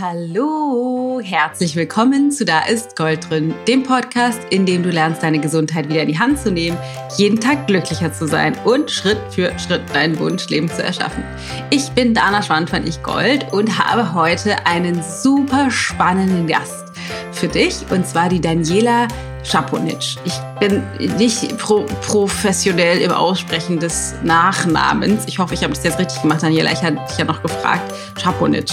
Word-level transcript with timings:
Hallo, 0.00 1.20
herzlich 1.22 1.76
willkommen 1.76 2.32
zu 2.32 2.44
Da 2.44 2.66
ist 2.66 2.96
Gold 2.96 3.30
drin, 3.30 3.54
dem 3.68 3.84
Podcast, 3.84 4.40
in 4.50 4.66
dem 4.66 4.82
du 4.82 4.90
lernst, 4.90 5.22
deine 5.22 5.38
Gesundheit 5.38 5.88
wieder 5.88 6.02
in 6.02 6.08
die 6.08 6.18
Hand 6.18 6.40
zu 6.40 6.50
nehmen, 6.50 6.76
jeden 7.16 7.38
Tag 7.38 7.68
glücklicher 7.68 8.12
zu 8.12 8.26
sein 8.26 8.56
und 8.64 8.90
Schritt 8.90 9.18
für 9.30 9.56
Schritt 9.56 9.82
dein 9.92 10.18
Wunschleben 10.18 10.68
zu 10.68 10.82
erschaffen. 10.82 11.22
Ich 11.70 11.90
bin 11.90 12.12
Dana 12.12 12.42
Schwand 12.42 12.70
von 12.70 12.84
Ich 12.84 13.04
Gold 13.04 13.52
und 13.52 13.78
habe 13.78 14.14
heute 14.14 14.66
einen 14.66 15.00
super 15.00 15.70
spannenden 15.70 16.48
Gast 16.48 16.86
für 17.30 17.46
dich 17.46 17.76
und 17.90 18.04
zwar 18.04 18.28
die 18.28 18.40
Daniela 18.40 19.06
Schaponic. 19.44 20.16
Ich 20.24 20.34
bin 20.58 20.82
nicht 21.18 21.56
pro 21.58 21.84
professionell 22.02 23.00
im 23.00 23.12
Aussprechen 23.12 23.78
des 23.78 24.14
Nachnamens. 24.24 25.22
Ich 25.28 25.38
hoffe, 25.38 25.54
ich 25.54 25.62
habe 25.62 25.72
das 25.72 25.84
jetzt 25.84 26.00
richtig 26.00 26.20
gemacht, 26.20 26.42
Daniela. 26.42 26.72
Ich 26.72 26.82
hatte 26.82 26.98
dich 27.08 27.16
ja 27.16 27.24
noch 27.26 27.40
gefragt. 27.42 27.94
Schaponic. 28.20 28.72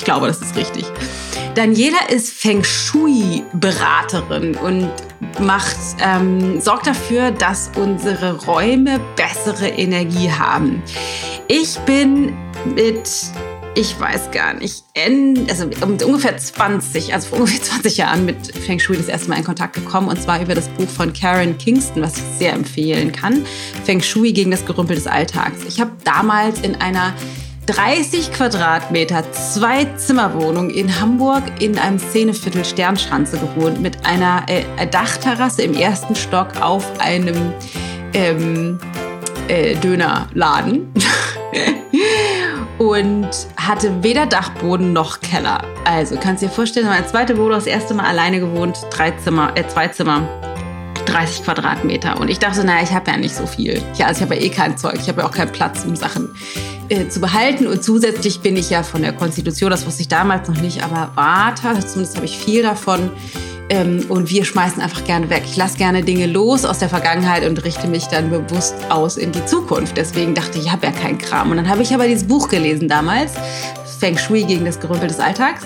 Ich 0.00 0.06
glaube, 0.06 0.28
das 0.28 0.40
ist 0.40 0.56
richtig. 0.56 0.86
Daniela 1.54 2.08
ist 2.08 2.30
Feng 2.30 2.64
Shui-Beraterin 2.64 4.56
und 4.56 4.90
macht, 5.38 5.76
ähm, 6.02 6.58
sorgt 6.58 6.86
dafür, 6.86 7.32
dass 7.32 7.70
unsere 7.76 8.46
Räume 8.46 8.98
bessere 9.14 9.68
Energie 9.68 10.32
haben. 10.32 10.82
Ich 11.48 11.78
bin 11.80 12.34
mit 12.74 13.10
ich 13.76 13.98
weiß 14.00 14.32
gar 14.32 14.54
nicht, 14.54 14.84
also 15.48 15.66
mit 15.66 16.02
ungefähr 16.02 16.36
20, 16.36 17.14
also 17.14 17.28
vor 17.28 17.38
ungefähr 17.38 17.62
20 17.62 17.98
Jahren 17.98 18.24
mit 18.24 18.56
Feng 18.56 18.80
Shui 18.80 18.96
das 18.96 19.06
erste 19.06 19.28
Mal 19.28 19.36
in 19.36 19.44
Kontakt 19.44 19.74
gekommen 19.74 20.08
und 20.08 20.20
zwar 20.20 20.42
über 20.42 20.54
das 20.54 20.68
Buch 20.68 20.88
von 20.88 21.12
Karen 21.12 21.56
Kingston, 21.56 22.02
was 22.02 22.16
ich 22.16 22.24
sehr 22.38 22.54
empfehlen 22.54 23.12
kann. 23.12 23.44
Feng 23.84 24.00
Shui 24.00 24.32
gegen 24.32 24.50
das 24.50 24.64
Gerümpel 24.66 24.96
des 24.96 25.06
Alltags. 25.06 25.58
Ich 25.68 25.80
habe 25.80 25.92
damals 26.04 26.60
in 26.62 26.74
einer 26.76 27.14
30 27.70 28.32
Quadratmeter, 28.32 29.30
zwei 29.30 29.84
Zimmerwohnung 29.94 30.70
in 30.70 31.00
Hamburg 31.00 31.44
in 31.60 31.78
einem 31.78 32.00
Szeneviertel 32.00 32.64
Sternschanze 32.64 33.38
gewohnt 33.38 33.80
mit 33.80 34.04
einer 34.04 34.42
äh, 34.48 34.86
Dachterrasse 34.88 35.62
im 35.62 35.74
ersten 35.74 36.16
Stock 36.16 36.60
auf 36.60 36.84
einem 36.98 37.52
ähm, 38.12 38.80
äh, 39.46 39.76
Dönerladen. 39.76 40.92
und 42.78 43.28
hatte 43.56 44.02
weder 44.02 44.26
Dachboden 44.26 44.92
noch 44.92 45.20
Keller. 45.20 45.62
Also 45.84 46.16
kannst 46.20 46.42
du 46.42 46.48
dir 46.48 46.52
vorstellen, 46.52 46.86
meine 46.86 47.06
zweite 47.06 47.36
Wohnung, 47.36 47.52
das 47.52 47.66
erste 47.66 47.94
Mal 47.94 48.06
alleine 48.06 48.40
gewohnt, 48.40 48.78
drei 48.90 49.12
Zimmer, 49.12 49.52
äh, 49.54 49.64
zwei 49.68 49.86
Zimmer. 49.86 50.28
30 51.06 51.44
Quadratmeter. 51.44 52.20
Und 52.20 52.30
ich 52.30 52.38
dachte, 52.38 52.62
naja, 52.62 52.84
ich 52.84 52.92
habe 52.92 53.10
ja 53.10 53.16
nicht 53.16 53.34
so 53.34 53.44
viel. 53.44 53.82
Ja, 53.96 54.06
also 54.06 54.18
ich 54.18 54.22
habe 54.22 54.36
ja 54.36 54.42
eh 54.42 54.48
kein 54.48 54.76
Zeug. 54.76 54.96
Ich 55.00 55.08
habe 55.08 55.22
ja 55.22 55.26
auch 55.26 55.32
keinen 55.32 55.50
Platz, 55.50 55.84
um 55.84 55.96
Sachen 55.96 56.28
äh, 56.90 57.08
zu 57.08 57.20
behalten. 57.20 57.66
Und 57.66 57.82
zusätzlich 57.82 58.40
bin 58.40 58.56
ich 58.56 58.70
ja 58.70 58.82
von 58.82 59.02
der 59.02 59.12
Konstitution, 59.12 59.70
das 59.70 59.86
wusste 59.86 60.02
ich 60.02 60.08
damals 60.08 60.48
noch 60.48 60.60
nicht, 60.60 60.82
aber 60.82 61.12
Vata, 61.14 61.78
zumindest 61.80 62.16
habe 62.16 62.26
ich 62.26 62.36
viel 62.36 62.62
davon. 62.62 63.10
Ähm, 63.68 64.04
und 64.08 64.28
wir 64.30 64.44
schmeißen 64.44 64.82
einfach 64.82 65.04
gerne 65.04 65.30
weg. 65.30 65.44
Ich 65.46 65.56
lasse 65.56 65.78
gerne 65.78 66.02
Dinge 66.02 66.26
los 66.26 66.64
aus 66.64 66.80
der 66.80 66.88
Vergangenheit 66.88 67.46
und 67.46 67.64
richte 67.64 67.86
mich 67.86 68.06
dann 68.06 68.28
bewusst 68.28 68.74
aus 68.88 69.16
in 69.16 69.30
die 69.30 69.44
Zukunft. 69.46 69.96
Deswegen 69.96 70.34
dachte 70.34 70.58
ich, 70.58 70.66
ich 70.66 70.72
habe 70.72 70.86
ja 70.86 70.92
keinen 70.92 71.18
Kram. 71.18 71.52
Und 71.52 71.56
dann 71.56 71.68
habe 71.68 71.82
ich 71.82 71.94
aber 71.94 72.08
dieses 72.08 72.26
Buch 72.26 72.48
gelesen 72.48 72.88
damals, 72.88 73.34
Feng 74.00 74.18
Shui 74.18 74.42
gegen 74.42 74.64
das 74.64 74.80
Gerümpel 74.80 75.06
des 75.06 75.20
Alltags 75.20 75.62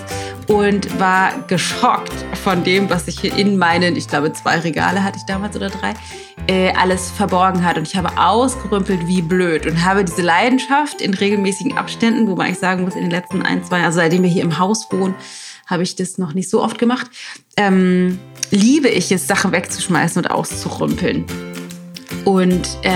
und 0.47 0.99
war 0.99 1.31
geschockt 1.47 2.13
von 2.45 2.63
dem, 2.63 2.91
was 2.91 3.05
sich 3.05 3.19
hier 3.19 3.35
in 3.35 3.57
meinen, 3.57 3.95
ich 3.95 4.07
glaube, 4.07 4.31
zwei 4.31 4.59
Regale 4.59 5.03
hatte 5.03 5.17
ich 5.17 5.23
damals 5.23 5.55
oder 5.55 5.71
drei, 5.71 5.95
äh, 6.45 6.71
alles 6.73 7.09
verborgen 7.09 7.65
hat. 7.65 7.79
Und 7.79 7.87
ich 7.87 7.95
habe 7.95 8.19
ausgerümpelt 8.19 9.07
wie 9.07 9.23
blöd 9.23 9.65
und 9.65 9.83
habe 9.83 10.05
diese 10.05 10.21
Leidenschaft 10.21 11.01
in 11.01 11.15
regelmäßigen 11.15 11.75
Abständen, 11.75 12.27
wo 12.27 12.35
man 12.35 12.45
eigentlich 12.45 12.59
sagen 12.59 12.83
muss, 12.83 12.93
in 12.93 13.01
den 13.01 13.09
letzten 13.09 13.41
ein, 13.41 13.65
zwei, 13.65 13.83
also 13.83 13.95
seitdem 13.95 14.21
wir 14.21 14.29
hier 14.29 14.43
im 14.43 14.59
Haus 14.59 14.85
wohnen, 14.91 15.15
habe 15.65 15.81
ich 15.81 15.95
das 15.95 16.19
noch 16.19 16.35
nicht 16.35 16.47
so 16.47 16.61
oft 16.61 16.77
gemacht. 16.77 17.07
Ähm, 17.57 18.19
liebe 18.51 18.89
ich 18.89 19.11
es, 19.11 19.25
Sachen 19.25 19.51
wegzuschmeißen 19.51 20.21
und 20.21 20.29
auszurümpeln 20.29 21.25
und 22.25 22.67
äh, 22.81 22.89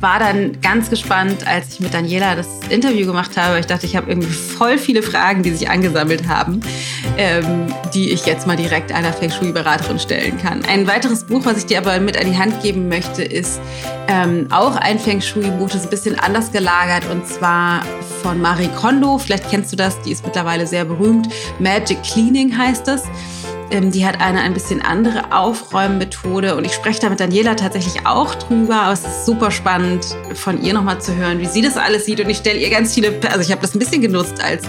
war 0.00 0.20
dann 0.20 0.60
ganz 0.60 0.88
gespannt, 0.88 1.46
als 1.46 1.74
ich 1.74 1.80
mit 1.80 1.92
Daniela 1.92 2.36
das 2.36 2.46
Interview 2.70 3.06
gemacht 3.06 3.36
habe. 3.36 3.58
Ich 3.58 3.66
dachte, 3.66 3.86
ich 3.86 3.96
habe 3.96 4.08
irgendwie 4.08 4.30
voll 4.30 4.78
viele 4.78 5.02
Fragen, 5.02 5.42
die 5.42 5.50
sich 5.50 5.68
angesammelt 5.68 6.28
haben, 6.28 6.60
ähm, 7.16 7.66
die 7.92 8.10
ich 8.10 8.24
jetzt 8.24 8.46
mal 8.46 8.56
direkt 8.56 8.92
einer 8.92 9.12
Feng 9.12 9.30
Shui-Beraterin 9.30 9.98
stellen 9.98 10.38
kann. 10.38 10.64
Ein 10.64 10.86
weiteres 10.86 11.24
Buch, 11.24 11.44
was 11.44 11.58
ich 11.58 11.66
dir 11.66 11.78
aber 11.78 11.98
mit 11.98 12.16
an 12.16 12.30
die 12.30 12.38
Hand 12.38 12.62
geben 12.62 12.88
möchte, 12.88 13.24
ist 13.24 13.60
ähm, 14.06 14.46
auch 14.50 14.76
ein 14.76 14.98
Feng 14.98 15.20
Shui-Buch, 15.20 15.66
das 15.66 15.80
ist 15.80 15.86
ein 15.86 15.90
bisschen 15.90 16.18
anders 16.18 16.52
gelagert 16.52 17.04
und 17.10 17.26
zwar 17.26 17.82
von 18.22 18.40
Marie 18.40 18.70
Kondo. 18.76 19.18
Vielleicht 19.18 19.50
kennst 19.50 19.72
du 19.72 19.76
das, 19.76 20.00
die 20.02 20.12
ist 20.12 20.24
mittlerweile 20.24 20.66
sehr 20.66 20.84
berühmt. 20.84 21.28
Magic 21.58 22.02
Cleaning 22.04 22.56
heißt 22.56 22.86
das. 22.86 23.02
Ähm, 23.70 23.90
die 23.90 24.06
hat 24.06 24.20
eine 24.20 24.40
ein 24.40 24.54
bisschen 24.54 24.80
andere 24.80 25.32
Aufräummethode 25.32 26.56
und 26.56 26.64
ich 26.64 26.72
spreche 26.72 27.00
da 27.00 27.10
mit 27.10 27.20
Daniela 27.20 27.54
tatsächlich 27.54 28.06
auch 28.06 28.34
drüber, 28.34 28.82
aber 28.82 28.92
es 28.92 29.00
ist 29.00 29.26
super 29.26 29.50
spannend 29.50 30.04
von 30.34 30.62
ihr 30.62 30.72
nochmal 30.72 31.00
zu 31.00 31.14
hören, 31.14 31.38
wie 31.40 31.46
sie 31.46 31.60
das 31.60 31.76
alles 31.76 32.06
sieht 32.06 32.20
und 32.20 32.30
ich 32.30 32.38
stelle 32.38 32.58
ihr 32.58 32.70
ganz 32.70 32.94
viele, 32.94 33.20
also 33.28 33.40
ich 33.40 33.50
habe 33.50 33.60
das 33.60 33.74
ein 33.74 33.78
bisschen 33.78 34.00
genutzt 34.00 34.42
als 34.42 34.64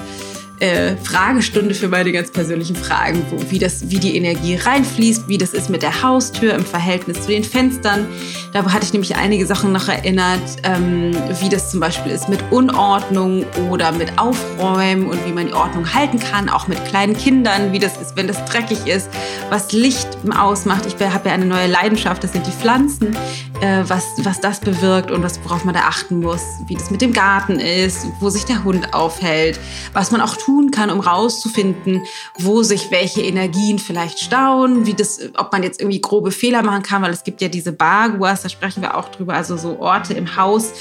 äh, 0.60 0.96
Fragestunde 0.98 1.74
für 1.74 1.88
meine 1.88 2.12
ganz 2.12 2.32
persönlichen 2.32 2.76
Fragen, 2.76 3.26
wo, 3.30 3.50
wie, 3.50 3.60
das, 3.60 3.90
wie 3.90 4.00
die 4.00 4.18
Energie 4.18 4.56
reinfließt, 4.56 5.28
wie 5.28 5.38
das 5.38 5.54
ist 5.54 5.70
mit 5.70 5.84
der 5.84 6.04
Haustür 6.04 6.54
im 6.54 6.66
Verhältnis 6.66 7.22
zu 7.22 7.28
den 7.30 7.44
Fenstern. 7.44 8.08
Da 8.52 8.64
hatte 8.72 8.84
ich 8.84 8.94
nämlich 8.94 9.16
einige 9.16 9.46
Sachen 9.46 9.72
noch 9.72 9.88
erinnert, 9.88 10.42
ähm, 10.64 11.12
wie 11.40 11.50
das 11.50 11.72
zum 11.72 11.80
Beispiel 11.80 12.12
ist 12.12 12.30
mit 12.30 12.40
Unordnung 12.52 13.46
oder 13.70 13.92
mit 13.92 14.20
Aufräumen 14.20 15.08
und 15.08 15.26
wie 15.26 15.32
man 15.32 15.48
die 15.48 15.54
Ordnung 15.54 15.94
halten 15.94 16.20
kann, 16.20 16.50
auch 16.50 16.68
mit 16.68 16.84
kleinen 16.86 17.16
Kindern, 17.16 17.72
wie 17.72 17.80
das 17.80 17.98
ist, 17.98 18.18
wenn 18.18 18.28
das 18.28 18.44
dreckig 18.46 18.86
ist, 18.86 19.10
was 19.50 19.72
Licht 19.72 20.08
ausmacht. 20.38 20.86
Ich 20.86 20.96
habe 21.02 21.30
ja 21.30 21.36
eine 21.36 21.46
neue 21.46 21.68
Leidenschaft, 21.68 22.24
das 22.24 22.34
sind 22.34 22.46
die 22.46 22.52
Pflanzen, 22.52 23.16
äh, 23.62 23.84
was, 23.88 24.04
was 24.24 24.42
das 24.42 24.60
bewirkt 24.60 25.12
und 25.12 25.24
was, 25.24 25.40
worauf 25.44 25.64
man 25.64 25.74
da 25.74 25.82
achten 25.82 26.20
muss, 26.20 26.42
wie 26.68 26.76
das 26.76 26.92
mit 26.92 27.02
dem 27.02 27.14
Garten 27.14 27.60
ist, 27.60 28.08
wo 28.20 28.30
sich 28.30 28.46
der 28.46 28.64
Hund 28.64 28.94
aufhält, 28.94 29.60
was 29.94 30.12
man 30.12 30.22
auch 30.22 30.36
tut 30.36 30.49
tun 30.50 30.72
kann, 30.72 30.90
um 30.90 31.00
rauszufinden, 31.00 32.02
wo 32.40 32.64
sich 32.64 32.90
welche 32.90 33.22
Energien 33.22 33.78
vielleicht 33.78 34.20
stauen, 34.20 34.88
wie 34.88 34.96
das, 34.96 35.20
ob 35.38 35.52
man 35.52 35.62
jetzt 35.62 35.80
irgendwie 35.80 36.02
grobe 36.02 36.32
Fehler 36.32 36.64
machen 36.64 36.82
kann, 36.82 37.04
weil 37.04 37.12
es 37.12 37.24
gibt 37.24 37.40
ja 37.42 37.50
diese 37.50 37.72
Baguas, 37.72 38.42
da 38.42 38.50
sprechen 38.50 38.82
wir 38.82 38.98
auch 38.98 39.10
drüber, 39.10 39.36
also 39.36 39.58
so 39.58 39.80
Orte 39.80 40.16
im 40.16 40.36
Haus, 40.36 40.74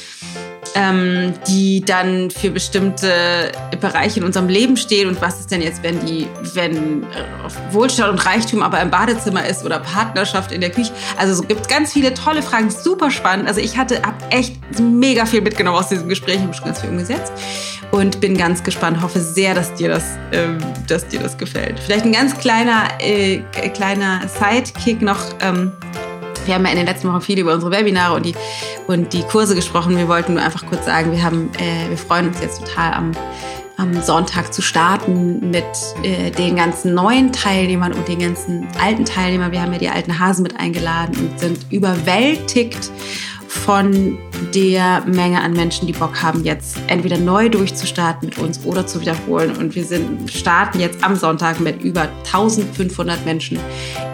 ähm, 0.74 1.34
die 1.46 1.82
dann 1.84 2.30
für 2.30 2.50
bestimmte 2.50 3.52
Bereiche 3.80 4.20
in 4.20 4.26
unserem 4.26 4.48
Leben 4.48 4.76
stehen. 4.76 5.08
Und 5.08 5.20
was 5.20 5.41
ist 5.41 5.50
denn 5.50 5.62
jetzt, 5.62 5.82
wenn 5.82 6.04
die, 6.04 6.26
wenn 6.54 7.02
äh, 7.04 7.06
Wohlstand 7.72 8.10
und 8.10 8.24
Reichtum 8.24 8.62
aber 8.62 8.80
im 8.80 8.91
Badezimmer 8.91 9.46
ist 9.46 9.64
oder 9.64 9.78
Partnerschaft 9.80 10.52
in 10.52 10.60
der 10.60 10.70
Küche? 10.70 10.92
Also 11.16 11.32
es 11.41 11.48
gibt 11.48 11.69
ganz 11.69 11.92
viele 11.92 12.14
tolle 12.14 12.42
Fragen, 12.42 12.70
super 12.70 13.10
spannend. 13.10 13.48
Also 13.48 13.60
ich 13.60 13.76
hatte 13.76 14.02
hab 14.02 14.32
echt 14.32 14.56
mega 14.80 15.26
viel 15.26 15.41
mitgenommen 15.41 15.78
aus 15.78 15.88
diesem 15.88 16.08
Gespräch, 16.08 16.41
habe 16.41 16.54
schon 16.54 16.66
ganz 16.66 16.80
viel 16.80 16.90
umgesetzt 16.90 17.32
und 17.90 18.20
bin 18.20 18.36
ganz 18.36 18.62
gespannt. 18.62 19.00
Hoffe 19.02 19.20
sehr, 19.20 19.54
dass 19.54 19.75
dir 19.75 19.88
das, 19.88 20.04
ähm, 20.32 20.58
dass 20.86 21.06
dir 21.08 21.20
das 21.20 21.36
gefällt. 21.38 21.78
Vielleicht 21.80 22.04
ein 22.04 22.12
ganz 22.12 22.36
kleiner, 22.36 22.88
äh, 23.00 23.38
kleiner 23.75 24.22
Sidekick 24.28 25.02
noch. 25.02 25.19
Ähm, 25.40 25.72
wir 26.48 26.54
haben 26.54 26.64
ja 26.64 26.70
in 26.70 26.78
den 26.78 26.86
letzten 26.86 27.09
Wochen 27.09 27.20
viel 27.20 27.38
über 27.38 27.53
unsere 27.54 27.70
Webinare 27.70 28.16
und 28.16 28.25
die, 28.25 28.34
und 28.86 29.12
die 29.12 29.22
Kurse 29.22 29.54
gesprochen. 29.54 29.97
Wir 29.97 30.09
wollten 30.09 30.34
nur 30.34 30.42
einfach 30.42 30.66
kurz 30.66 30.86
sagen, 30.86 31.12
wir, 31.12 31.22
haben, 31.22 31.50
äh, 31.59 31.91
wir 31.91 31.98
freuen 31.98 32.28
uns 32.28 32.41
jetzt 32.41 32.60
total 32.64 32.94
am, 32.94 33.12
am 33.76 34.03
Sonntag 34.03 34.53
zu 34.53 34.62
starten 34.62 35.50
mit 35.50 35.66
äh, 36.03 36.31
den 36.31 36.56
ganzen 36.56 36.94
neuen 36.94 37.32
Teilnehmern 37.32 37.92
und 37.92 38.08
den 38.08 38.19
ganzen 38.19 38.66
alten 38.82 39.04
Teilnehmern. 39.04 39.53
Wir 39.53 39.60
haben 39.60 39.72
ja 39.75 39.78
die 39.78 39.91
alten 39.91 40.19
Hasen 40.19 40.42
mit 40.42 40.58
eingeladen 40.58 41.16
und 41.19 41.38
sind 41.38 41.70
überwältigt 41.70 42.91
von 43.64 44.19
der 44.54 45.02
Menge 45.06 45.42
an 45.42 45.52
Menschen, 45.52 45.86
die 45.86 45.92
Bock 45.92 46.22
haben, 46.22 46.44
jetzt 46.44 46.78
entweder 46.86 47.19
neu 47.19 47.48
durchzustarten 47.48 48.28
mit 48.28 48.38
uns 48.38 48.64
oder 48.64 48.86
zu 48.86 49.00
wiederholen. 49.00 49.56
Und 49.56 49.74
wir 49.74 49.84
sind, 49.84 50.30
starten 50.30 50.80
jetzt 50.80 51.02
am 51.04 51.16
Sonntag 51.16 51.60
mit 51.60 51.82
über 51.82 52.08
1500 52.25 53.25
Menschen 53.26 53.58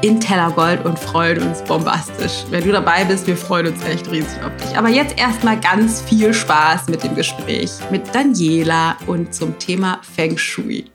in 0.03 0.19
Tellergold 0.21 0.85
und 0.85 0.99
freuen 0.99 1.43
uns 1.43 1.63
bombastisch. 1.63 2.45
Wenn 2.51 2.65
du 2.65 2.73
dabei 2.73 3.05
bist, 3.05 3.27
wir 3.27 3.37
freuen 3.37 3.69
uns 3.69 3.85
echt 3.85 4.11
riesig 4.11 4.43
auf 4.43 4.57
dich. 4.57 4.77
Aber 4.77 4.89
jetzt 4.89 5.19
erstmal 5.19 5.61
ganz 5.61 6.01
viel 6.03 6.35
Spaß 6.35 6.89
mit 6.89 7.05
dem 7.05 7.15
Gespräch 7.15 7.71
mit 7.91 8.15
Daniela 8.15 8.97
und 9.07 9.35
zum 9.35 9.59
Thema 9.59 10.01
Feng 10.17 10.37
Shui. 10.37 10.87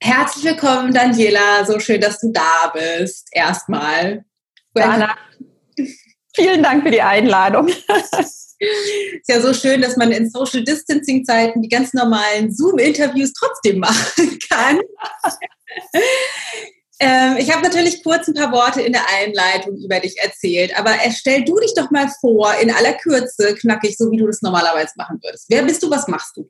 Herzlich 0.00 0.44
willkommen, 0.44 0.92
Daniela. 0.92 1.64
So 1.64 1.80
schön, 1.80 2.00
dass 2.00 2.20
du 2.20 2.30
da 2.30 2.72
bist. 2.74 3.28
Erstmal. 3.32 4.24
Dana, 4.74 5.16
Vielen 6.34 6.62
Dank 6.62 6.84
für 6.84 6.90
die 6.90 7.02
Einladung. 7.02 7.68
Ist 7.68 9.28
ja 9.28 9.40
so 9.40 9.52
schön, 9.52 9.82
dass 9.82 9.96
man 9.96 10.12
in 10.12 10.30
Social 10.30 10.64
Distancing 10.64 11.24
Zeiten 11.24 11.62
die 11.62 11.68
ganz 11.68 11.92
normalen 11.92 12.52
Zoom-Interviews 12.52 13.32
trotzdem 13.32 13.78
machen 13.78 14.38
kann. 14.50 14.80
ähm, 16.98 17.36
ich 17.38 17.52
habe 17.52 17.62
natürlich 17.62 18.02
kurz 18.02 18.28
ein 18.28 18.34
paar 18.34 18.52
Worte 18.52 18.82
in 18.82 18.92
der 18.92 19.02
Einleitung 19.20 19.76
über 19.76 20.00
dich 20.00 20.18
erzählt, 20.18 20.76
aber 20.78 20.92
stell 21.10 21.44
du 21.44 21.58
dich 21.58 21.74
doch 21.74 21.90
mal 21.90 22.08
vor, 22.20 22.54
in 22.60 22.72
aller 22.72 22.94
Kürze, 22.94 23.54
knackig, 23.54 23.96
so 23.96 24.10
wie 24.10 24.16
du 24.16 24.26
das 24.26 24.42
normalerweise 24.42 24.92
machen 24.96 25.20
würdest. 25.22 25.46
Wer 25.48 25.62
bist 25.62 25.82
du, 25.82 25.90
was 25.90 26.08
machst 26.08 26.36
du? 26.36 26.48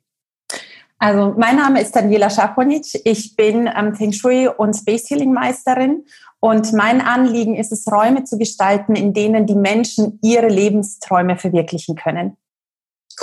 Also 0.97 1.35
mein 1.37 1.57
Name 1.57 1.81
ist 1.81 1.93
Daniela 1.93 2.29
Schaponic. 2.29 2.85
Ich 3.03 3.35
bin 3.35 3.69
ähm, 3.75 3.95
Feng 3.95 4.13
Shui 4.13 4.47
und 4.47 4.73
Space 4.75 5.09
Healing 5.09 5.33
Meisterin 5.33 6.05
und 6.45 6.73
mein 6.73 7.01
Anliegen 7.01 7.55
ist 7.55 7.71
es, 7.71 7.91
Räume 7.91 8.23
zu 8.23 8.37
gestalten, 8.37 8.95
in 8.95 9.15
denen 9.15 9.47
die 9.47 9.55
Menschen 9.55 10.19
ihre 10.21 10.47
Lebensträume 10.47 11.39
verwirklichen 11.39 11.95
können. 11.95 12.37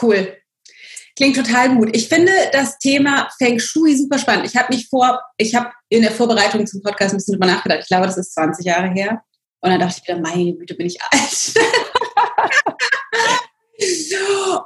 Cool. 0.00 0.36
Klingt 1.14 1.36
total 1.36 1.76
gut. 1.76 1.94
Ich 1.94 2.08
finde 2.08 2.32
das 2.50 2.78
Thema 2.78 3.28
Feng 3.38 3.60
Shui 3.60 3.96
super 3.96 4.18
spannend. 4.18 4.46
Ich 4.46 4.56
habe 4.56 4.74
mich 4.74 4.88
vor, 4.88 5.20
ich 5.36 5.54
habe 5.54 5.70
in 5.88 6.02
der 6.02 6.10
Vorbereitung 6.10 6.66
zum 6.66 6.82
Podcast 6.82 7.14
ein 7.14 7.18
bisschen 7.18 7.34
drüber 7.34 7.46
nachgedacht. 7.46 7.82
Ich 7.82 7.86
glaube, 7.86 8.06
das 8.06 8.18
ist 8.18 8.34
20 8.34 8.66
Jahre 8.66 8.90
her. 8.90 9.22
Und 9.60 9.70
dann 9.70 9.78
dachte 9.78 10.00
ich 10.02 10.08
wieder, 10.08 10.18
meine 10.18 10.54
Güte, 10.54 10.74
bin 10.74 10.86
ich 10.86 10.98
alt. 11.12 11.54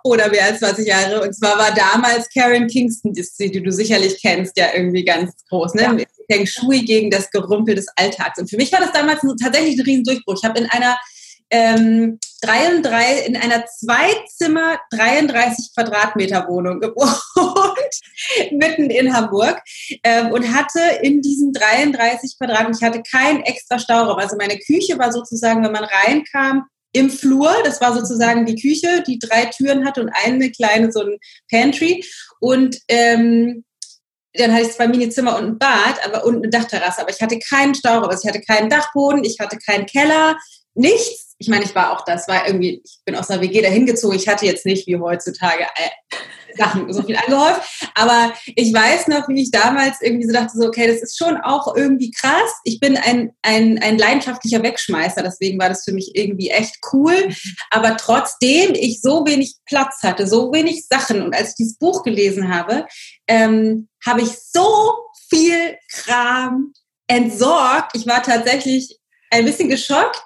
Oder 0.04 0.28
mehr 0.30 0.46
als 0.46 0.58
20 0.58 0.86
Jahre. 0.86 1.22
Und 1.22 1.34
zwar 1.34 1.58
war 1.58 1.74
damals 1.74 2.28
Karen 2.28 2.66
Kingston, 2.66 3.12
die, 3.12 3.62
du 3.62 3.70
sicherlich 3.70 4.20
kennst, 4.20 4.56
ja 4.58 4.66
irgendwie 4.74 5.04
ganz 5.04 5.32
groß. 5.48 5.74
Ne? 5.74 5.82
Ja. 5.82 5.96
Feng 6.30 6.46
Shui 6.46 6.84
gegen 6.84 7.10
das 7.10 7.30
Gerümpel 7.30 7.76
des 7.76 7.86
Alltags. 7.96 8.38
Und 8.38 8.50
für 8.50 8.56
mich 8.56 8.72
war 8.72 8.80
das 8.80 8.92
damals 8.92 9.20
tatsächlich 9.40 9.78
ein 9.78 9.84
Riesendurchbruch. 9.84 10.36
Ich 10.36 10.44
habe 10.44 10.58
in 10.58 10.66
einer 10.66 10.96
ähm, 11.50 12.18
33, 12.42 13.28
in 13.28 13.36
einer 13.36 13.64
Zweizimmer 13.66 14.78
33 14.90 15.72
Quadratmeter 15.74 16.48
Wohnung 16.48 16.80
gewohnt, 16.80 18.50
mitten 18.50 18.90
in 18.90 19.14
Hamburg 19.14 19.62
ähm, 20.02 20.32
und 20.32 20.52
hatte 20.52 20.80
in 21.02 21.22
diesen 21.22 21.52
33 21.52 22.36
Quadratmetern, 22.38 22.76
ich 22.76 22.82
hatte 22.82 23.02
keinen 23.08 23.42
extra 23.42 23.78
Stauraum. 23.78 24.18
Also 24.18 24.36
meine 24.36 24.58
Küche 24.58 24.98
war 24.98 25.12
sozusagen, 25.12 25.62
wenn 25.62 25.72
man 25.72 25.84
reinkam, 25.84 26.64
im 26.92 27.10
Flur. 27.10 27.54
Das 27.64 27.80
war 27.80 27.94
sozusagen 27.94 28.46
die 28.46 28.60
Küche, 28.60 29.02
die 29.06 29.18
drei 29.18 29.46
Türen 29.46 29.84
hatte 29.84 30.02
und 30.02 30.10
eine 30.24 30.50
kleine 30.50 30.92
so 30.92 31.00
ein 31.00 31.18
Pantry. 31.50 32.04
Und 32.40 32.78
ähm, 32.88 33.64
dann 34.34 34.52
hatte 34.52 34.66
ich 34.66 34.72
zwei 34.72 34.88
Minizimmer 34.88 35.38
und 35.38 35.44
ein 35.44 35.58
Bad, 35.58 36.04
aber 36.04 36.24
und 36.24 36.36
eine 36.36 36.50
Dachterrasse. 36.50 37.00
Aber 37.00 37.10
ich 37.10 37.20
hatte 37.20 37.38
keinen 37.38 37.74
Stauraum, 37.74 38.10
also 38.10 38.26
ich 38.26 38.34
hatte 38.34 38.44
keinen 38.44 38.68
Dachboden, 38.68 39.24
ich 39.24 39.38
hatte 39.40 39.58
keinen 39.58 39.86
Keller, 39.86 40.36
nichts 40.74 41.26
ich 41.38 41.48
meine, 41.48 41.64
ich 41.64 41.74
war 41.74 41.92
auch 41.92 42.04
das, 42.04 42.28
war 42.28 42.46
irgendwie, 42.46 42.80
ich 42.82 43.00
bin 43.04 43.14
aus 43.14 43.30
einer 43.30 43.42
WG 43.42 43.60
dahin 43.60 43.86
gezogen. 43.86 44.16
Ich 44.16 44.28
hatte 44.28 44.46
jetzt 44.46 44.64
nicht 44.64 44.86
wie 44.86 44.96
heutzutage 44.96 45.64
äh, 45.64 46.45
Sachen 46.56 46.92
so 46.92 47.02
viel 47.02 47.16
angehäuft. 47.16 47.88
Aber 47.94 48.32
ich 48.54 48.72
weiß 48.72 49.08
noch, 49.08 49.28
wie 49.28 49.42
ich 49.42 49.50
damals 49.50 50.00
irgendwie 50.00 50.26
so 50.26 50.32
dachte, 50.32 50.52
so, 50.56 50.66
okay, 50.66 50.86
das 50.86 51.02
ist 51.02 51.16
schon 51.18 51.36
auch 51.38 51.74
irgendwie 51.76 52.10
krass. 52.10 52.50
Ich 52.64 52.80
bin 52.80 52.96
ein, 52.96 53.32
ein, 53.42 53.78
ein 53.78 53.98
leidenschaftlicher 53.98 54.62
Wegschmeißer, 54.62 55.22
deswegen 55.22 55.58
war 55.58 55.68
das 55.68 55.84
für 55.84 55.92
mich 55.92 56.12
irgendwie 56.14 56.50
echt 56.50 56.76
cool. 56.92 57.28
Aber 57.70 57.96
trotzdem 57.96 58.74
ich 58.74 59.00
so 59.00 59.26
wenig 59.26 59.56
Platz 59.66 60.02
hatte, 60.02 60.26
so 60.26 60.52
wenig 60.52 60.86
Sachen. 60.86 61.22
Und 61.22 61.34
als 61.34 61.50
ich 61.50 61.54
dieses 61.56 61.78
Buch 61.78 62.02
gelesen 62.02 62.52
habe, 62.54 62.86
ähm, 63.26 63.88
habe 64.04 64.22
ich 64.22 64.30
so 64.38 64.94
viel 65.28 65.76
Kram 65.92 66.72
entsorgt. 67.06 67.92
Ich 67.94 68.06
war 68.06 68.22
tatsächlich 68.22 68.98
ein 69.30 69.44
bisschen 69.44 69.68
geschockt, 69.68 70.22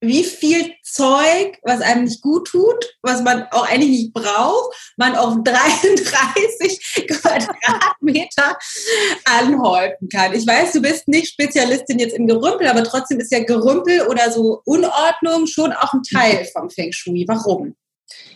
wie 0.00 0.24
viel 0.24 0.72
Zeug, 0.82 1.58
was 1.62 1.80
einem 1.80 2.04
nicht 2.04 2.22
gut 2.22 2.48
tut, 2.48 2.96
was 3.02 3.22
man 3.22 3.46
auch 3.50 3.68
eigentlich 3.68 3.90
nicht 3.90 4.12
braucht, 4.14 4.74
man 4.96 5.14
auf 5.14 5.36
33 5.44 7.06
Quadratmeter 7.08 8.58
anhäufen 9.24 10.08
kann. 10.08 10.32
Ich 10.34 10.46
weiß, 10.46 10.72
du 10.72 10.82
bist 10.82 11.08
nicht 11.08 11.32
Spezialistin 11.32 11.98
jetzt 11.98 12.16
im 12.16 12.26
Gerümpel, 12.26 12.66
aber 12.66 12.84
trotzdem 12.84 13.20
ist 13.20 13.32
ja 13.32 13.44
Gerümpel 13.44 14.06
oder 14.08 14.30
so 14.30 14.62
Unordnung 14.64 15.46
schon 15.46 15.72
auch 15.72 15.92
ein 15.92 16.02
Teil 16.02 16.46
vom 16.52 16.70
Feng 16.70 16.92
Shui. 16.92 17.24
Warum? 17.28 17.74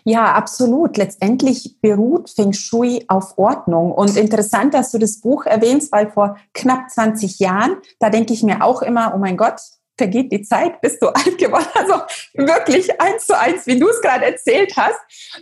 Ja, 0.05 0.35
absolut. 0.35 0.97
Letztendlich 0.97 1.81
beruht 1.81 2.31
Feng 2.31 2.53
Shui 2.53 3.05
auf 3.09 3.39
Ordnung. 3.39 3.93
Und 3.93 4.17
interessant, 4.17 4.75
dass 4.75 4.91
du 4.93 4.99
das 4.99 5.21
Buch 5.21 5.47
erwähnst, 5.47 5.91
weil 5.93 6.11
vor 6.11 6.37
knapp 6.53 6.91
20 6.91 7.39
Jahren, 7.39 7.77
da 7.99 8.11
denke 8.11 8.35
ich 8.35 8.43
mir 8.43 8.63
auch 8.63 8.83
immer, 8.83 9.13
oh 9.15 9.19
mein 9.19 9.37
Gott, 9.37 9.61
vergeht 9.97 10.33
die 10.33 10.43
Zeit, 10.43 10.81
bist 10.81 11.03
du 11.03 11.09
alt 11.15 11.39
geworden. 11.39 11.67
Also 11.75 11.95
wirklich 12.35 13.01
eins 13.01 13.27
zu 13.27 13.39
eins, 13.39 13.67
wie 13.67 13.79
du 13.79 13.89
es 13.89 14.01
gerade 14.01 14.25
erzählt 14.25 14.75
hast, 14.77 14.99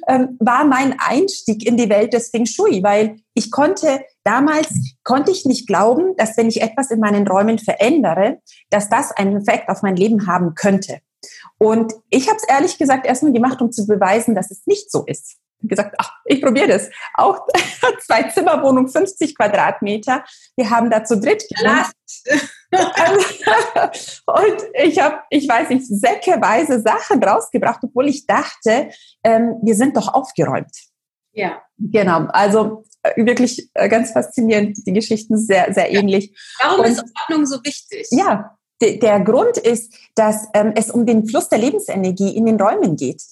ähm, 0.09 0.37
war 0.41 0.65
mein 0.65 0.97
Einstieg 0.99 1.67
in 1.67 1.77
die 1.77 1.89
Welt 1.89 2.13
des 2.13 2.31
Feng 2.31 2.47
Shui, 2.47 2.83
weil 2.83 3.17
ich 3.35 3.51
konnte 3.51 4.05
damals 4.25 4.69
konnte 5.05 5.31
ich 5.31 5.45
nicht 5.47 5.67
glauben, 5.67 6.15
dass 6.17 6.37
wenn 6.37 6.49
ich 6.49 6.63
etwas 6.63 6.91
in 6.91 7.01
meinen 7.01 7.27
Räumen 7.27 7.59
verändere, 7.59 8.39
dass 8.71 8.89
das 8.89 9.11
einen 9.13 9.39
Effekt 9.39 9.69
auf 9.69 9.83
mein 9.83 9.97
Leben 9.97 10.27
haben 10.27 10.55
könnte. 10.55 11.01
Und 11.59 11.93
ich 12.11 12.29
habe 12.29 12.37
es 12.37 12.49
ehrlich 12.49 12.79
gesagt 12.79 13.07
erstmal 13.07 13.33
gemacht, 13.33 13.61
um 13.63 13.71
zu 13.71 13.87
beweisen, 13.87 14.35
dass 14.35 14.51
es 14.51 14.67
nicht 14.67 14.91
so 14.91 15.05
ist 15.07 15.42
gesagt, 15.63 15.95
ach, 15.99 16.13
ich 16.25 16.43
probiere 16.43 16.69
das. 16.69 16.91
Auch 17.15 17.47
zwei 18.07 18.25
Zimmerwohnung, 18.25 18.89
50 18.89 19.37
Quadratmeter. 19.37 20.25
Wir 20.57 20.71
haben 20.71 20.91
da 20.91 21.05
zu 21.05 21.19
dritt 21.21 21.45
gewohnt. 21.49 21.87
und 24.27 24.63
ich 24.83 25.01
habe, 25.01 25.21
ich 25.31 25.49
weiß 25.49 25.69
nicht, 25.71 25.87
säckeweise 25.87 26.81
Sachen 26.81 27.23
rausgebracht, 27.23 27.81
obwohl 27.83 28.09
ich 28.09 28.27
dachte, 28.27 28.91
ähm, 29.25 29.57
wir 29.63 29.75
sind 29.75 29.97
doch 29.97 30.13
aufgeräumt. 30.13 30.73
Ja. 31.33 31.63
Genau. 31.79 32.27
Also 32.29 32.85
äh, 33.03 33.25
wirklich 33.25 33.69
äh, 33.75 33.89
ganz 33.89 34.13
faszinierend. 34.13 34.79
Die 34.87 34.93
Geschichten 34.93 35.39
sehr, 35.39 35.73
sehr 35.73 35.91
ähnlich. 35.91 36.37
Warum 36.61 36.81
und, 36.81 36.87
ist 36.87 37.05
Ordnung 37.23 37.47
so 37.47 37.57
wichtig? 37.65 38.07
Ja, 38.11 38.57
der 38.81 39.21
Grund 39.21 39.59
ist, 39.59 39.95
dass 40.15 40.49
ähm, 40.55 40.73
es 40.75 40.91
um 40.91 41.07
den 41.07 41.27
Fluss 41.27 41.49
der 41.49 41.59
Lebensenergie 41.59 42.37
in 42.37 42.47
den 42.47 42.61
Räumen 42.61 42.97
geht. 42.97 43.23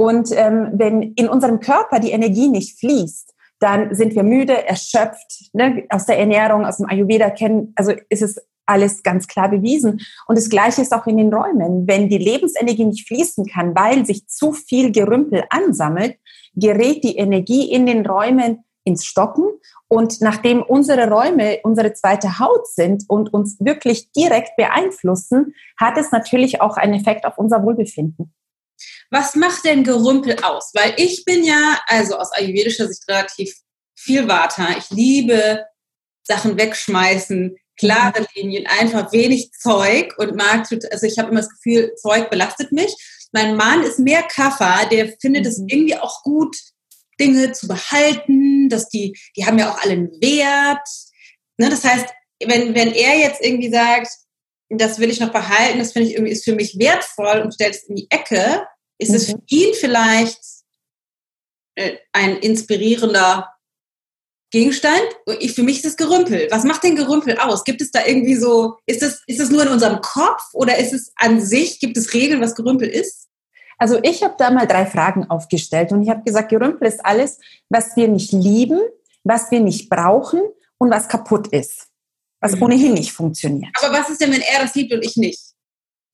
Und 0.00 0.30
ähm, 0.32 0.70
wenn 0.72 1.12
in 1.12 1.28
unserem 1.28 1.60
Körper 1.60 2.00
die 2.00 2.12
Energie 2.12 2.48
nicht 2.48 2.78
fließt, 2.78 3.34
dann 3.58 3.94
sind 3.94 4.14
wir 4.14 4.22
müde, 4.22 4.66
erschöpft. 4.66 5.50
Ne? 5.52 5.84
Aus 5.90 6.06
der 6.06 6.18
Ernährung, 6.18 6.64
aus 6.64 6.78
dem 6.78 6.86
Ayurveda 6.88 7.28
kennen, 7.28 7.74
also 7.76 7.92
ist 8.08 8.22
es 8.22 8.40
alles 8.64 9.02
ganz 9.02 9.26
klar 9.26 9.50
bewiesen. 9.50 10.00
Und 10.26 10.38
das 10.38 10.48
Gleiche 10.48 10.80
ist 10.80 10.94
auch 10.94 11.06
in 11.06 11.18
den 11.18 11.34
Räumen. 11.34 11.86
Wenn 11.86 12.08
die 12.08 12.16
Lebensenergie 12.16 12.86
nicht 12.86 13.06
fließen 13.08 13.44
kann, 13.44 13.76
weil 13.76 14.06
sich 14.06 14.26
zu 14.26 14.54
viel 14.54 14.90
Gerümpel 14.90 15.44
ansammelt, 15.50 16.16
gerät 16.54 17.04
die 17.04 17.18
Energie 17.18 17.70
in 17.70 17.84
den 17.84 18.06
Räumen 18.06 18.64
ins 18.84 19.04
Stocken. 19.04 19.44
Und 19.86 20.22
nachdem 20.22 20.62
unsere 20.62 21.10
Räume 21.10 21.58
unsere 21.62 21.92
zweite 21.92 22.38
Haut 22.38 22.66
sind 22.68 23.04
und 23.06 23.34
uns 23.34 23.58
wirklich 23.60 24.12
direkt 24.12 24.56
beeinflussen, 24.56 25.52
hat 25.78 25.98
es 25.98 26.10
natürlich 26.10 26.62
auch 26.62 26.78
einen 26.78 26.94
Effekt 26.94 27.26
auf 27.26 27.36
unser 27.36 27.62
Wohlbefinden. 27.62 28.32
Was 29.10 29.34
macht 29.34 29.64
denn 29.64 29.84
Gerümpel 29.84 30.36
aus? 30.42 30.70
Weil 30.74 30.94
ich 30.96 31.24
bin 31.24 31.44
ja, 31.44 31.80
also 31.86 32.16
aus 32.16 32.32
ayurvedischer 32.32 32.88
Sicht 32.88 33.08
relativ 33.08 33.54
viel 33.96 34.28
Vata. 34.28 34.76
Ich 34.78 34.90
liebe 34.90 35.64
Sachen 36.22 36.56
wegschmeißen, 36.56 37.56
klare 37.78 38.20
mhm. 38.20 38.26
Linien, 38.34 38.66
einfach 38.66 39.12
wenig 39.12 39.52
Zeug 39.52 40.14
und 40.18 40.36
mag, 40.36 40.66
also 40.90 41.06
ich 41.06 41.18
habe 41.18 41.30
immer 41.30 41.40
das 41.40 41.50
Gefühl, 41.50 41.94
Zeug 41.96 42.30
belastet 42.30 42.72
mich. 42.72 42.94
Mein 43.32 43.56
Mann 43.56 43.82
ist 43.82 43.98
mehr 43.98 44.22
Kaffer, 44.22 44.88
der 44.90 45.14
findet 45.20 45.46
es 45.46 45.58
mhm. 45.58 45.68
irgendwie 45.68 45.96
auch 45.96 46.22
gut, 46.22 46.56
Dinge 47.18 47.52
zu 47.52 47.68
behalten, 47.68 48.68
dass 48.68 48.88
die, 48.88 49.16
die 49.36 49.44
haben 49.44 49.58
ja 49.58 49.70
auch 49.70 49.82
alle 49.82 49.92
einen 49.92 50.10
Wert. 50.22 50.88
Ne? 51.58 51.68
Das 51.68 51.84
heißt, 51.84 52.06
wenn, 52.42 52.74
wenn 52.74 52.92
er 52.92 53.18
jetzt 53.18 53.44
irgendwie 53.44 53.70
sagt, 53.70 54.08
das 54.70 54.98
will 54.98 55.10
ich 55.10 55.20
noch 55.20 55.32
behalten, 55.32 55.78
das 55.78 55.92
finde 55.92 56.08
ich 56.08 56.14
irgendwie 56.14 56.32
ist 56.32 56.44
für 56.44 56.54
mich 56.54 56.78
wertvoll 56.78 57.40
und 57.40 57.52
stellt 57.52 57.74
es 57.74 57.84
in 57.84 57.96
die 57.96 58.06
Ecke, 58.10 58.66
ist 59.00 59.10
mhm. 59.10 59.14
es 59.16 59.26
für 59.26 59.42
ihn 59.48 59.74
vielleicht 59.74 60.40
äh, 61.74 61.96
ein 62.12 62.36
inspirierender 62.36 63.48
Gegenstand? 64.50 65.02
Ich, 65.38 65.52
für 65.54 65.62
mich 65.62 65.78
ist 65.78 65.84
es 65.86 65.96
Gerümpel. 65.96 66.48
Was 66.50 66.64
macht 66.64 66.82
denn 66.84 66.96
Gerümpel 66.96 67.38
aus? 67.38 67.64
Gibt 67.64 67.80
es 67.80 67.90
da 67.90 68.04
irgendwie 68.04 68.36
so, 68.36 68.76
ist 68.86 69.02
das, 69.02 69.22
ist 69.26 69.40
das 69.40 69.50
nur 69.50 69.62
in 69.62 69.68
unserem 69.68 70.00
Kopf 70.00 70.42
oder 70.52 70.78
ist 70.78 70.92
es 70.92 71.12
an 71.16 71.40
sich, 71.40 71.80
gibt 71.80 71.96
es 71.96 72.12
Regeln, 72.14 72.40
was 72.40 72.54
Gerümpel 72.54 72.88
ist? 72.88 73.28
Also 73.78 73.98
ich 74.02 74.22
habe 74.22 74.34
da 74.36 74.50
mal 74.50 74.66
drei 74.66 74.84
Fragen 74.84 75.30
aufgestellt 75.30 75.92
und 75.92 76.02
ich 76.02 76.10
habe 76.10 76.22
gesagt, 76.22 76.50
Gerümpel 76.50 76.86
ist 76.86 77.04
alles, 77.04 77.38
was 77.70 77.96
wir 77.96 78.08
nicht 78.08 78.32
lieben, 78.32 78.80
was 79.24 79.50
wir 79.50 79.60
nicht 79.60 79.88
brauchen 79.88 80.42
und 80.78 80.90
was 80.90 81.08
kaputt 81.08 81.48
ist, 81.48 81.88
was 82.40 82.56
mhm. 82.56 82.62
ohnehin 82.64 82.92
nicht 82.92 83.12
funktioniert. 83.12 83.70
Aber 83.80 83.96
was 83.96 84.10
ist 84.10 84.20
denn, 84.20 84.32
wenn 84.32 84.42
er 84.42 84.62
das 84.62 84.74
liebt 84.74 84.92
und 84.92 85.02
ich 85.02 85.16
nicht? 85.16 85.40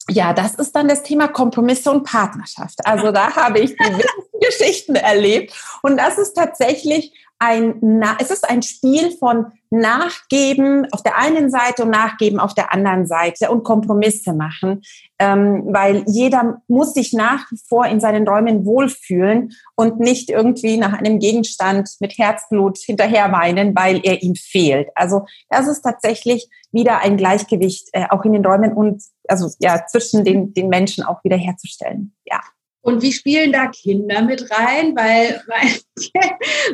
Ja, 0.09 0.33
das 0.33 0.55
ist 0.55 0.77
dann 0.77 0.87
das 0.89 1.03
Thema 1.03 1.27
Kompromisse 1.29 1.91
und 1.91 2.05
Partnerschaft. 2.05 2.87
Also 2.87 3.11
da 3.11 3.35
habe 3.35 3.59
ich 3.59 3.75
die 3.77 4.41
Geschichten 4.47 4.95
erlebt 4.95 5.53
und 5.83 5.97
das 5.97 6.17
ist 6.19 6.35
tatsächlich 6.35 7.13
ein, 7.39 8.03
es 8.19 8.31
ist 8.31 8.49
ein 8.49 8.63
Spiel 8.63 9.11
von 9.11 9.47
Nachgeben 9.71 10.87
auf 10.93 11.03
der 11.03 11.19
einen 11.19 11.51
Seite 11.51 11.83
und 11.83 11.91
Nachgeben 11.91 12.39
auf 12.39 12.55
der 12.55 12.73
anderen 12.73 13.07
Seite 13.07 13.51
und 13.51 13.65
Kompromisse 13.65 14.33
machen, 14.33 14.83
ähm, 15.19 15.65
weil 15.67 16.05
jeder 16.07 16.63
muss 16.69 16.95
sich 16.95 17.13
nach 17.13 17.51
wie 17.51 17.59
vor 17.69 17.85
in 17.87 18.01
seinen 18.01 18.27
Räumen 18.27 18.65
wohlfühlen 18.65 19.53
und 19.75 19.99
nicht 19.99 20.31
irgendwie 20.31 20.77
nach 20.77 20.93
einem 20.93 21.19
Gegenstand 21.19 21.91
mit 22.01 22.17
Herzblut 22.17 22.79
hinterher 22.79 23.31
weinen, 23.33 23.75
weil 23.75 24.01
er 24.03 24.23
ihm 24.23 24.35
fehlt. 24.35 24.89
Also 24.95 25.27
das 25.51 25.67
ist 25.67 25.83
tatsächlich 25.83 26.49
wieder 26.73 27.01
ein 27.01 27.17
Gleichgewicht 27.17 27.89
äh, 27.93 28.07
auch 28.11 28.25
in 28.25 28.33
den 28.33 28.47
Räumen 28.47 28.73
und 28.73 29.03
also 29.29 29.51
ja 29.59 29.85
zwischen 29.87 30.25
den, 30.25 30.55
den 30.55 30.69
Menschen 30.69 31.05
auch 31.05 31.23
wieder 31.25 31.37
herzustellen. 31.37 32.15
Ja. 32.25 32.41
Und 32.87 33.03
wie 33.03 33.13
spielen 33.13 33.53
da 33.53 33.67
Kinder 33.67 34.23
mit 34.23 34.49
rein? 34.51 34.95
Weil 34.95 35.43
meine, 35.49 35.75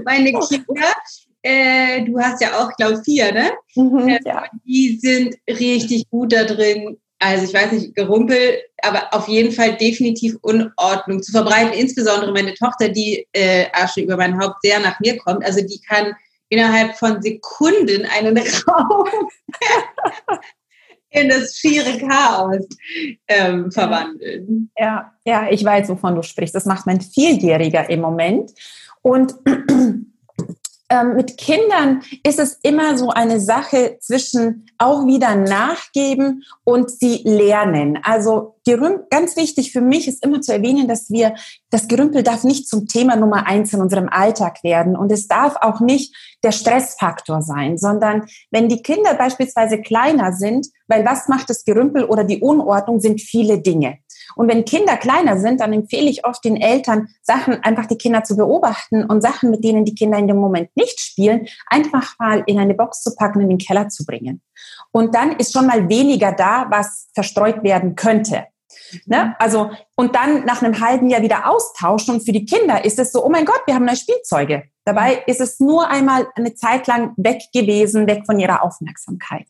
meine 0.04 0.32
Kinder 0.32 0.92
äh, 1.42 2.04
du 2.04 2.20
hast 2.20 2.40
ja 2.40 2.60
auch, 2.60 2.70
glaube 2.76 3.02
vier, 3.02 3.32
ne? 3.32 3.50
Mhm, 3.74 4.08
äh, 4.08 4.18
ja. 4.24 4.44
Die 4.64 4.98
sind 5.00 5.34
richtig 5.48 6.08
gut 6.08 6.32
da 6.32 6.44
drin. 6.44 6.98
Also 7.18 7.44
ich 7.44 7.54
weiß 7.54 7.72
nicht, 7.72 7.94
Gerumpel, 7.94 8.60
aber 8.82 9.12
auf 9.12 9.28
jeden 9.28 9.52
Fall 9.52 9.76
definitiv 9.76 10.36
Unordnung 10.42 11.22
zu 11.22 11.32
verbreiten. 11.32 11.72
Insbesondere 11.72 12.32
meine 12.32 12.54
Tochter, 12.54 12.88
die 12.88 13.26
äh, 13.32 13.66
Asche 13.72 14.02
über 14.02 14.16
mein 14.16 14.38
Haupt 14.38 14.56
sehr 14.62 14.80
nach 14.80 14.98
mir 15.00 15.16
kommt. 15.18 15.44
Also 15.44 15.60
die 15.60 15.80
kann 15.80 16.14
innerhalb 16.48 16.96
von 16.96 17.22
Sekunden 17.22 18.06
einen 18.06 18.38
Raum 18.68 19.08
in 21.12 21.28
das 21.28 21.56
schiere 21.56 21.98
Chaos 21.98 22.66
ähm, 23.28 23.70
verwandeln. 23.70 24.70
Ja, 24.76 25.12
ja, 25.24 25.48
ich 25.50 25.64
weiß, 25.64 25.88
wovon 25.90 26.14
du 26.14 26.22
sprichst. 26.22 26.54
Das 26.54 26.64
macht 26.64 26.86
mein 26.86 27.00
Vierjähriger 27.00 27.88
im 27.88 28.00
Moment. 28.00 28.52
Und 29.02 29.34
ähm, 30.92 31.14
mit 31.14 31.38
Kindern 31.38 32.02
ist 32.22 32.38
es 32.38 32.58
immer 32.62 32.98
so 32.98 33.08
eine 33.08 33.40
Sache 33.40 33.96
zwischen 34.00 34.66
auch 34.76 35.06
wieder 35.06 35.34
nachgeben 35.36 36.44
und 36.64 36.90
sie 36.90 37.22
lernen. 37.24 37.98
Also 38.02 38.56
ganz 39.10 39.36
wichtig 39.36 39.72
für 39.72 39.80
mich 39.80 40.06
ist 40.06 40.22
immer 40.22 40.42
zu 40.42 40.52
erwähnen, 40.52 40.86
dass 40.86 41.10
wir, 41.10 41.34
das 41.70 41.88
Gerümpel 41.88 42.22
darf 42.22 42.44
nicht 42.44 42.68
zum 42.68 42.86
Thema 42.86 43.16
Nummer 43.16 43.46
eins 43.46 43.72
in 43.72 43.80
unserem 43.80 44.08
Alltag 44.10 44.62
werden 44.62 44.94
und 44.94 45.10
es 45.10 45.26
darf 45.28 45.56
auch 45.62 45.80
nicht 45.80 46.14
der 46.44 46.52
Stressfaktor 46.52 47.40
sein, 47.40 47.78
sondern 47.78 48.26
wenn 48.50 48.68
die 48.68 48.82
Kinder 48.82 49.14
beispielsweise 49.14 49.80
kleiner 49.80 50.34
sind, 50.34 50.66
weil 50.88 51.06
was 51.06 51.26
macht 51.26 51.48
das 51.48 51.64
Gerümpel 51.64 52.04
oder 52.04 52.24
die 52.24 52.40
Unordnung 52.40 53.00
sind 53.00 53.22
viele 53.22 53.62
Dinge. 53.62 53.98
Und 54.36 54.48
wenn 54.48 54.64
Kinder 54.64 54.96
kleiner 54.96 55.38
sind, 55.38 55.60
dann 55.60 55.72
empfehle 55.72 56.08
ich 56.08 56.24
oft 56.26 56.44
den 56.44 56.56
Eltern, 56.56 57.08
Sachen 57.22 57.62
einfach 57.62 57.86
die 57.86 57.98
Kinder 57.98 58.24
zu 58.24 58.36
beobachten 58.36 59.04
und 59.04 59.20
Sachen, 59.20 59.50
mit 59.50 59.64
denen 59.64 59.84
die 59.84 59.94
Kinder 59.94 60.18
in 60.18 60.28
dem 60.28 60.38
Moment 60.38 60.70
nicht 60.76 61.00
spielen, 61.00 61.46
einfach 61.66 62.18
mal 62.18 62.42
in 62.46 62.58
eine 62.58 62.74
Box 62.74 63.02
zu 63.02 63.14
packen 63.14 63.38
und 63.38 63.44
in 63.44 63.50
den 63.50 63.58
Keller 63.58 63.88
zu 63.88 64.04
bringen. 64.04 64.40
Und 64.90 65.14
dann 65.14 65.32
ist 65.32 65.52
schon 65.52 65.66
mal 65.66 65.88
weniger 65.88 66.32
da, 66.32 66.66
was 66.70 67.08
verstreut 67.14 67.62
werden 67.62 67.96
könnte. 67.96 68.46
Ne? 69.06 69.24
Mhm. 69.24 69.34
Also, 69.38 69.70
und 69.96 70.14
dann 70.14 70.44
nach 70.44 70.62
einem 70.62 70.80
halben 70.80 71.08
Jahr 71.08 71.22
wieder 71.22 71.48
austauschen. 71.48 72.14
Und 72.14 72.24
für 72.24 72.32
die 72.32 72.44
Kinder 72.44 72.84
ist 72.84 72.98
es 72.98 73.12
so, 73.12 73.24
oh 73.24 73.28
mein 73.28 73.44
Gott, 73.44 73.62
wir 73.66 73.74
haben 73.74 73.84
neue 73.84 73.96
Spielzeuge. 73.96 74.64
Dabei 74.84 75.16
mhm. 75.16 75.22
ist 75.26 75.40
es 75.40 75.60
nur 75.60 75.88
einmal 75.88 76.26
eine 76.34 76.54
Zeit 76.54 76.86
lang 76.86 77.12
weg 77.16 77.42
gewesen, 77.52 78.06
weg 78.06 78.24
von 78.26 78.38
ihrer 78.38 78.62
Aufmerksamkeit. 78.62 79.46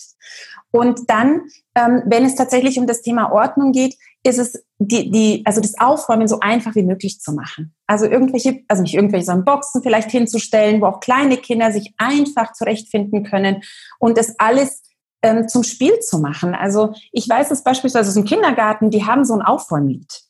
Und 0.71 1.11
dann, 1.11 1.43
ähm, 1.75 2.03
wenn 2.07 2.25
es 2.25 2.35
tatsächlich 2.35 2.79
um 2.79 2.87
das 2.87 3.03
Thema 3.03 3.31
Ordnung 3.33 3.73
geht, 3.73 3.97
ist 4.25 4.39
es 4.39 4.65
die, 4.79 5.11
die, 5.11 5.43
also 5.45 5.61
das 5.61 5.79
Aufräumen 5.79 6.29
so 6.29 6.41
einfach 6.41 6.75
wie 6.75 6.85
möglich 6.85 7.21
zu 7.21 7.33
machen. 7.33 7.75
Also 7.87 8.07
irgendwelche, 8.07 8.61
also 8.69 8.83
nicht 8.83 8.95
irgendwelche, 8.95 9.27
sondern 9.27 9.45
Boxen 9.45 9.83
vielleicht 9.83 10.11
hinzustellen, 10.11 10.81
wo 10.81 10.87
auch 10.87 11.01
kleine 11.01 11.37
Kinder 11.37 11.73
sich 11.73 11.93
einfach 11.99 12.53
zurechtfinden 12.53 13.25
können 13.25 13.63
und 13.99 14.17
das 14.17 14.39
alles 14.39 14.83
ähm, 15.23 15.49
zum 15.49 15.63
Spiel 15.65 15.99
zu 16.01 16.19
machen. 16.19 16.55
Also 16.55 16.95
ich 17.11 17.29
weiß 17.29 17.51
es 17.51 17.65
beispielsweise 17.65 18.09
aus 18.09 18.15
dem 18.15 18.25
Kindergarten, 18.25 18.91
die 18.91 19.05
haben 19.05 19.25
so 19.25 19.35
ein 19.35 19.43
Aufräumlied. 19.43 20.23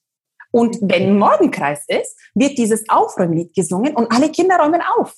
Und 0.50 0.78
wenn 0.82 1.18
Morgenkreis 1.18 1.84
ist, 1.88 2.16
wird 2.34 2.58
dieses 2.58 2.88
Aufräumlied 2.88 3.54
gesungen 3.54 3.96
und 3.96 4.12
alle 4.12 4.30
Kinder 4.30 4.58
räumen 4.58 4.82
auf. 4.98 5.14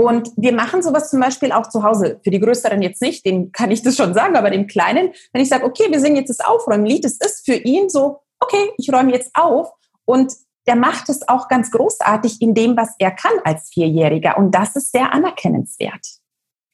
Und 0.00 0.30
wir 0.36 0.52
machen 0.52 0.80
sowas 0.80 1.10
zum 1.10 1.18
Beispiel 1.18 1.50
auch 1.50 1.68
zu 1.68 1.82
Hause. 1.82 2.20
Für 2.22 2.30
die 2.30 2.38
Größeren 2.38 2.80
jetzt 2.82 3.02
nicht, 3.02 3.26
dem 3.26 3.50
kann 3.50 3.72
ich 3.72 3.82
das 3.82 3.96
schon 3.96 4.14
sagen, 4.14 4.36
aber 4.36 4.50
dem 4.50 4.68
Kleinen, 4.68 5.12
wenn 5.32 5.42
ich 5.42 5.48
sage, 5.48 5.64
okay, 5.64 5.90
wir 5.90 5.98
singen 5.98 6.16
jetzt 6.16 6.28
das 6.28 6.40
Aufräumlied, 6.40 7.04
das 7.04 7.14
ist 7.14 7.44
für 7.44 7.56
ihn 7.56 7.88
so, 7.88 8.20
okay, 8.38 8.70
ich 8.76 8.92
räume 8.92 9.12
jetzt 9.12 9.32
auf. 9.34 9.72
Und 10.04 10.32
der 10.68 10.76
macht 10.76 11.08
es 11.08 11.28
auch 11.28 11.48
ganz 11.48 11.72
großartig 11.72 12.40
in 12.40 12.54
dem, 12.54 12.76
was 12.76 12.94
er 13.00 13.10
kann 13.10 13.32
als 13.42 13.70
Vierjähriger. 13.70 14.38
Und 14.38 14.52
das 14.52 14.76
ist 14.76 14.92
sehr 14.92 15.12
anerkennenswert. 15.12 16.06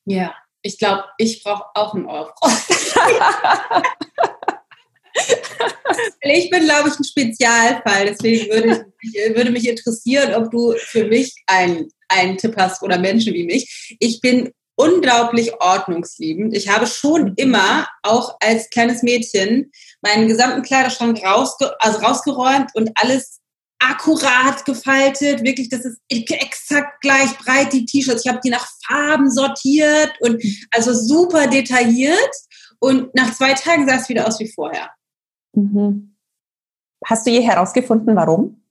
Ja, 0.05 0.35
ich 0.61 0.79
glaube, 0.79 1.05
ich 1.17 1.43
brauche 1.43 1.65
auch 1.75 1.95
einen 1.95 2.07
Aufräumen. 2.07 2.57
ich 6.23 6.51
bin, 6.51 6.65
glaube 6.65 6.89
ich, 6.89 6.99
ein 6.99 7.05
Spezialfall. 7.05 8.07
Deswegen 8.07 8.51
würde, 8.51 8.87
ich, 9.03 9.37
würde 9.37 9.51
mich 9.51 9.69
interessieren, 9.69 10.35
ob 10.35 10.51
du 10.51 10.75
für 10.79 11.05
mich 11.05 11.35
einen, 11.47 11.89
Tipp 12.39 12.55
hast 12.57 12.83
oder 12.83 12.99
Menschen 12.99 13.35
wie 13.35 13.45
mich. 13.45 13.97
Ich 13.99 14.21
bin 14.21 14.53
unglaublich 14.77 15.53
ordnungsliebend. 15.61 16.55
Ich 16.55 16.69
habe 16.69 16.87
schon 16.87 17.35
immer, 17.37 17.89
auch 18.03 18.37
als 18.41 18.71
kleines 18.71 19.03
Mädchen, 19.03 19.73
meinen 20.01 20.29
gesamten 20.29 20.63
Kleiderschrank 20.63 21.21
rausge 21.25 21.73
also 21.81 21.99
rausgeräumt 21.99 22.71
und 22.75 22.91
alles 22.95 23.41
akkurat 23.79 24.65
gefaltet. 24.65 25.43
Wirklich, 25.43 25.69
das 25.69 25.85
ist 25.85 25.99
exakt 26.09 27.01
gleich 27.01 27.37
breit, 27.39 27.73
die 27.73 27.85
T-Shirts. 27.85 28.25
Ich 28.25 28.31
habe 28.31 28.41
die 28.43 28.51
nach 28.51 28.67
Farben 28.87 29.31
sortiert 29.31 30.13
und 30.21 30.43
also 30.71 30.93
super 30.95 31.47
detailliert. 31.47 32.35
Und 32.79 33.15
nach 33.15 33.35
zwei 33.35 33.55
Tagen 33.55 33.89
sah 33.89 33.97
es 33.97 34.09
wieder 34.09 34.27
aus 34.27 34.39
wie 34.41 34.53
vorher. 34.53 34.91
Mhm. 35.55 36.17
Hast 37.05 37.27
du 37.27 37.31
je 37.31 37.43
herausgefunden, 37.43 38.17
warum? 38.17 38.63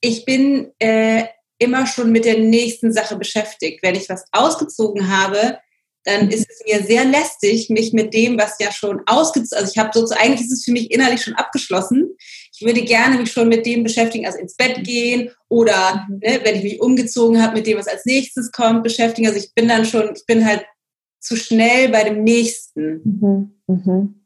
Ich 0.00 0.24
bin 0.24 0.72
äh, 0.78 1.24
immer 1.58 1.86
schon 1.86 2.12
mit 2.12 2.24
der 2.24 2.38
nächsten 2.38 2.92
Sache 2.92 3.16
beschäftigt. 3.16 3.82
Wenn 3.82 3.94
ich 3.94 4.08
was 4.08 4.24
ausgezogen 4.32 5.10
habe, 5.10 5.58
dann 6.04 6.26
mhm. 6.26 6.30
ist 6.30 6.46
es 6.50 6.62
mir 6.66 6.84
sehr 6.84 7.04
lästig, 7.04 7.70
mich 7.70 7.92
mit 7.92 8.12
dem, 8.12 8.38
was 8.38 8.56
ja 8.60 8.70
schon 8.70 9.00
ausgezogen, 9.06 9.58
also 9.58 9.72
ich 9.72 9.78
habe 9.78 9.90
so, 9.98 10.14
eigentlich 10.14 10.42
ist 10.42 10.52
es 10.52 10.64
für 10.64 10.72
mich 10.72 10.90
innerlich 10.90 11.22
schon 11.22 11.34
abgeschlossen. 11.34 12.14
Ich 12.52 12.64
würde 12.64 12.82
gerne 12.82 13.18
mich 13.18 13.32
schon 13.32 13.48
mit 13.48 13.64
dem 13.64 13.82
beschäftigen, 13.82 14.26
also 14.26 14.38
ins 14.38 14.54
Bett 14.54 14.84
gehen 14.84 15.30
oder 15.48 16.06
mhm. 16.08 16.18
ne, 16.18 16.40
wenn 16.42 16.56
ich 16.56 16.62
mich 16.62 16.80
umgezogen 16.80 17.42
habe, 17.42 17.54
mit 17.54 17.66
dem, 17.66 17.78
was 17.78 17.88
als 17.88 18.04
nächstes 18.04 18.52
kommt, 18.52 18.82
beschäftigen. 18.82 19.26
Also 19.26 19.38
ich 19.40 19.54
bin 19.54 19.66
dann 19.66 19.86
schon, 19.86 20.14
ich 20.14 20.26
bin 20.26 20.44
halt 20.44 20.64
zu 21.20 21.36
schnell 21.36 21.88
bei 21.88 22.04
dem 22.04 22.22
nächsten. 22.22 23.00
Mhm. 23.04 23.62
Mhm. 23.66 24.23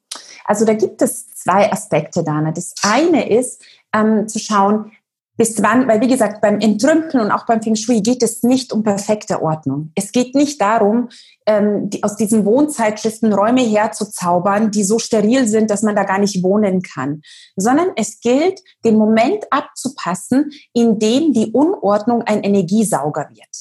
Also 0.49 0.65
da 0.65 0.73
gibt 0.73 1.03
es 1.03 1.29
zwei 1.35 1.71
Aspekte, 1.71 2.25
Dana. 2.25 2.53
Das 2.53 2.75
eine 2.83 3.29
ist 3.29 3.63
ähm, 3.95 4.27
zu 4.29 4.39
schauen, 4.39 4.93
bis 5.37 5.63
wann, 5.63 5.87
weil 5.87 6.01
wie 6.01 6.09
gesagt, 6.09 6.41
beim 6.41 6.59
Entrümpeln 6.59 7.23
und 7.23 7.31
auch 7.31 7.45
beim 7.45 7.63
Feng 7.63 7.77
Shui 7.77 8.01
geht 8.01 8.23
es 8.23 8.43
nicht 8.43 8.73
um 8.73 8.83
perfekte 8.83 9.43
Ordnung. 9.43 9.93
Es 9.95 10.11
geht 10.11 10.35
nicht 10.35 10.59
darum, 10.61 11.11
ähm, 11.47 11.91
die, 11.91 12.03
aus 12.03 12.17
diesen 12.17 12.47
Wohnzeitschriften 12.47 13.33
Räume 13.33 13.61
herzuzaubern, 13.61 14.71
die 14.71 14.85
so 14.85 14.99
steril 14.99 15.47
sind, 15.47 15.71
dass 15.71 15.83
man 15.83 15.95
da 15.95 16.05
gar 16.05 16.19
nicht 16.19 16.43
wohnen 16.43 16.81
kann, 16.81 17.21
sondern 17.55 17.91
es 17.95 18.21
gilt, 18.21 18.61
den 18.87 18.97
Moment 18.97 19.45
abzupassen, 19.51 20.51
in 20.73 20.99
dem 20.99 21.35
die 21.35 21.53
Unordnung 21.53 22.23
ein 22.23 22.43
Energiesauger 22.43 23.29
wird. 23.31 23.55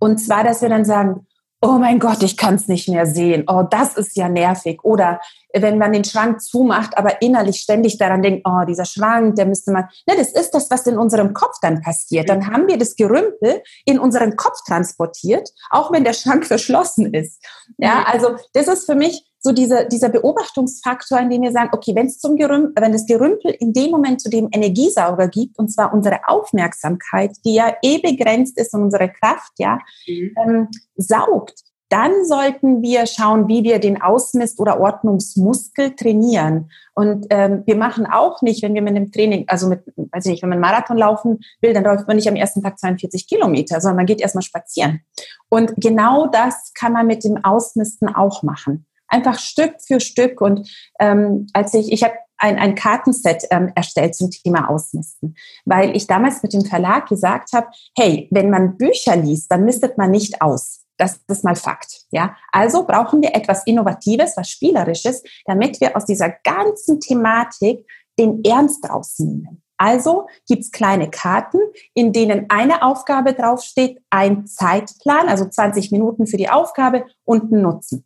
Und 0.00 0.18
zwar, 0.18 0.42
dass 0.42 0.62
wir 0.62 0.70
dann 0.70 0.86
sagen, 0.86 1.26
oh 1.62 1.78
mein 1.78 1.98
Gott, 1.98 2.22
ich 2.22 2.36
kann 2.36 2.54
es 2.54 2.68
nicht 2.68 2.88
mehr 2.88 3.06
sehen. 3.06 3.44
Oh, 3.46 3.62
das 3.62 3.96
ist 3.96 4.16
ja 4.16 4.28
nervig. 4.28 4.82
Oder 4.82 5.20
wenn 5.54 5.78
man 5.78 5.92
den 5.92 6.04
Schrank 6.04 6.40
zumacht, 6.40 6.96
aber 6.96 7.22
innerlich 7.22 7.60
ständig 7.60 7.98
daran 7.98 8.22
denkt, 8.22 8.46
oh, 8.46 8.64
dieser 8.66 8.84
Schrank, 8.84 9.36
der 9.36 9.46
müsste 9.46 9.72
man. 9.72 9.84
Ne, 10.06 10.14
das 10.16 10.32
ist 10.32 10.50
das, 10.52 10.70
was 10.70 10.86
in 10.86 10.98
unserem 10.98 11.34
Kopf 11.34 11.56
dann 11.60 11.80
passiert. 11.82 12.28
Dann 12.28 12.46
haben 12.46 12.68
wir 12.68 12.78
das 12.78 12.96
Gerümpel 12.96 13.62
in 13.84 13.98
unseren 13.98 14.36
Kopf 14.36 14.58
transportiert, 14.66 15.48
auch 15.70 15.92
wenn 15.92 16.04
der 16.04 16.12
Schrank 16.12 16.46
verschlossen 16.50 17.12
ist. 17.12 17.42
Ja, 17.78 18.04
also 18.06 18.36
das 18.52 18.68
ist 18.68 18.86
für 18.86 18.94
mich 18.94 19.24
so 19.42 19.52
dieser, 19.52 19.86
dieser 19.86 20.10
Beobachtungsfaktor, 20.10 21.18
in 21.18 21.30
dem 21.30 21.42
wir 21.42 21.52
sagen, 21.52 21.70
okay, 21.72 21.94
wenn 21.94 22.06
es 22.06 22.18
zum 22.18 22.36
Gerümpel, 22.36 22.74
wenn 22.82 22.92
das 22.92 23.06
Gerümpel 23.06 23.56
in 23.58 23.72
dem 23.72 23.90
Moment 23.90 24.20
zu 24.20 24.28
dem 24.28 24.48
Energiesauger 24.52 25.28
gibt, 25.28 25.58
und 25.58 25.72
zwar 25.72 25.94
unsere 25.94 26.20
Aufmerksamkeit, 26.28 27.32
die 27.44 27.54
ja 27.54 27.74
eh 27.82 27.98
begrenzt 27.98 28.58
ist 28.58 28.74
und 28.74 28.82
unsere 28.82 29.08
Kraft, 29.08 29.52
ja, 29.58 29.78
mhm. 30.06 30.34
ähm, 30.44 30.68
saugt, 30.96 31.54
dann 31.90 32.24
sollten 32.24 32.82
wir 32.82 33.06
schauen, 33.06 33.48
wie 33.48 33.62
wir 33.62 33.78
den 33.78 34.00
Ausmist- 34.00 34.58
oder 34.60 34.80
Ordnungsmuskel 34.80 35.94
trainieren. 35.96 36.70
Und 36.94 37.26
ähm, 37.30 37.62
wir 37.66 37.76
machen 37.76 38.06
auch 38.06 38.42
nicht, 38.42 38.62
wenn 38.62 38.74
wir 38.74 38.82
mit 38.82 38.96
einem 38.96 39.12
Training, 39.12 39.44
also 39.48 39.68
mit, 39.68 39.82
weiß 39.96 40.26
ich 40.26 40.32
nicht, 40.32 40.42
wenn 40.42 40.50
man 40.50 40.60
Marathon 40.60 40.96
laufen 40.96 41.40
will, 41.60 41.72
dann 41.72 41.84
läuft 41.84 42.06
man 42.06 42.16
nicht 42.16 42.28
am 42.28 42.36
ersten 42.36 42.62
Tag 42.62 42.78
42 42.78 43.26
Kilometer, 43.26 43.80
sondern 43.80 43.96
man 43.96 44.06
geht 44.06 44.20
erstmal 44.20 44.42
spazieren. 44.42 45.00
Und 45.48 45.72
genau 45.76 46.26
das 46.26 46.72
kann 46.74 46.92
man 46.92 47.06
mit 47.06 47.24
dem 47.24 47.44
Ausmisten 47.44 48.08
auch 48.08 48.42
machen 48.42 48.86
einfach 49.10 49.38
Stück 49.38 49.74
für 49.86 50.00
Stück. 50.00 50.40
Und 50.40 50.70
ähm, 50.98 51.46
als 51.52 51.74
ich, 51.74 51.92
ich 51.92 52.02
habe 52.02 52.14
ein, 52.38 52.58
ein 52.58 52.74
Kartenset 52.74 53.44
ähm, 53.50 53.70
erstellt 53.74 54.14
zum 54.14 54.30
Thema 54.30 54.70
Ausmisten, 54.70 55.34
weil 55.66 55.94
ich 55.94 56.06
damals 56.06 56.42
mit 56.42 56.54
dem 56.54 56.64
Verlag 56.64 57.06
gesagt 57.08 57.52
habe, 57.52 57.66
hey, 57.96 58.28
wenn 58.30 58.48
man 58.48 58.78
Bücher 58.78 59.16
liest, 59.16 59.52
dann 59.52 59.64
mistet 59.64 59.98
man 59.98 60.10
nicht 60.10 60.40
aus. 60.40 60.86
Das 61.00 61.18
ist 61.28 61.44
mal 61.44 61.56
Fakt. 61.56 62.02
Ja, 62.10 62.36
also 62.52 62.84
brauchen 62.84 63.22
wir 63.22 63.34
etwas 63.34 63.64
Innovatives, 63.64 64.36
was 64.36 64.50
Spielerisches, 64.50 65.22
damit 65.46 65.80
wir 65.80 65.96
aus 65.96 66.04
dieser 66.04 66.28
ganzen 66.28 67.00
Thematik 67.00 67.86
den 68.18 68.44
Ernst 68.44 68.86
rausnehmen. 68.86 69.62
Also 69.78 70.26
gibt's 70.46 70.70
kleine 70.70 71.08
Karten, 71.08 71.58
in 71.94 72.12
denen 72.12 72.50
eine 72.50 72.82
Aufgabe 72.82 73.32
draufsteht, 73.32 74.02
ein 74.10 74.46
Zeitplan, 74.46 75.26
also 75.26 75.46
20 75.46 75.90
Minuten 75.90 76.26
für 76.26 76.36
die 76.36 76.50
Aufgabe 76.50 77.06
und 77.24 77.50
ein 77.50 77.62
Nutzen. 77.62 78.04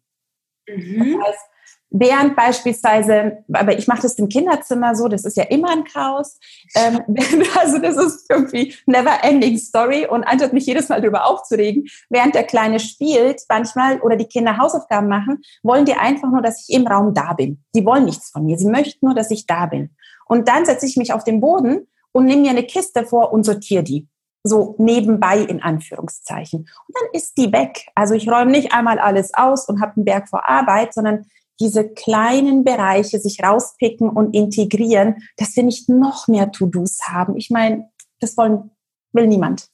Mhm. 0.69 1.19
Das 1.19 1.27
heißt, 1.27 1.51
während 1.97 2.35
beispielsweise, 2.35 3.45
aber 3.53 3.79
ich 3.79 3.87
mache 3.87 4.03
das 4.03 4.17
im 4.17 4.29
Kinderzimmer 4.29 4.97
so, 4.97 5.07
das 5.07 5.25
ist 5.25 5.37
ja 5.37 5.45
immer 5.45 5.71
ein 5.71 5.85
Chaos. 5.85 6.39
Ähm, 6.75 7.01
also 7.59 7.79
das 7.79 7.97
ist 7.97 8.29
irgendwie 8.29 8.75
never 8.87 9.23
ending 9.23 9.57
story 9.57 10.05
und 10.05 10.25
anstatt 10.25 10.53
mich 10.53 10.67
jedes 10.67 10.89
Mal 10.89 11.01
darüber 11.01 11.25
aufzuregen, 11.27 11.87
während 12.11 12.35
der 12.35 12.43
Kleine 12.43 12.81
spielt, 12.81 13.43
manchmal 13.49 14.01
oder 14.01 14.17
die 14.17 14.27
Kinder 14.27 14.59
Hausaufgaben 14.59 15.09
machen, 15.09 15.41
wollen 15.63 15.85
die 15.85 15.95
einfach 15.95 16.31
nur, 16.31 16.43
dass 16.43 16.69
ich 16.69 16.75
im 16.75 16.87
Raum 16.87 17.15
da 17.15 17.33
bin. 17.33 17.63
Die 17.77 17.87
wollen 17.87 18.07
nichts 18.07 18.31
von 18.31 18.45
mir, 18.45 18.59
sie 18.59 18.69
möchten 18.69 19.07
nur, 19.07 19.15
dass 19.15 19.31
ich 19.31 19.47
da 19.47 19.67
bin. 19.67 19.91
Und 20.27 20.49
dann 20.49 20.67
setze 20.67 20.87
ich 20.87 20.97
mich 20.97 21.13
auf 21.13 21.23
den 21.23 21.41
Boden 21.41 21.87
und 22.11 22.25
nehme 22.25 22.43
mir 22.43 22.51
eine 22.51 22.65
Kiste 22.65 23.07
vor 23.07 23.33
und 23.33 23.45
sortiere 23.45 23.85
die 23.85 24.09
so 24.43 24.75
nebenbei 24.79 25.39
in 25.39 25.63
Anführungszeichen. 25.63 26.61
Und 26.61 26.97
dann 27.01 27.09
ist 27.13 27.39
die 27.39 27.53
weg. 27.53 27.87
Also 27.95 28.15
ich 28.15 28.29
räume 28.29 28.51
nicht 28.51 28.73
einmal 28.73 28.99
alles 28.99 29.33
aus 29.33 29.69
und 29.69 29.81
habe 29.81 29.95
einen 29.97 30.05
Berg 30.05 30.29
vor 30.29 30.47
Arbeit, 30.47 30.93
sondern 30.93 31.25
diese 31.61 31.89
kleinen 31.89 32.65
Bereiche 32.65 33.19
sich 33.19 33.43
rauspicken 33.43 34.09
und 34.09 34.35
integrieren, 34.35 35.17
dass 35.37 35.55
wir 35.57 35.63
nicht 35.63 35.89
noch 35.89 36.29
mehr 36.29 36.51
To-Dos 36.51 37.01
haben. 37.09 37.37
Ich 37.37 37.51
meine, 37.51 37.91
das 38.21 38.37
wollen, 38.37 38.71
will 39.13 39.27
niemand. 39.27 39.69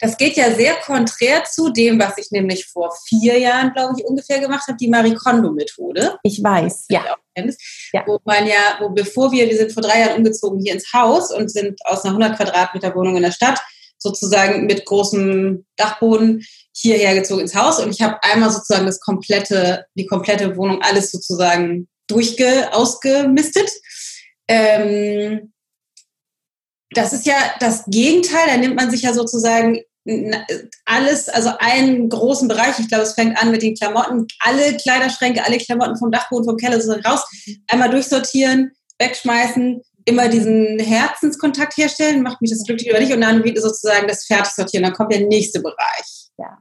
Das 0.00 0.16
geht 0.16 0.36
ja 0.36 0.52
sehr 0.54 0.74
konträr 0.76 1.44
zu 1.44 1.70
dem, 1.70 2.00
was 2.00 2.18
ich 2.18 2.30
nämlich 2.30 2.66
vor 2.66 2.92
vier 3.06 3.38
Jahren, 3.38 3.72
glaube 3.72 3.94
ich, 3.96 4.04
ungefähr 4.04 4.40
gemacht 4.40 4.66
habe, 4.66 4.76
die 4.76 4.88
Marie 4.88 5.14
Kondo-Methode. 5.14 6.18
Ich 6.22 6.42
weiß, 6.42 6.86
ja. 6.88 7.04
ja. 7.92 8.02
Wo 8.06 8.18
man 8.24 8.46
ja, 8.46 8.78
wo 8.80 8.90
bevor 8.90 9.32
wir, 9.32 9.48
wir 9.48 9.56
sind 9.56 9.72
vor 9.72 9.82
drei 9.82 10.00
Jahren 10.00 10.18
umgezogen 10.18 10.60
hier 10.60 10.72
ins 10.72 10.92
Haus 10.92 11.32
und 11.32 11.50
sind 11.50 11.78
aus 11.84 12.04
einer 12.04 12.16
100 12.16 12.36
Quadratmeter 12.36 12.94
Wohnung 12.94 13.16
in 13.16 13.22
der 13.22 13.32
Stadt 13.32 13.60
sozusagen 13.98 14.66
mit 14.66 14.84
großem 14.84 15.66
Dachboden 15.76 16.44
hierher 16.72 17.14
gezogen 17.14 17.42
ins 17.42 17.54
Haus. 17.54 17.80
Und 17.80 17.90
ich 17.90 18.00
habe 18.02 18.22
einmal 18.22 18.50
sozusagen 18.50 18.86
das 18.86 19.00
komplette, 19.00 19.86
die 19.94 20.06
komplette 20.06 20.56
Wohnung 20.56 20.80
alles 20.82 21.10
sozusagen 21.10 21.88
durchge, 22.06 22.72
ausgemistet. 22.72 23.70
Ähm, 24.46 25.52
das 26.90 27.12
ist 27.12 27.26
ja 27.26 27.36
das 27.60 27.84
Gegenteil, 27.86 28.46
da 28.46 28.56
nimmt 28.56 28.76
man 28.76 28.90
sich 28.90 29.02
ja 29.02 29.12
sozusagen 29.12 29.80
alles, 30.86 31.28
also 31.28 31.50
einen 31.58 32.08
großen 32.08 32.48
Bereich, 32.48 32.78
ich 32.78 32.88
glaube, 32.88 33.04
es 33.04 33.12
fängt 33.12 33.36
an 33.36 33.50
mit 33.50 33.62
den 33.62 33.74
Klamotten, 33.74 34.26
alle 34.40 34.76
Kleiderschränke, 34.76 35.44
alle 35.44 35.58
Klamotten 35.58 35.98
vom 35.98 36.10
Dachboden, 36.10 36.46
vom 36.46 36.56
Keller 36.56 36.80
sozusagen 36.80 37.04
raus, 37.04 37.24
einmal 37.66 37.90
durchsortieren, 37.90 38.72
wegschmeißen, 38.98 39.82
immer 40.08 40.28
diesen 40.28 40.78
Herzenskontakt 40.78 41.76
herstellen, 41.76 42.22
macht 42.22 42.40
mich 42.40 42.50
das 42.50 42.64
glücklich 42.64 42.90
oder 42.90 43.00
nicht 43.00 43.12
und 43.12 43.20
dann 43.20 43.44
wieder 43.44 43.60
sozusagen 43.60 44.08
das 44.08 44.24
fertig 44.24 44.52
sortieren, 44.52 44.84
dann 44.84 44.92
kommt 44.92 45.12
der 45.12 45.26
nächste 45.26 45.60
Bereich. 45.60 46.30
Ja. 46.38 46.58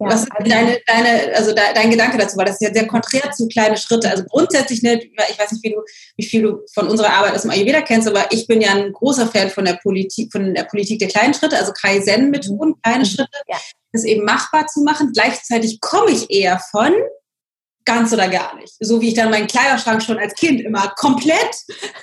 Ja, 0.00 0.06
Was 0.06 0.22
ist 0.22 0.32
also 0.32 0.50
deine, 0.50 0.80
deine, 0.86 1.36
also 1.36 1.54
dein 1.54 1.90
Gedanke 1.90 2.16
dazu? 2.16 2.38
Weil 2.38 2.46
das 2.46 2.54
ist 2.54 2.66
ja 2.66 2.72
sehr 2.72 2.86
konträr 2.86 3.32
zu 3.32 3.46
kleine 3.48 3.76
Schritte. 3.76 4.08
Also 4.08 4.24
grundsätzlich, 4.24 4.82
ne, 4.82 4.98
ich 4.98 5.38
weiß 5.38 5.52
nicht, 5.52 5.62
wie, 5.62 5.74
du, 5.74 5.82
wie 6.16 6.24
viel 6.24 6.42
du 6.42 6.60
von 6.72 6.88
unserer 6.88 7.12
Arbeit 7.12 7.34
aus 7.34 7.42
dem 7.42 7.50
Ayurveda 7.50 7.82
kennst, 7.82 8.08
aber 8.08 8.24
ich 8.30 8.46
bin 8.46 8.62
ja 8.62 8.70
ein 8.70 8.94
großer 8.94 9.26
Fan 9.26 9.50
von 9.50 9.66
der 9.66 9.74
Politik, 9.74 10.32
von 10.32 10.54
der 10.54 10.64
Politik 10.64 11.00
der 11.00 11.08
kleinen 11.08 11.34
Schritte, 11.34 11.58
also 11.58 11.72
Kaizen-Methoden, 11.72 12.80
kleine 12.82 13.00
mhm. 13.00 13.04
Schritte, 13.04 13.38
ja. 13.46 13.58
das 13.92 14.04
eben 14.04 14.24
machbar 14.24 14.66
zu 14.68 14.80
machen. 14.84 15.12
Gleichzeitig 15.12 15.82
komme 15.82 16.12
ich 16.12 16.30
eher 16.30 16.58
von 16.70 16.94
ganz 17.94 18.12
oder 18.12 18.28
gar 18.28 18.56
nicht. 18.56 18.74
So 18.80 19.00
wie 19.00 19.08
ich 19.08 19.14
dann 19.14 19.30
meinen 19.30 19.46
Kleiderschrank 19.46 20.02
schon 20.02 20.18
als 20.18 20.34
Kind 20.34 20.60
immer 20.60 20.92
komplett 20.96 21.56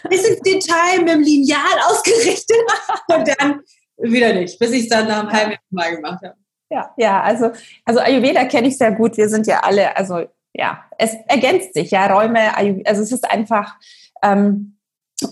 bis 0.09 0.27
ins 0.27 0.41
Detail 0.41 0.99
mit 0.99 1.09
dem 1.09 1.21
Lineal 1.21 1.79
ausgerichtet 1.89 2.57
und 3.15 3.27
dann 3.39 3.61
wieder 3.97 4.33
nicht, 4.33 4.59
bis 4.59 4.71
ich 4.71 4.83
es 4.83 4.89
dann 4.89 5.07
nach 5.07 5.19
einem 5.19 5.31
halben 5.31 5.51
Jahr 5.51 5.59
mal 5.69 5.95
gemacht 5.95 6.23
habe. 6.23 6.35
Ja, 6.69 6.93
ja, 6.97 7.21
also, 7.21 7.51
also 7.85 8.01
Ayurveda 8.01 8.45
kenne 8.45 8.67
ich 8.67 8.77
sehr 8.77 8.91
gut. 8.91 9.15
Wir 9.15 9.29
sind 9.29 9.47
ja 9.47 9.61
alle, 9.61 9.95
also 9.95 10.25
ja, 10.53 10.83
es 10.97 11.15
ergänzt 11.27 11.73
sich, 11.73 11.91
ja, 11.91 12.13
Räume, 12.13 12.55
also 12.57 13.01
es 13.01 13.11
ist 13.11 13.29
einfach, 13.29 13.75
ähm, 14.21 14.76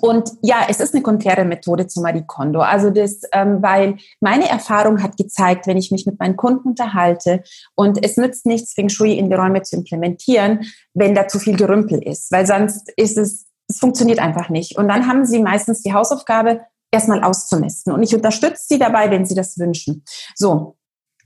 und 0.01 0.31
ja, 0.41 0.65
es 0.67 0.79
ist 0.79 0.93
eine 0.93 1.03
konträre 1.03 1.45
Methode 1.45 1.85
zu 1.85 2.01
Marie 2.01 2.23
Kondo. 2.25 2.59
Also 2.59 2.89
das, 2.89 3.21
ähm, 3.31 3.61
weil 3.61 3.97
meine 4.19 4.49
Erfahrung 4.49 5.03
hat 5.03 5.15
gezeigt, 5.15 5.67
wenn 5.67 5.77
ich 5.77 5.91
mich 5.91 6.05
mit 6.07 6.19
meinen 6.19 6.35
Kunden 6.35 6.69
unterhalte 6.69 7.43
und 7.75 8.03
es 8.03 8.17
nützt 8.17 8.47
nichts, 8.47 8.73
Feng 8.73 8.89
Shui 8.89 9.13
in 9.13 9.29
die 9.29 9.35
Räume 9.35 9.61
zu 9.61 9.75
implementieren, 9.75 10.65
wenn 10.93 11.13
da 11.13 11.27
zu 11.27 11.37
viel 11.37 11.55
Gerümpel 11.55 12.01
ist, 12.01 12.31
weil 12.31 12.47
sonst 12.47 12.91
ist 12.97 13.17
es, 13.17 13.45
es 13.67 13.77
funktioniert 13.77 14.19
einfach 14.19 14.49
nicht. 14.49 14.77
Und 14.77 14.87
dann 14.87 15.07
haben 15.07 15.25
sie 15.25 15.41
meistens 15.41 15.81
die 15.81 15.93
Hausaufgabe, 15.93 16.61
erstmal 16.91 17.23
auszumisten. 17.23 17.93
Und 17.93 18.03
ich 18.03 18.15
unterstütze 18.15 18.63
sie 18.67 18.79
dabei, 18.79 19.11
wenn 19.11 19.25
sie 19.25 19.35
das 19.35 19.57
wünschen. 19.59 20.03
So. 20.33 20.77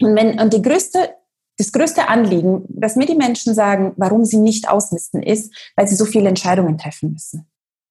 Und 0.01 0.15
wenn, 0.15 0.39
und 0.39 0.53
die 0.53 0.61
größte 0.61 1.15
das 1.59 1.73
größte 1.73 2.07
Anliegen, 2.07 2.63
dass 2.69 2.95
mir 2.95 3.05
die 3.05 3.15
Menschen 3.15 3.53
sagen, 3.53 3.91
warum 3.97 4.23
sie 4.23 4.37
nicht 4.37 4.69
ausmisten, 4.69 5.21
ist, 5.21 5.53
weil 5.75 5.89
sie 5.89 5.95
so 5.95 6.05
viele 6.05 6.29
Entscheidungen 6.29 6.77
treffen 6.77 7.11
müssen. 7.11 7.48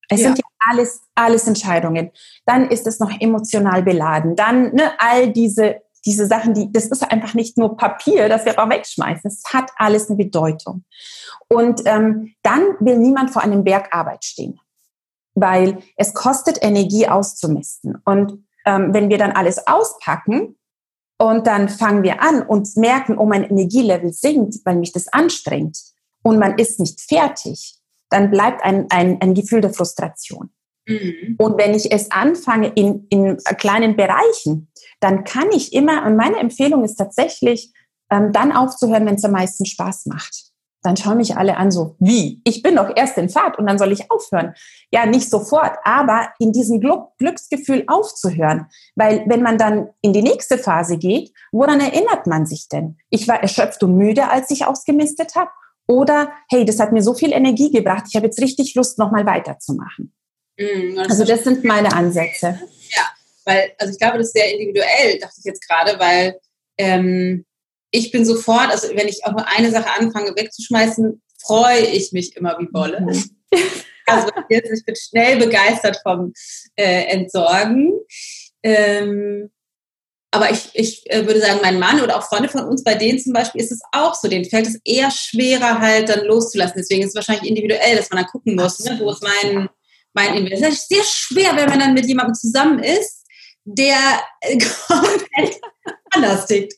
Es 0.08 0.20
ja. 0.20 0.28
sind 0.28 0.38
ja 0.38 0.44
alles, 0.70 1.02
alles 1.14 1.46
Entscheidungen. 1.46 2.10
Dann 2.46 2.70
ist 2.70 2.86
es 2.86 2.98
noch 2.98 3.10
emotional 3.20 3.82
beladen. 3.82 4.36
Dann 4.36 4.74
ne, 4.74 4.92
all 4.98 5.32
diese, 5.32 5.82
diese 6.04 6.26
Sachen, 6.26 6.54
die, 6.54 6.72
das 6.72 6.86
ist 6.86 7.10
einfach 7.10 7.34
nicht 7.34 7.58
nur 7.58 7.76
Papier, 7.76 8.28
das 8.28 8.44
wir 8.44 8.58
auch 8.58 8.68
wegschmeißen. 8.68 9.30
Es 9.30 9.42
hat 9.52 9.70
alles 9.76 10.08
eine 10.08 10.16
Bedeutung. 10.16 10.84
Und 11.48 11.82
ähm, 11.84 12.34
dann 12.42 12.62
will 12.80 12.98
niemand 12.98 13.30
vor 13.30 13.42
einem 13.42 13.64
Berg 13.64 13.94
Arbeit 13.94 14.24
stehen, 14.24 14.58
weil 15.34 15.78
es 15.96 16.14
kostet 16.14 16.62
Energie 16.62 17.08
auszumisten. 17.08 18.00
Und 18.04 18.44
ähm, 18.64 18.92
wenn 18.92 19.08
wir 19.08 19.18
dann 19.18 19.32
alles 19.32 19.66
auspacken, 19.66 20.58
und 21.20 21.48
dann 21.48 21.68
fangen 21.68 22.04
wir 22.04 22.22
an 22.22 22.42
und 22.42 22.76
merken, 22.76 23.18
oh, 23.18 23.26
mein 23.26 23.42
Energielevel 23.42 24.12
sinkt, 24.12 24.64
weil 24.64 24.76
mich 24.76 24.92
das 24.92 25.08
anstrengt 25.08 25.76
und 26.22 26.38
man 26.38 26.56
ist 26.58 26.78
nicht 26.78 27.00
fertig, 27.00 27.77
dann 28.10 28.30
bleibt 28.30 28.64
ein, 28.64 28.86
ein, 28.90 29.20
ein 29.20 29.34
Gefühl 29.34 29.60
der 29.60 29.72
Frustration. 29.72 30.50
Mhm. 30.86 31.36
Und 31.38 31.58
wenn 31.58 31.74
ich 31.74 31.92
es 31.92 32.10
anfange 32.10 32.68
in, 32.74 33.06
in 33.10 33.36
kleinen 33.58 33.96
Bereichen, 33.96 34.70
dann 35.00 35.24
kann 35.24 35.50
ich 35.52 35.72
immer, 35.72 36.04
und 36.06 36.16
meine 36.16 36.38
Empfehlung 36.38 36.84
ist 36.84 36.96
tatsächlich, 36.96 37.72
ähm, 38.10 38.32
dann 38.32 38.52
aufzuhören, 38.52 39.06
wenn 39.06 39.16
es 39.16 39.24
am 39.24 39.32
meisten 39.32 39.66
Spaß 39.66 40.06
macht. 40.06 40.48
Dann 40.82 40.96
schauen 40.96 41.16
mich 41.16 41.36
alle 41.36 41.56
an, 41.56 41.72
so 41.72 41.96
wie? 41.98 42.40
Ich 42.44 42.62
bin 42.62 42.76
doch 42.76 42.96
erst 42.96 43.18
in 43.18 43.28
Fahrt 43.28 43.58
und 43.58 43.66
dann 43.66 43.78
soll 43.78 43.90
ich 43.90 44.10
aufhören. 44.10 44.54
Ja, 44.92 45.06
nicht 45.06 45.28
sofort, 45.28 45.76
aber 45.82 46.28
in 46.38 46.52
diesem 46.52 46.80
Glücksgefühl 46.80 47.84
aufzuhören. 47.88 48.66
Weil 48.94 49.24
wenn 49.26 49.42
man 49.42 49.58
dann 49.58 49.88
in 50.02 50.12
die 50.12 50.22
nächste 50.22 50.56
Phase 50.56 50.96
geht, 50.96 51.32
woran 51.50 51.80
erinnert 51.80 52.28
man 52.28 52.46
sich 52.46 52.68
denn? 52.68 52.96
Ich 53.10 53.26
war 53.26 53.42
erschöpft 53.42 53.82
und 53.82 53.96
müde, 53.96 54.30
als 54.30 54.50
ich 54.50 54.66
ausgemistet 54.66 55.34
habe 55.34 55.50
oder, 55.88 56.32
hey, 56.50 56.64
das 56.64 56.78
hat 56.78 56.92
mir 56.92 57.02
so 57.02 57.14
viel 57.14 57.32
Energie 57.32 57.70
gebracht, 57.70 58.04
ich 58.08 58.14
habe 58.14 58.26
jetzt 58.26 58.40
richtig 58.40 58.74
Lust, 58.74 58.98
nochmal 58.98 59.26
weiterzumachen. 59.26 60.12
Mhm, 60.58 60.96
das 60.96 61.10
also 61.10 61.24
das 61.24 61.44
sind 61.44 61.64
meine 61.64 61.92
Ansätze. 61.92 62.60
Ja, 62.90 63.08
weil, 63.44 63.72
also 63.78 63.92
ich 63.92 63.98
glaube, 63.98 64.18
das 64.18 64.28
ist 64.28 64.34
sehr 64.34 64.52
individuell, 64.52 65.18
dachte 65.18 65.36
ich 65.38 65.44
jetzt 65.44 65.66
gerade, 65.66 65.98
weil 65.98 66.38
ähm, 66.76 67.44
ich 67.90 68.10
bin 68.10 68.24
sofort, 68.24 68.70
also 68.70 68.88
wenn 68.94 69.08
ich 69.08 69.24
auch 69.24 69.32
nur 69.32 69.46
eine 69.48 69.70
Sache 69.70 69.90
anfange 69.98 70.36
wegzuschmeißen, 70.36 71.22
freue 71.40 71.86
ich 71.86 72.12
mich 72.12 72.36
immer 72.36 72.58
wie 72.58 72.66
Bolle. 72.66 73.00
Mhm. 73.00 73.24
Also 74.10 74.28
ich 74.48 74.84
bin 74.86 74.96
schnell 74.96 75.36
begeistert 75.36 76.00
vom 76.02 76.32
äh, 76.76 77.12
Entsorgen. 77.12 77.92
Ähm, 78.62 79.50
aber 80.30 80.50
ich, 80.50 80.70
ich 80.74 81.10
äh, 81.10 81.26
würde 81.26 81.40
sagen, 81.40 81.60
mein 81.62 81.78
Mann 81.78 82.00
oder 82.00 82.18
auch 82.18 82.28
Freunde 82.28 82.48
von 82.48 82.64
uns, 82.64 82.84
bei 82.84 82.94
denen 82.94 83.18
zum 83.18 83.32
Beispiel 83.32 83.62
ist 83.62 83.72
es 83.72 83.80
auch 83.92 84.14
so, 84.14 84.28
denen 84.28 84.44
fällt 84.44 84.66
es 84.66 84.78
eher 84.84 85.10
schwerer, 85.10 85.80
halt 85.80 86.10
dann 86.10 86.24
loszulassen. 86.26 86.76
Deswegen 86.76 87.02
ist 87.02 87.10
es 87.10 87.14
wahrscheinlich 87.14 87.48
individuell, 87.48 87.96
dass 87.96 88.10
man 88.10 88.22
dann 88.22 88.30
gucken 88.30 88.54
muss, 88.54 88.78
ne, 88.80 88.98
wo 89.00 89.10
ist 89.10 89.22
mein, 89.22 89.68
mein 90.12 90.34
Invest. 90.34 90.62
Es 90.62 90.74
ist 90.74 90.88
sehr 90.88 91.04
schwer, 91.04 91.56
wenn 91.56 91.70
man 91.70 91.80
dann 91.80 91.94
mit 91.94 92.06
jemandem 92.06 92.34
zusammen 92.34 92.82
ist, 92.82 93.24
der 93.64 93.96
äh, 94.40 94.58
komplett 94.86 95.60
anders 96.10 96.46
tickt. 96.46 96.74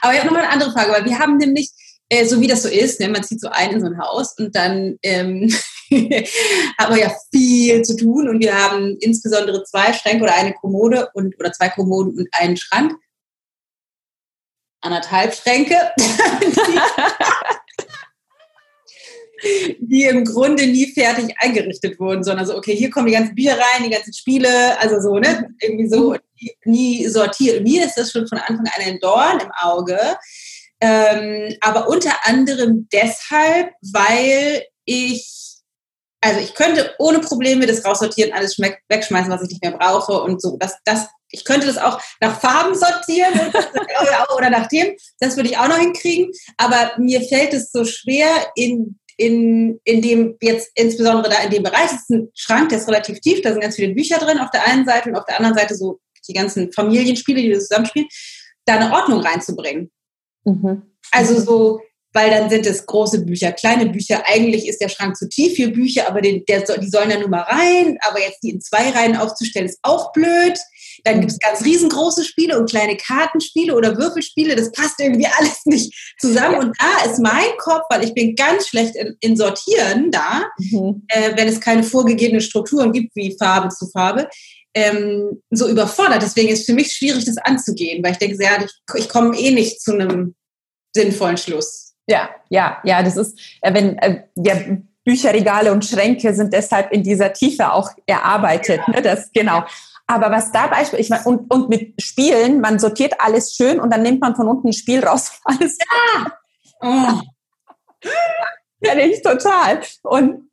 Aber 0.00 0.14
ich 0.14 0.18
habe 0.20 0.28
noch 0.28 0.34
mal 0.34 0.44
eine 0.44 0.52
andere 0.52 0.72
Frage, 0.72 0.92
weil 0.92 1.04
wir 1.04 1.18
haben 1.18 1.36
nämlich, 1.36 1.70
äh, 2.08 2.24
so 2.24 2.40
wie 2.40 2.46
das 2.46 2.62
so 2.62 2.68
ist, 2.68 3.00
ne, 3.00 3.08
man 3.08 3.24
zieht 3.24 3.40
so 3.40 3.48
ein 3.48 3.70
in 3.70 3.80
so 3.80 3.86
ein 3.86 3.98
Haus 3.98 4.38
und 4.38 4.54
dann 4.54 4.98
ähm, 5.02 5.52
hat 6.78 6.90
man 6.90 6.98
ja 6.98 7.12
viel 7.32 7.82
zu 7.82 7.96
tun 7.96 8.28
und 8.28 8.40
wir 8.40 8.54
haben 8.54 8.96
insbesondere 9.00 9.64
zwei 9.64 9.92
Schränke 9.92 10.24
oder 10.24 10.34
eine 10.34 10.54
Kommode 10.54 11.08
und 11.14 11.38
oder 11.38 11.52
zwei 11.52 11.68
Kommoden 11.68 12.18
und 12.18 12.28
einen 12.32 12.56
Schrank. 12.56 12.94
Anderthalb 14.80 15.34
Schränke. 15.34 15.76
die 19.80 20.04
im 20.04 20.24
Grunde 20.24 20.66
nie 20.66 20.92
fertig 20.92 21.34
eingerichtet 21.38 22.00
wurden, 22.00 22.24
sondern 22.24 22.46
so, 22.46 22.56
okay, 22.56 22.74
hier 22.74 22.90
kommen 22.90 23.06
die 23.06 23.12
ganzen 23.12 23.34
Bücher 23.34 23.58
rein, 23.58 23.84
die 23.84 23.90
ganzen 23.90 24.12
Spiele, 24.12 24.78
also 24.80 25.00
so, 25.00 25.18
ne, 25.18 25.54
irgendwie 25.60 25.88
so, 25.88 26.16
nie 26.64 27.06
sortiert. 27.06 27.62
Mir 27.62 27.84
ist 27.84 27.96
das 27.96 28.12
schon 28.12 28.26
von 28.26 28.38
Anfang 28.38 28.66
an 28.66 28.82
ein 28.84 28.98
Dorn 29.00 29.40
im 29.40 29.50
Auge, 29.60 29.98
ähm, 30.80 31.54
aber 31.60 31.88
unter 31.88 32.12
anderem 32.24 32.88
deshalb, 32.92 33.72
weil 33.80 34.64
ich 34.84 35.36
also 36.26 36.40
ich 36.40 36.54
könnte 36.54 36.94
ohne 36.98 37.20
Probleme 37.20 37.66
das 37.66 37.84
raussortieren, 37.84 38.32
alles 38.32 38.58
wegschmeißen, 38.58 39.30
was 39.30 39.42
ich 39.42 39.50
nicht 39.50 39.62
mehr 39.62 39.76
brauche 39.76 40.20
und 40.22 40.42
so. 40.42 40.56
Das, 40.58 40.76
das, 40.84 41.06
ich 41.30 41.44
könnte 41.44 41.66
das 41.66 41.78
auch 41.78 42.00
nach 42.20 42.40
Farben 42.40 42.74
sortieren 42.74 43.52
oder 44.36 44.50
nach 44.50 44.66
dem. 44.66 44.96
Das 45.20 45.36
würde 45.36 45.50
ich 45.50 45.58
auch 45.58 45.68
noch 45.68 45.78
hinkriegen. 45.78 46.32
Aber 46.56 46.92
mir 46.98 47.20
fällt 47.20 47.54
es 47.54 47.70
so 47.70 47.84
schwer, 47.84 48.28
in, 48.56 48.98
in, 49.16 49.78
in 49.84 50.02
dem 50.02 50.36
jetzt 50.40 50.70
insbesondere 50.74 51.32
da 51.32 51.42
in 51.42 51.50
dem 51.50 51.62
Bereich 51.62 51.92
ist 51.92 52.10
ein 52.10 52.28
Schrank, 52.34 52.70
der 52.70 52.78
ist 52.78 52.88
relativ 52.88 53.20
tief, 53.20 53.42
da 53.42 53.52
sind 53.52 53.62
ganz 53.62 53.76
viele 53.76 53.94
Bücher 53.94 54.18
drin 54.18 54.38
auf 54.38 54.50
der 54.50 54.66
einen 54.66 54.84
Seite 54.84 55.10
und 55.10 55.16
auf 55.16 55.26
der 55.26 55.36
anderen 55.36 55.56
Seite 55.56 55.74
so 55.76 56.00
die 56.28 56.34
ganzen 56.34 56.72
Familienspiele, 56.72 57.40
die 57.40 57.50
wir 57.50 57.60
zusammenspielen, 57.60 58.08
da 58.64 58.74
eine 58.74 58.92
Ordnung 58.92 59.20
reinzubringen. 59.20 59.92
Mhm. 60.46 60.82
Also 61.10 61.38
so, 61.40 61.80
weil 62.16 62.30
dann 62.30 62.48
sind 62.48 62.66
es 62.66 62.86
große 62.86 63.26
Bücher, 63.26 63.52
kleine 63.52 63.86
Bücher. 63.86 64.22
Eigentlich 64.26 64.66
ist 64.66 64.80
der 64.80 64.88
Schrank 64.88 65.16
zu 65.16 65.28
tief 65.28 65.56
für 65.56 65.68
Bücher, 65.68 66.08
aber 66.08 66.22
den, 66.22 66.44
der, 66.48 66.62
die 66.78 66.88
sollen 66.88 67.10
da 67.10 67.18
nur 67.18 67.28
mal 67.28 67.42
rein. 67.42 67.98
Aber 68.08 68.20
jetzt 68.20 68.42
die 68.42 68.50
in 68.50 68.60
zwei 68.62 68.88
Reihen 68.90 69.16
aufzustellen, 69.16 69.68
ist 69.68 69.78
auch 69.82 70.12
blöd. 70.12 70.58
Dann 71.04 71.20
gibt 71.20 71.32
es 71.32 71.38
ganz 71.38 71.62
riesengroße 71.62 72.24
Spiele 72.24 72.58
und 72.58 72.70
kleine 72.70 72.96
Kartenspiele 72.96 73.74
oder 73.74 73.98
Würfelspiele. 73.98 74.56
Das 74.56 74.72
passt 74.72 74.98
irgendwie 74.98 75.26
alles 75.38 75.66
nicht 75.66 75.94
zusammen. 76.18 76.58
Und 76.58 76.76
da 76.80 77.10
ist 77.10 77.20
mein 77.20 77.56
Kopf, 77.58 77.84
weil 77.90 78.02
ich 78.02 78.14
bin 78.14 78.34
ganz 78.34 78.68
schlecht 78.68 78.96
in, 78.96 79.14
in 79.20 79.36
Sortieren 79.36 80.10
da, 80.10 80.46
mhm. 80.58 81.02
äh, 81.08 81.36
wenn 81.36 81.48
es 81.48 81.60
keine 81.60 81.82
vorgegebenen 81.82 82.40
Strukturen 82.40 82.92
gibt, 82.92 83.14
wie 83.14 83.36
Farbe 83.38 83.68
zu 83.68 83.88
Farbe, 83.88 84.28
ähm, 84.76 85.42
so 85.50 85.68
überfordert. 85.68 86.22
Deswegen 86.22 86.50
ist 86.50 86.60
es 86.60 86.66
für 86.66 86.74
mich 86.74 86.92
schwierig, 86.92 87.24
das 87.24 87.38
anzugehen, 87.38 88.04
weil 88.04 88.12
ich 88.12 88.18
denke, 88.18 88.42
ja, 88.42 88.62
ich, 88.62 88.72
ich 88.94 89.08
komme 89.08 89.36
eh 89.36 89.50
nicht 89.50 89.80
zu 89.80 89.94
einem 89.94 90.34
sinnvollen 90.94 91.38
Schluss. 91.38 91.94
Ja, 92.06 92.28
ja, 92.50 92.78
ja, 92.84 93.02
das 93.02 93.16
ist, 93.16 93.38
äh, 93.62 93.72
wenn 93.72 93.98
äh, 93.98 94.24
ja, 94.36 94.54
Bücherregale 95.02 95.72
und 95.72 95.84
Schränke 95.84 96.34
sind 96.34 96.52
deshalb 96.52 96.92
in 96.92 97.02
dieser 97.02 97.32
Tiefe 97.32 97.72
auch 97.72 97.90
erarbeitet. 98.06 98.80
Ja. 98.86 98.94
Ne? 98.94 99.02
Das 99.02 99.32
genau. 99.32 99.64
Aber 100.06 100.30
was 100.30 100.52
da 100.52 100.66
Beispiel, 100.66 101.00
ich 101.00 101.08
meine, 101.08 101.24
und, 101.24 101.50
und 101.52 101.68
mit 101.68 102.00
Spielen, 102.00 102.60
man 102.60 102.78
sortiert 102.78 103.14
alles 103.18 103.54
schön 103.54 103.80
und 103.80 103.90
dann 103.90 104.02
nimmt 104.02 104.20
man 104.20 104.36
von 104.36 104.46
unten 104.46 104.68
ein 104.68 104.72
Spiel 104.72 105.02
raus. 105.02 105.40
Alles 105.44 105.78
ja. 105.78 106.32
Oh. 106.82 107.20
ja, 108.82 108.94
nicht 108.94 109.24
total. 109.24 109.80
Und 110.02 110.45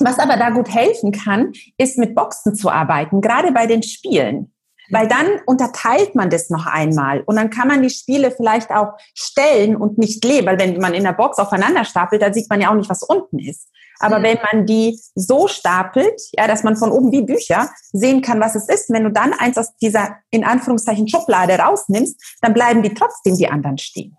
was 0.00 0.18
aber 0.18 0.36
da 0.36 0.50
gut 0.50 0.72
helfen 0.72 1.12
kann, 1.12 1.52
ist 1.78 1.98
mit 1.98 2.14
Boxen 2.14 2.54
zu 2.54 2.70
arbeiten, 2.70 3.20
gerade 3.20 3.52
bei 3.52 3.66
den 3.66 3.82
Spielen. 3.82 4.52
Weil 4.90 5.08
dann 5.08 5.26
unterteilt 5.46 6.14
man 6.14 6.30
das 6.30 6.48
noch 6.48 6.66
einmal 6.66 7.22
und 7.22 7.34
dann 7.34 7.50
kann 7.50 7.66
man 7.66 7.82
die 7.82 7.90
Spiele 7.90 8.30
vielleicht 8.30 8.70
auch 8.70 8.92
stellen 9.14 9.74
und 9.74 9.98
nicht 9.98 10.24
leben, 10.24 10.46
weil 10.46 10.60
wenn 10.60 10.78
man 10.78 10.94
in 10.94 11.02
der 11.02 11.12
Box 11.12 11.38
aufeinander 11.38 11.84
stapelt, 11.84 12.22
dann 12.22 12.32
sieht 12.32 12.48
man 12.48 12.60
ja 12.60 12.70
auch 12.70 12.76
nicht, 12.76 12.88
was 12.88 13.02
unten 13.02 13.40
ist. 13.40 13.68
Aber 13.98 14.18
mhm. 14.18 14.22
wenn 14.22 14.38
man 14.52 14.66
die 14.66 15.00
so 15.14 15.48
stapelt, 15.48 16.20
ja, 16.32 16.46
dass 16.46 16.62
man 16.62 16.76
von 16.76 16.92
oben 16.92 17.10
wie 17.12 17.22
Bücher 17.22 17.70
sehen 17.92 18.22
kann, 18.22 18.40
was 18.40 18.54
es 18.54 18.68
ist, 18.68 18.90
wenn 18.90 19.04
du 19.04 19.10
dann 19.10 19.32
eins 19.32 19.58
aus 19.58 19.76
dieser 19.76 20.18
in 20.30 20.44
Anführungszeichen 20.44 21.08
Schublade 21.08 21.54
rausnimmst, 21.54 22.38
dann 22.42 22.54
bleiben 22.54 22.82
die 22.82 22.94
trotzdem 22.94 23.36
die 23.36 23.48
anderen 23.48 23.78
stehen. 23.78 24.16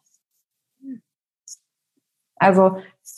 Also 2.40 2.78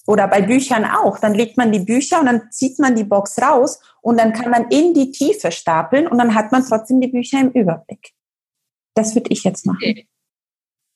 oder 0.10 0.28
bei 0.28 0.42
Büchern 0.42 0.86
auch. 0.86 1.20
Dann 1.20 1.36
legt 1.36 1.56
man 1.56 1.72
die 1.72 1.82
Bücher 1.82 2.20
und 2.20 2.26
dann 2.26 2.50
zieht 2.50 2.80
man 2.80 2.96
die 2.96 3.04
Box 3.04 3.40
raus 3.40 3.80
und 4.02 4.20
dann 4.20 4.34
kann 4.34 4.50
man 4.50 4.68
in 4.70 4.96
die 4.96 5.12
Tiefe 5.12 5.52
stapeln 5.52 6.08
und 6.08 6.18
dann 6.18 6.34
hat 6.34 6.52
man 6.52 6.66
trotzdem 6.66 7.00
die 7.00 7.10
Bücher 7.10 7.40
im 7.40 7.52
Überblick. 7.52 8.14
Das 8.96 9.14
würde 9.14 9.30
ich 9.30 9.44
jetzt 9.44 9.68
machen. 9.68 9.78
Okay. 9.84 10.08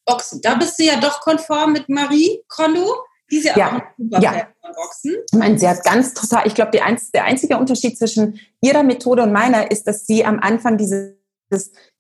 Boxen. 0.04 0.42
Da 0.42 0.56
bist 0.56 0.80
du 0.80 0.84
ja 0.84 1.00
doch 1.00 1.22
konform 1.22 1.74
mit 1.74 1.90
Marie 1.90 2.42
Kondo. 2.48 2.92
Die 3.30 3.38
ist 3.38 3.46
ja, 3.46 3.56
ja. 3.56 3.68
auch 3.68 3.74
ein 3.74 3.84
super 4.00 4.20
ja. 4.20 4.32
Fan 4.32 4.48
von 4.60 4.72
Boxen. 4.74 5.16
Ich 5.32 5.38
meine, 5.38 5.60
sie 5.60 5.70
hat 5.70 5.84
ganz 5.84 6.16
total, 6.16 6.48
ich 6.48 6.56
glaube, 6.56 6.72
der 6.72 6.86
einzige 7.26 7.58
Unterschied 7.58 7.96
zwischen 8.00 8.40
ihrer 8.62 8.82
Methode 8.82 9.22
und 9.22 9.32
meiner 9.32 9.70
ist, 9.70 9.86
dass 9.86 10.08
sie 10.08 10.26
am 10.26 10.40
Anfang 10.40 10.80
dieses, 10.80 11.14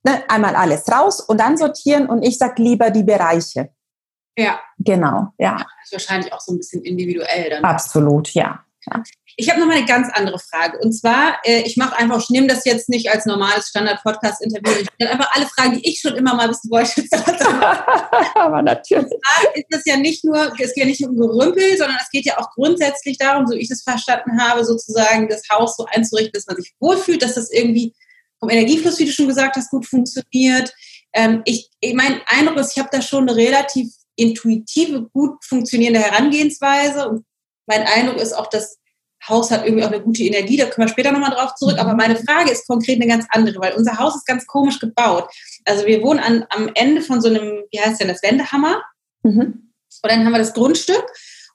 ne, 0.04 0.24
einmal 0.30 0.56
alles 0.56 0.92
raus 0.92 1.22
und 1.22 1.40
dann 1.40 1.58
sortieren 1.58 2.08
und 2.08 2.24
ich 2.24 2.40
sage 2.40 2.60
lieber 2.60 2.90
die 2.90 3.04
Bereiche. 3.04 3.70
Ja. 4.38 4.60
Genau, 4.80 5.28
ja. 5.38 5.58
Das 5.58 5.68
ist 5.86 5.92
wahrscheinlich 5.94 6.34
auch 6.34 6.40
so 6.40 6.54
ein 6.54 6.58
bisschen 6.58 6.84
individuell 6.84 7.50
dann. 7.50 7.64
Absolut, 7.64 8.34
ja. 8.34 8.64
ja. 8.88 9.04
Ich 9.36 9.50
habe 9.50 9.60
noch 9.60 9.68
mal 9.68 9.78
eine 9.78 9.86
ganz 9.86 10.10
andere 10.14 10.40
Frage. 10.40 10.80
Und 10.80 10.94
zwar, 10.94 11.40
äh, 11.44 11.62
ich 11.62 11.78
mache 11.78 11.98
einfach, 11.98 12.20
ich 12.20 12.30
nehme 12.30 12.48
das 12.48 12.66
jetzt 12.66 12.90
nicht 12.90 13.10
als 13.12 13.26
normales 13.26 13.70
Standard-Podcast-Interview. 13.70 14.82
Ich 14.82 14.88
stelle 14.96 15.12
einfach 15.12 15.36
alle 15.36 15.46
Fragen, 15.48 15.78
die 15.78 15.90
ich 15.90 16.00
schon 16.00 16.16
immer 16.16 16.36
mal 16.36 16.50
wissen 16.50 16.70
wollte. 16.70 17.04
Aber 18.36 18.62
natürlich. 18.62 19.12
ist 19.54 19.66
das 19.70 19.86
ja 19.86 19.98
nicht 19.98 20.24
nur, 20.26 20.52
es 20.60 20.74
geht 20.74 20.78
ja 20.78 20.86
nicht 20.86 21.02
nur 21.02 21.12
um 21.12 21.18
Gerümpel, 21.18 21.78
sondern 21.78 21.98
es 22.02 22.10
geht 22.10 22.26
ja 22.26 22.40
auch 22.40 22.50
grundsätzlich 22.52 23.18
darum, 23.18 23.48
so 23.48 23.56
ich 23.56 23.70
das 23.70 23.84
verstanden 23.84 24.40
habe, 24.42 24.66
sozusagen 24.66 25.30
das 25.30 25.44
Haus 25.52 25.78
so 25.78 25.86
einzurichten, 25.86 26.34
dass 26.34 26.48
man 26.48 26.58
sich 26.58 26.74
wohlfühlt, 26.80 27.22
dass 27.22 27.36
das 27.36 27.52
irgendwie 27.52 27.94
vom 28.40 28.50
Energiefluss, 28.50 29.00
wie 29.00 29.06
du 29.06 29.12
schon 29.12 29.28
gesagt 29.28 29.56
hast, 29.56 29.70
gut 29.70 29.86
funktioniert. 29.86 30.74
Ähm, 31.14 31.42
ich, 31.46 31.70
mein 31.94 32.22
Eindruck 32.28 32.58
ist, 32.58 32.72
ich 32.76 32.80
habe 32.80 32.90
da 32.92 33.02
schon 33.02 33.30
eine 33.30 33.38
relativ 33.38 33.94
intuitive, 34.16 35.10
gut 35.14 35.44
funktionierende 35.44 36.00
Herangehensweise. 36.00 37.08
Und 37.08 37.26
mein 37.68 37.84
Eindruck 37.84 38.18
ist 38.18 38.34
auch, 38.34 38.48
das 38.48 38.78
Haus 39.28 39.52
hat 39.52 39.66
irgendwie 39.66 39.84
auch 39.84 39.92
eine 39.92 40.02
gute 40.02 40.24
Energie, 40.24 40.58
da 40.58 40.66
können 40.66 40.88
wir 40.88 40.92
später 40.92 41.12
nochmal 41.12 41.32
drauf 41.32 41.56
zurück. 41.56 41.78
Aber 41.80 41.96
meine 41.96 42.18
Frage 42.18 42.52
ist 42.52 42.68
konkret 42.68 43.02
eine 43.02 43.08
ganz 43.08 43.26
andere, 43.30 43.60
weil 43.60 43.74
unser 43.74 43.98
Haus 43.98 44.16
ist 44.16 44.26
ganz 44.26 44.46
komisch 44.46 44.80
gebaut. 44.80 45.30
Also 45.66 45.86
wir 45.86 46.02
wohnen 46.02 46.20
an, 46.20 46.46
am 46.50 46.70
Ende 46.76 47.02
von 47.02 47.22
so 47.22 47.30
einem, 47.30 47.64
wie 47.72 47.80
heißt 47.80 48.02
denn 48.02 48.10
das, 48.10 48.22
Wendehammer. 48.22 48.82
Mhm. 49.24 49.72
Und 50.02 50.12
dann 50.12 50.26
haben 50.26 50.34
wir 50.34 50.40
das 50.40 50.54
Grundstück. 50.54 51.06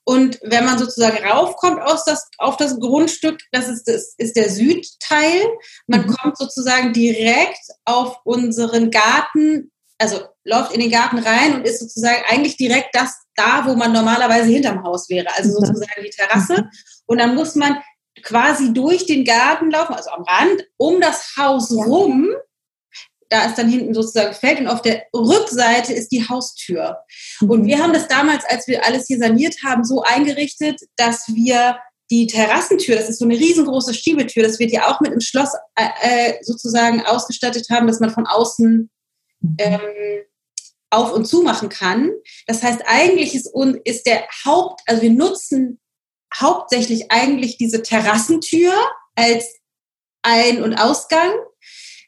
Und 0.05 0.39
wenn 0.43 0.65
man 0.65 0.79
sozusagen 0.79 1.23
raufkommt 1.23 1.83
aus 1.83 2.05
das, 2.07 2.31
auf 2.39 2.57
das 2.57 2.81
Grundstück, 2.81 3.39
das 3.53 3.69
ist, 3.69 3.87
das 3.87 4.15
ist 4.17 4.37
der 4.37 4.49
Südteil. 4.49 5.43
Man 5.87 6.07
mhm. 6.07 6.15
kommt 6.15 6.39
sozusagen 6.39 6.95
direkt 6.95 7.61
auf 7.85 8.19
unseren 8.25 8.91
Garten 8.91 9.71
also 9.99 10.21
läuft 10.49 10.73
in 10.73 10.81
den 10.81 10.91
Garten 10.91 11.19
rein 11.19 11.55
und 11.55 11.67
ist 11.67 11.81
sozusagen 11.81 12.23
eigentlich 12.29 12.57
direkt 12.57 12.95
das 12.95 13.15
da, 13.37 13.65
wo 13.67 13.75
man 13.75 13.93
normalerweise 13.93 14.49
hinterm 14.49 14.83
Haus 14.83 15.09
wäre, 15.09 15.27
also 15.37 15.51
mhm. 15.51 15.67
sozusagen 15.67 16.03
die 16.03 16.11
Terrasse. 16.11 16.69
Und 17.07 17.19
dann 17.19 17.35
muss 17.35 17.55
man 17.55 17.79
quasi 18.23 18.73
durch 18.73 19.07
den 19.07 19.25
Garten 19.25 19.71
laufen, 19.71 19.95
also 19.95 20.11
am 20.11 20.23
Rand, 20.23 20.67
um 20.77 21.01
das 21.01 21.35
Haus 21.37 21.71
rum. 21.71 22.29
Da 23.31 23.45
ist 23.45 23.59
dann 23.59 23.69
hinten 23.69 23.93
sozusagen 23.93 24.35
Feld 24.35 24.59
und 24.59 24.69
auf 24.69 24.81
der 24.81 25.05
Rückseite 25.15 25.93
ist 25.93 26.11
die 26.11 26.27
Haustür. 26.27 26.99
Mhm. 27.41 27.51
Und 27.51 27.67
wir 27.67 27.79
haben 27.79 27.93
das 27.93 28.09
damals, 28.09 28.45
als 28.47 28.67
wir 28.67 28.85
alles 28.85 29.07
hier 29.07 29.19
saniert 29.19 29.57
haben, 29.65 29.85
so 29.85 30.03
eingerichtet, 30.03 30.81
dass 30.97 31.29
wir 31.29 31.79
die 32.11 32.27
Terrassentür, 32.27 32.97
das 32.97 33.11
ist 33.11 33.19
so 33.19 33.27
eine 33.27 33.39
riesengroße 33.39 33.93
Schiebetür, 33.93 34.43
das 34.43 34.59
wird 34.59 34.73
ja 34.73 34.89
auch 34.89 35.01
mit 35.01 35.11
einem 35.11 35.21
Schloss 35.21 35.51
äh, 35.77 35.89
äh 36.01 36.35
sozusagen 36.43 37.05
ausgestattet 37.05 37.67
haben, 37.71 37.87
dass 37.87 38.01
man 38.01 38.09
von 38.09 38.27
außen 38.27 38.91
Mhm. 39.41 39.57
ähm, 39.59 39.81
auf 40.91 41.13
und 41.13 41.27
zu 41.27 41.43
machen 41.43 41.69
kann. 41.69 42.11
Das 42.47 42.63
heißt, 42.63 42.83
eigentlich 42.87 43.35
ist, 43.35 43.51
ist 43.85 44.07
der 44.07 44.27
Haupt, 44.45 44.81
also 44.87 45.03
wir 45.03 45.11
nutzen 45.11 45.81
hauptsächlich 46.35 47.11
eigentlich 47.11 47.57
diese 47.57 47.83
Terrassentür 47.83 48.73
als 49.15 49.57
Ein- 50.23 50.63
und 50.63 50.75
Ausgang. 50.75 51.33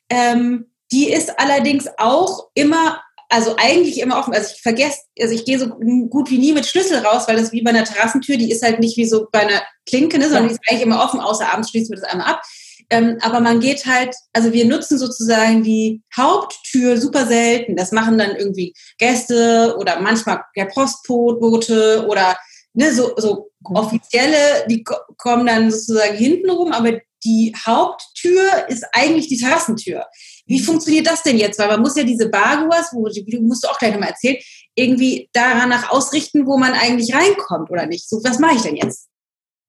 Ähm, 0.08 0.70
die 0.92 1.10
ist 1.10 1.38
allerdings 1.38 1.88
auch 1.98 2.50
immer, 2.54 3.00
also 3.28 3.54
eigentlich 3.56 4.00
immer 4.00 4.18
offen. 4.18 4.34
Also 4.34 4.52
ich 4.54 4.62
vergesse, 4.62 4.98
also 5.20 5.34
ich 5.34 5.44
gehe 5.44 5.58
so 5.58 5.68
gut 5.68 6.30
wie 6.30 6.38
nie 6.38 6.52
mit 6.52 6.66
Schlüssel 6.66 6.98
raus, 6.98 7.28
weil 7.28 7.36
das 7.36 7.52
wie 7.52 7.62
bei 7.62 7.70
einer 7.70 7.84
Terrassentür, 7.84 8.36
die 8.36 8.50
ist 8.50 8.62
halt 8.62 8.80
nicht 8.80 8.96
wie 8.96 9.06
so 9.06 9.28
bei 9.30 9.40
einer 9.40 9.62
Klinke, 9.86 10.18
ne, 10.18 10.24
sondern 10.24 10.48
die 10.48 10.54
ist 10.54 10.60
eigentlich 10.68 10.82
immer 10.82 11.02
offen, 11.02 11.20
außer 11.20 11.52
abends 11.52 11.70
schließen 11.70 11.94
wir 11.94 12.00
das 12.00 12.10
einmal 12.10 12.26
ab. 12.34 12.42
Ähm, 12.90 13.18
aber 13.20 13.40
man 13.40 13.60
geht 13.60 13.86
halt, 13.86 14.14
also 14.32 14.52
wir 14.52 14.64
nutzen 14.64 14.98
sozusagen 14.98 15.62
die 15.62 16.02
Haupttür 16.16 16.96
super 16.96 17.26
selten. 17.26 17.76
Das 17.76 17.92
machen 17.92 18.18
dann 18.18 18.34
irgendwie 18.34 18.74
Gäste 18.98 19.76
oder 19.78 20.00
manchmal 20.00 20.42
der 20.56 20.66
Postbote 20.66 22.04
oder 22.08 22.36
ne, 22.74 22.92
so, 22.92 23.12
so 23.16 23.50
offizielle, 23.64 24.66
die 24.68 24.84
kommen 25.16 25.46
dann 25.46 25.70
sozusagen 25.70 26.16
hinten 26.16 26.50
rum, 26.50 26.72
aber 26.72 27.00
die 27.24 27.54
Haupttür 27.66 28.68
ist 28.68 28.84
eigentlich 28.92 29.28
die 29.28 29.38
Terrassentür. 29.38 30.06
Wie 30.46 30.60
mhm. 30.60 30.64
funktioniert 30.64 31.06
das 31.06 31.22
denn 31.22 31.38
jetzt? 31.38 31.58
Weil 31.58 31.68
man 31.68 31.82
muss 31.82 31.96
ja 31.96 32.02
diese 32.02 32.28
Barguas, 32.28 32.90
wo 32.92 33.06
du 33.06 33.40
musst 33.42 33.64
du 33.64 33.68
auch 33.68 33.78
gleich 33.78 33.92
nochmal 33.92 34.10
erzählen, 34.10 34.38
irgendwie 34.74 35.28
daran 35.32 35.68
nach 35.68 35.90
ausrichten, 35.90 36.46
wo 36.46 36.56
man 36.56 36.72
eigentlich 36.72 37.14
reinkommt 37.14 37.70
oder 37.70 37.86
nicht. 37.86 38.08
So, 38.08 38.20
was 38.24 38.38
mache 38.38 38.56
ich 38.56 38.62
denn 38.62 38.76
jetzt? 38.76 39.08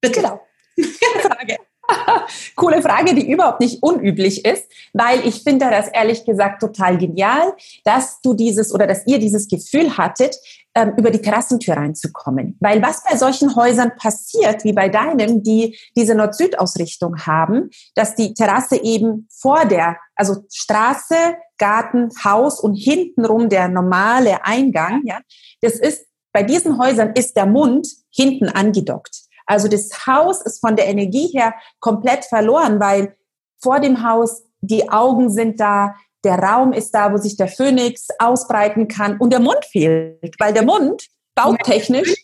Bitte. 0.00 0.20
Genau. 0.20 0.40
Frage. 1.20 1.56
Coole 2.56 2.82
Frage, 2.82 3.14
die 3.14 3.30
überhaupt 3.30 3.60
nicht 3.60 3.82
unüblich 3.82 4.44
ist, 4.44 4.64
weil 4.92 5.26
ich 5.26 5.42
finde 5.42 5.70
das 5.70 5.88
ehrlich 5.88 6.24
gesagt 6.24 6.60
total 6.60 6.98
genial, 6.98 7.54
dass 7.84 8.20
du 8.20 8.34
dieses 8.34 8.74
oder 8.74 8.86
dass 8.86 9.06
ihr 9.06 9.18
dieses 9.18 9.48
Gefühl 9.48 9.96
hattet, 9.96 10.36
ähm, 10.74 10.94
über 10.96 11.10
die 11.10 11.20
Terrassentür 11.20 11.76
reinzukommen. 11.76 12.56
Weil 12.60 12.82
was 12.82 13.02
bei 13.04 13.16
solchen 13.16 13.54
Häusern 13.56 13.92
passiert, 13.96 14.64
wie 14.64 14.72
bei 14.72 14.88
deinem, 14.88 15.42
die 15.42 15.78
diese 15.96 16.14
Nord-Süd-Ausrichtung 16.14 17.26
haben, 17.26 17.70
dass 17.94 18.14
die 18.14 18.34
Terrasse 18.34 18.82
eben 18.82 19.28
vor 19.30 19.66
der, 19.66 19.98
also 20.14 20.44
Straße, 20.50 21.14
Garten, 21.58 22.08
Haus 22.24 22.58
und 22.58 22.74
hintenrum 22.74 23.48
der 23.48 23.68
normale 23.68 24.44
Eingang, 24.44 25.02
ja, 25.04 25.20
das 25.60 25.74
ist, 25.74 26.06
bei 26.32 26.42
diesen 26.42 26.78
Häusern 26.78 27.12
ist 27.14 27.36
der 27.36 27.46
Mund 27.46 27.86
hinten 28.10 28.48
angedockt. 28.48 29.22
Also 29.46 29.68
das 29.68 30.06
Haus 30.06 30.42
ist 30.42 30.60
von 30.60 30.76
der 30.76 30.86
Energie 30.86 31.28
her 31.28 31.54
komplett 31.80 32.24
verloren, 32.24 32.80
weil 32.80 33.16
vor 33.62 33.80
dem 33.80 34.02
Haus 34.02 34.42
die 34.60 34.88
Augen 34.88 35.30
sind 35.30 35.60
da, 35.60 35.94
der 36.24 36.38
Raum 36.38 36.72
ist 36.72 36.92
da, 36.92 37.12
wo 37.12 37.16
sich 37.16 37.36
der 37.36 37.48
Phönix 37.48 38.08
ausbreiten 38.18 38.88
kann 38.88 39.18
und 39.18 39.32
der 39.32 39.40
Mund 39.40 39.64
fehlt, 39.70 40.34
weil 40.38 40.52
der 40.52 40.64
Mund 40.64 41.08
bautechnisch. 41.34 42.14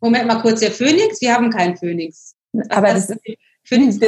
Moment 0.00 0.26
mal 0.26 0.40
kurz, 0.40 0.60
der 0.60 0.72
Phönix? 0.72 1.20
Wir 1.20 1.34
haben 1.34 1.50
keinen 1.50 1.76
Phönix. 1.76 2.34
Aber 2.70 2.88
das, 2.88 3.10
ist, 3.10 3.20
Phönix 3.64 3.98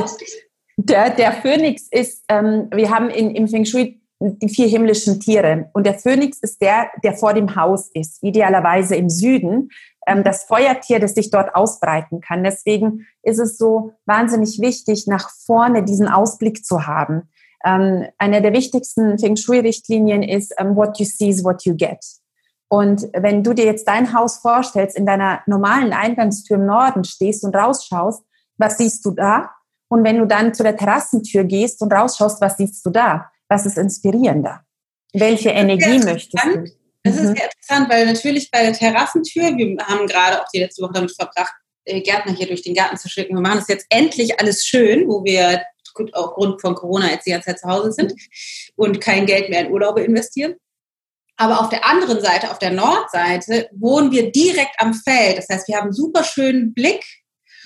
der, 0.77 1.11
der 1.11 1.33
Phönix 1.33 1.87
ist, 1.91 2.25
ähm, 2.29 2.69
wir 2.73 2.91
haben 2.91 3.11
in, 3.11 3.35
im 3.35 3.47
Feng 3.47 3.65
Shui 3.65 4.01
die 4.21 4.49
vier 4.49 4.69
himmlischen 4.69 5.21
Tiere. 5.21 5.71
Und 5.73 5.85
der 5.85 5.95
Phönix 5.95 6.39
ist 6.39 6.63
der, 6.63 6.91
der 7.03 7.15
vor 7.15 7.35
dem 7.35 7.57
Haus 7.57 7.91
ist, 7.93 8.23
idealerweise 8.23 8.95
im 8.95 9.11
Süden. 9.11 9.71
Ähm, 10.07 10.25
das 10.25 10.45
Feuertier, 10.45 10.99
das 10.99 11.15
sich 11.15 11.31
dort 11.31 11.55
ausbreiten 11.55 12.21
kann. 12.21 12.43
Deswegen 12.43 13.07
ist 13.23 13.39
es 13.39 13.57
so 13.57 13.93
wahnsinnig 14.07 14.61
wichtig, 14.61 15.07
nach 15.07 15.31
vorne 15.31 15.85
diesen 15.85 16.09
Ausblick 16.09 16.65
zu 16.65 16.87
haben. 16.87 17.29
Ähm, 17.65 18.07
eine 18.19 18.43
der 18.43 18.53
wichtigsten 18.53 19.19
Feng 19.19 19.37
Shui-Richtlinien 19.37 20.23
ist, 20.23 20.55
ähm, 20.59 20.75
what 20.75 20.99
you 20.99 21.05
see 21.05 21.29
is 21.29 21.45
what 21.45 21.65
you 21.65 21.77
get. 21.77 22.01
Und 22.69 23.09
wenn 23.13 23.43
du 23.45 23.53
dir 23.53 23.67
jetzt 23.67 23.87
dein 23.87 24.15
Haus 24.15 24.39
vorstellst, 24.39 24.97
in 24.97 25.07
deiner 25.07 25.43
normalen 25.47 25.93
Eingangstür 25.93 26.57
im 26.57 26.67
Norden 26.67 27.05
stehst 27.05 27.45
und 27.45 27.55
rausschaust, 27.55 28.25
was 28.57 28.79
siehst 28.79 29.05
du 29.05 29.11
da? 29.11 29.51
Und 29.89 30.05
wenn 30.05 30.19
du 30.19 30.27
dann 30.27 30.55
zu 30.55 30.63
der 30.63 30.77
Terrassentür 30.77 31.45
gehst 31.45 31.83
und 31.83 31.93
rausschaust, 31.93 32.41
was 32.41 32.57
siehst 32.57 32.85
du 32.87 32.91
da? 32.91 33.31
Was 33.49 33.67
ist 33.67 33.77
inspirierender? 33.77 34.63
Welche 35.13 35.51
Energie 35.51 35.99
möchtest 35.99 36.45
du? 36.45 36.65
Das 37.05 37.17
ist 37.17 37.23
mhm. 37.23 37.37
sehr 37.37 37.45
interessant, 37.45 37.91
weil 37.91 38.07
natürlich 38.07 38.51
bei 38.51 38.63
der 38.63 38.73
Terrassentür, 38.73 39.57
wir 39.57 39.77
haben 39.87 40.07
gerade 40.07 40.41
auch 40.41 40.47
die 40.55 40.61
letzte 40.61 40.83
Woche 40.83 40.93
damit 40.95 41.13
verbracht, 41.13 41.53
äh, 41.85 42.01
Gärtner 42.01 42.33
hier 42.33 42.47
durch 42.47 42.63
den 42.63 42.75
Garten 42.75 42.97
zu 42.97 43.09
schicken. 43.09 43.35
Wir 43.35 43.41
machen 43.41 43.59
das 43.59 43.69
jetzt 43.69 43.87
endlich 43.89 44.39
alles 44.39 44.65
schön, 44.65 45.09
wo 45.09 45.25
wir 45.25 45.63
aufgrund 46.13 46.61
von 46.61 46.75
Corona 46.75 47.11
jetzt 47.11 47.27
die 47.27 47.31
ganze 47.31 47.51
Zeit 47.51 47.61
zu 47.61 47.69
Hause 47.69 47.93
sind 47.93 48.15
und 48.77 49.01
kein 49.01 49.27
Geld 49.27 49.51
mehr 49.51 49.67
in 49.67 49.73
Urlaube 49.73 50.03
investieren. 50.03 50.55
Aber 51.37 51.61
auf 51.61 51.71
der 51.71 51.85
anderen 51.87 52.21
Seite, 52.21 52.51
auf 52.51 52.59
der 52.59 52.71
Nordseite, 52.71 53.69
wohnen 53.73 54.13
wir 54.13 54.31
direkt 54.31 54.75
am 54.79 54.95
Feld. 54.95 55.39
Das 55.39 55.49
heißt, 55.49 55.69
wir 55.69 55.77
haben 55.77 55.85
einen 55.85 55.93
super 55.93 56.25
schönen 56.25 56.73
Blick 56.73 57.05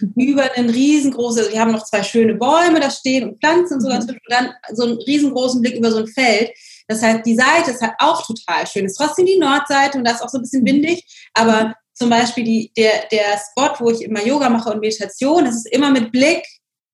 mhm. 0.00 0.12
über 0.16 0.50
einen 0.52 0.70
riesengroßen, 0.70 1.52
wir 1.52 1.60
haben 1.60 1.72
noch 1.72 1.84
zwei 1.84 2.02
schöne 2.02 2.34
Bäume 2.34 2.80
da 2.80 2.90
stehen 2.90 3.28
und 3.28 3.40
Pflanzen 3.40 3.74
und 3.74 3.80
so, 3.82 3.88
mhm. 3.88 3.96
und 3.96 4.20
dann 4.28 4.54
so 4.72 4.84
einen 4.84 4.96
riesengroßen 4.96 5.60
Blick 5.60 5.76
über 5.76 5.90
so 5.90 5.98
ein 5.98 6.06
Feld. 6.06 6.52
Das 6.88 7.02
heißt, 7.02 7.26
die 7.26 7.36
Seite 7.36 7.72
ist 7.72 7.82
halt 7.82 7.94
auch 7.98 8.24
total 8.24 8.66
schön. 8.66 8.84
Ist 8.86 8.96
trotzdem 8.96 9.26
die 9.26 9.38
Nordseite 9.38 9.98
und 9.98 10.04
da 10.04 10.12
ist 10.12 10.22
auch 10.22 10.28
so 10.28 10.38
ein 10.38 10.42
bisschen 10.42 10.62
mhm. 10.62 10.66
windig, 10.66 11.28
aber 11.34 11.74
zum 11.94 12.10
Beispiel 12.10 12.44
die, 12.44 12.72
der, 12.76 13.06
der 13.10 13.38
Spot, 13.38 13.84
wo 13.84 13.90
ich 13.90 14.02
immer 14.02 14.24
Yoga 14.24 14.50
mache 14.50 14.70
und 14.70 14.80
Meditation, 14.80 15.44
das 15.44 15.56
ist 15.56 15.72
immer 15.72 15.90
mit 15.90 16.12
Blick 16.12 16.44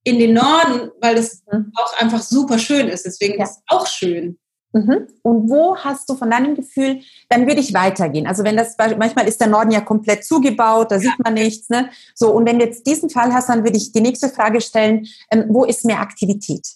in 0.05 0.19
den 0.19 0.35
Norden, 0.35 0.91
weil 1.01 1.17
das 1.17 1.43
mhm. 1.51 1.73
auch 1.77 2.01
einfach 2.01 2.23
super 2.23 2.59
schön 2.59 2.89
ist. 2.89 3.05
Deswegen 3.05 3.39
ja. 3.39 3.45
ist 3.45 3.51
es 3.51 3.63
auch 3.67 3.87
schön. 3.87 4.39
Mhm. 4.73 5.07
Und 5.23 5.51
wo 5.51 5.77
hast 5.77 6.09
du 6.09 6.15
von 6.15 6.31
deinem 6.31 6.55
Gefühl, 6.55 7.01
dann 7.29 7.47
würde 7.47 7.61
ich 7.61 7.75
weitergehen. 7.75 8.27
Also 8.27 8.43
wenn 8.43 8.57
das, 8.57 8.77
manchmal 8.79 9.29
ist 9.29 9.41
der 9.41 9.49
Norden 9.49 9.71
ja 9.71 9.81
komplett 9.81 10.25
zugebaut, 10.25 10.91
da 10.91 10.97
ja. 10.97 11.03
sieht 11.03 11.19
man 11.23 11.35
nichts, 11.35 11.69
ne? 11.69 11.91
So, 12.15 12.33
und 12.33 12.47
wenn 12.47 12.59
du 12.59 12.65
jetzt 12.65 12.87
diesen 12.87 13.11
Fall 13.11 13.33
hast, 13.35 13.49
dann 13.49 13.65
würde 13.65 13.77
ich 13.77 13.93
die 13.93 14.01
nächste 14.01 14.29
Frage 14.29 14.61
stellen, 14.61 15.07
ähm, 15.31 15.47
wo 15.49 15.65
ist 15.65 15.85
mehr 15.85 16.01
Aktivität? 16.01 16.67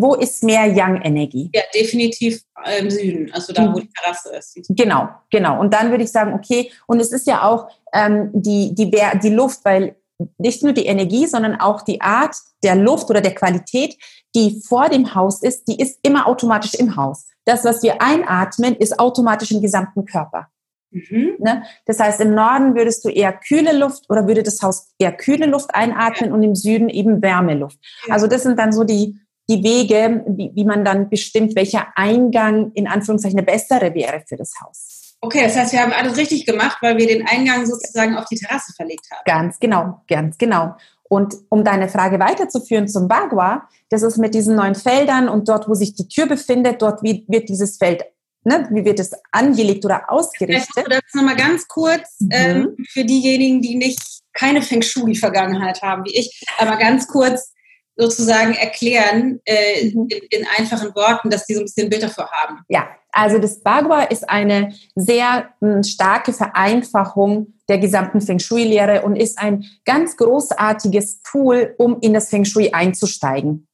Wo 0.00 0.14
ist 0.14 0.42
mehr 0.42 0.66
Yang-Energie? 0.66 1.50
Ja, 1.54 1.62
definitiv 1.74 2.42
im 2.78 2.90
Süden, 2.90 3.30
also 3.32 3.52
da, 3.52 3.72
wo 3.72 3.78
die 3.78 3.88
Terrasse 3.88 4.34
ist. 4.36 4.56
Genau, 4.68 5.08
genau. 5.30 5.60
Und 5.60 5.74
dann 5.74 5.90
würde 5.90 6.04
ich 6.04 6.12
sagen, 6.12 6.34
okay, 6.34 6.70
und 6.86 7.00
es 7.00 7.12
ist 7.12 7.26
ja 7.26 7.42
auch 7.42 7.68
ähm, 7.92 8.30
die, 8.32 8.74
die, 8.74 8.90
die 9.22 9.30
Luft, 9.30 9.64
weil 9.64 9.96
nicht 10.38 10.62
nur 10.62 10.72
die 10.72 10.86
Energie, 10.86 11.26
sondern 11.26 11.60
auch 11.60 11.82
die 11.82 12.00
Art 12.00 12.36
der 12.62 12.76
Luft 12.76 13.10
oder 13.10 13.20
der 13.20 13.34
Qualität, 13.34 13.96
die 14.34 14.60
vor 14.66 14.88
dem 14.88 15.14
Haus 15.14 15.42
ist, 15.42 15.68
die 15.68 15.80
ist 15.80 15.98
immer 16.02 16.26
automatisch 16.26 16.74
im 16.74 16.96
Haus. 16.96 17.26
Das, 17.44 17.64
was 17.64 17.82
wir 17.82 18.00
einatmen, 18.02 18.76
ist 18.76 18.98
automatisch 18.98 19.50
im 19.50 19.62
gesamten 19.62 20.04
Körper. 20.04 20.48
Mhm. 20.90 21.36
Ne? 21.38 21.62
Das 21.86 22.00
heißt, 22.00 22.20
im 22.20 22.34
Norden 22.34 22.74
würdest 22.74 23.04
du 23.04 23.08
eher 23.08 23.32
kühle 23.32 23.76
Luft 23.76 24.04
oder 24.08 24.26
würde 24.26 24.42
das 24.42 24.60
Haus 24.62 24.92
eher 24.98 25.12
kühle 25.12 25.46
Luft 25.46 25.74
einatmen 25.74 26.30
ja. 26.30 26.34
und 26.34 26.42
im 26.42 26.54
Süden 26.54 26.88
eben 26.88 27.22
Wärmeluft. 27.22 27.78
Ja. 28.06 28.14
Also 28.14 28.26
das 28.26 28.42
sind 28.42 28.58
dann 28.58 28.72
so 28.72 28.84
die, 28.84 29.18
die 29.50 29.64
Wege, 29.64 30.24
wie, 30.28 30.52
wie 30.54 30.64
man 30.64 30.84
dann 30.84 31.10
bestimmt, 31.10 31.56
welcher 31.56 31.88
Eingang 31.96 32.70
in 32.74 32.86
Anführungszeichen 32.86 33.38
eine 33.38 33.46
bessere 33.46 33.94
wäre 33.94 34.22
für 34.26 34.36
das 34.36 34.52
Haus. 34.62 35.16
Okay, 35.20 35.42
das 35.42 35.56
heißt, 35.56 35.72
wir 35.72 35.80
haben 35.80 35.92
alles 35.92 36.16
richtig 36.16 36.46
gemacht, 36.46 36.78
weil 36.80 36.96
wir 36.96 37.06
den 37.06 37.26
Eingang 37.26 37.66
sozusagen 37.66 38.16
auf 38.16 38.24
die 38.26 38.36
Terrasse 38.36 38.72
verlegt 38.74 39.06
haben. 39.10 39.20
Ganz 39.26 39.58
genau, 39.58 40.00
ganz 40.08 40.38
genau. 40.38 40.76
Und 41.10 41.34
um 41.48 41.64
deine 41.64 41.88
Frage 41.88 42.20
weiterzuführen 42.20 42.88
zum 42.88 43.08
Bagua, 43.08 43.68
das 43.90 44.02
ist 44.02 44.16
mit 44.16 44.32
diesen 44.32 44.54
neuen 44.54 44.76
Feldern 44.76 45.28
und 45.28 45.48
dort, 45.48 45.68
wo 45.68 45.74
sich 45.74 45.94
die 45.94 46.08
Tür 46.08 46.26
befindet, 46.26 46.80
dort 46.80 47.02
wird 47.02 47.48
dieses 47.48 47.76
Feld, 47.76 48.04
ne, 48.44 48.68
wie 48.70 48.84
wird 48.84 49.00
es 49.00 49.10
angelegt 49.32 49.84
oder 49.84 50.10
ausgerichtet? 50.10 50.68
Vielleicht 50.72 51.04
das 51.04 51.14
nochmal 51.14 51.36
ganz 51.36 51.66
kurz 51.66 52.20
mhm. 52.20 52.28
ähm, 52.30 52.76
für 52.88 53.04
diejenigen, 53.04 53.60
die 53.60 53.74
nicht 53.74 54.00
keine 54.32 54.62
Feng 54.62 54.82
Shui-Vergangenheit 54.82 55.82
haben 55.82 56.04
wie 56.04 56.16
ich, 56.16 56.46
aber 56.58 56.76
ganz 56.76 57.08
kurz 57.08 57.52
sozusagen 57.96 58.54
erklären 58.54 59.40
äh, 59.44 59.90
mhm. 59.90 60.08
in, 60.08 60.40
in, 60.40 60.46
einfachen 60.56 60.94
Worten, 60.94 61.30
dass 61.30 61.46
die 61.46 61.54
so 61.54 61.60
ein 61.60 61.64
bisschen 61.64 61.90
Bild 61.90 62.02
dafür 62.02 62.28
haben. 62.30 62.60
Ja, 62.68 62.88
also 63.12 63.38
das 63.38 63.60
Bagua 63.60 64.04
ist 64.04 64.28
eine 64.28 64.72
sehr 64.94 65.50
m, 65.60 65.76
hm, 65.76 65.82
starke 65.82 66.32
Vereinfachung 66.32 67.54
der 67.68 67.78
gesamten 67.78 68.20
Feng 68.20 68.38
Shui-Lehre 68.38 69.02
und 69.02 69.16
ist 69.16 69.38
ein 69.38 69.64
ganz 69.84 70.16
großartiges 70.16 71.22
Tool, 71.22 71.74
um 71.78 71.98
in 72.00 72.14
das 72.14 72.28
Feng 72.28 72.44
Shui 72.44 72.70
einzusteigen, 72.72 73.68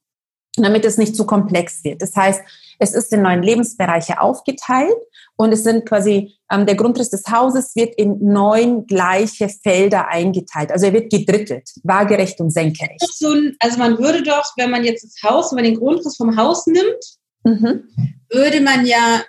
damit 0.57 0.85
es 0.85 0.99
nicht 0.99 1.17
zu 1.17 1.27
komplex 1.27 1.85
wird. 1.85 2.03
Das 2.03 2.15
heißt, 2.15 2.41
es 2.79 2.93
ist 2.93 3.13
in 3.13 3.23
neun 3.23 3.43
Lebensbereiche 3.43 4.21
aufgeteilt 4.21 4.97
und 5.37 5.53
es 5.53 5.65
sind 5.65 5.87
quasi, 5.87 6.35
ähm, 6.51 6.67
der 6.67 6.75
Grundriss 6.75 7.11
des 7.11 7.25
Hauses 7.31 7.75
wird 7.75 7.95
in 7.97 8.19
neun 8.21 8.87
gleiche 8.87 9.49
Felder 9.49 10.09
eingeteilt. 10.09 10.71
Also 10.71 10.87
er 10.87 10.93
wird 10.93 11.11
gedrittelt, 11.11 11.71
waagerecht 11.85 12.41
und 12.41 12.51
senkrecht. 12.51 13.03
also 13.61 13.79
man 13.79 13.99
würde 13.99 14.23
doch, 14.23 14.45
wenn 14.57 14.71
man 14.71 14.85
jetzt 14.85 15.05
das 15.05 15.23
Haus, 15.23 15.53
wenn 15.53 15.57
man 15.57 15.65
den 15.65 15.79
Grundriss 15.79 16.17
vom 16.17 16.37
Haus 16.37 16.67
nimmt, 16.67 17.05
mhm. 17.45 17.89
würde 18.31 18.61
man 18.61 18.87
ja 18.87 19.23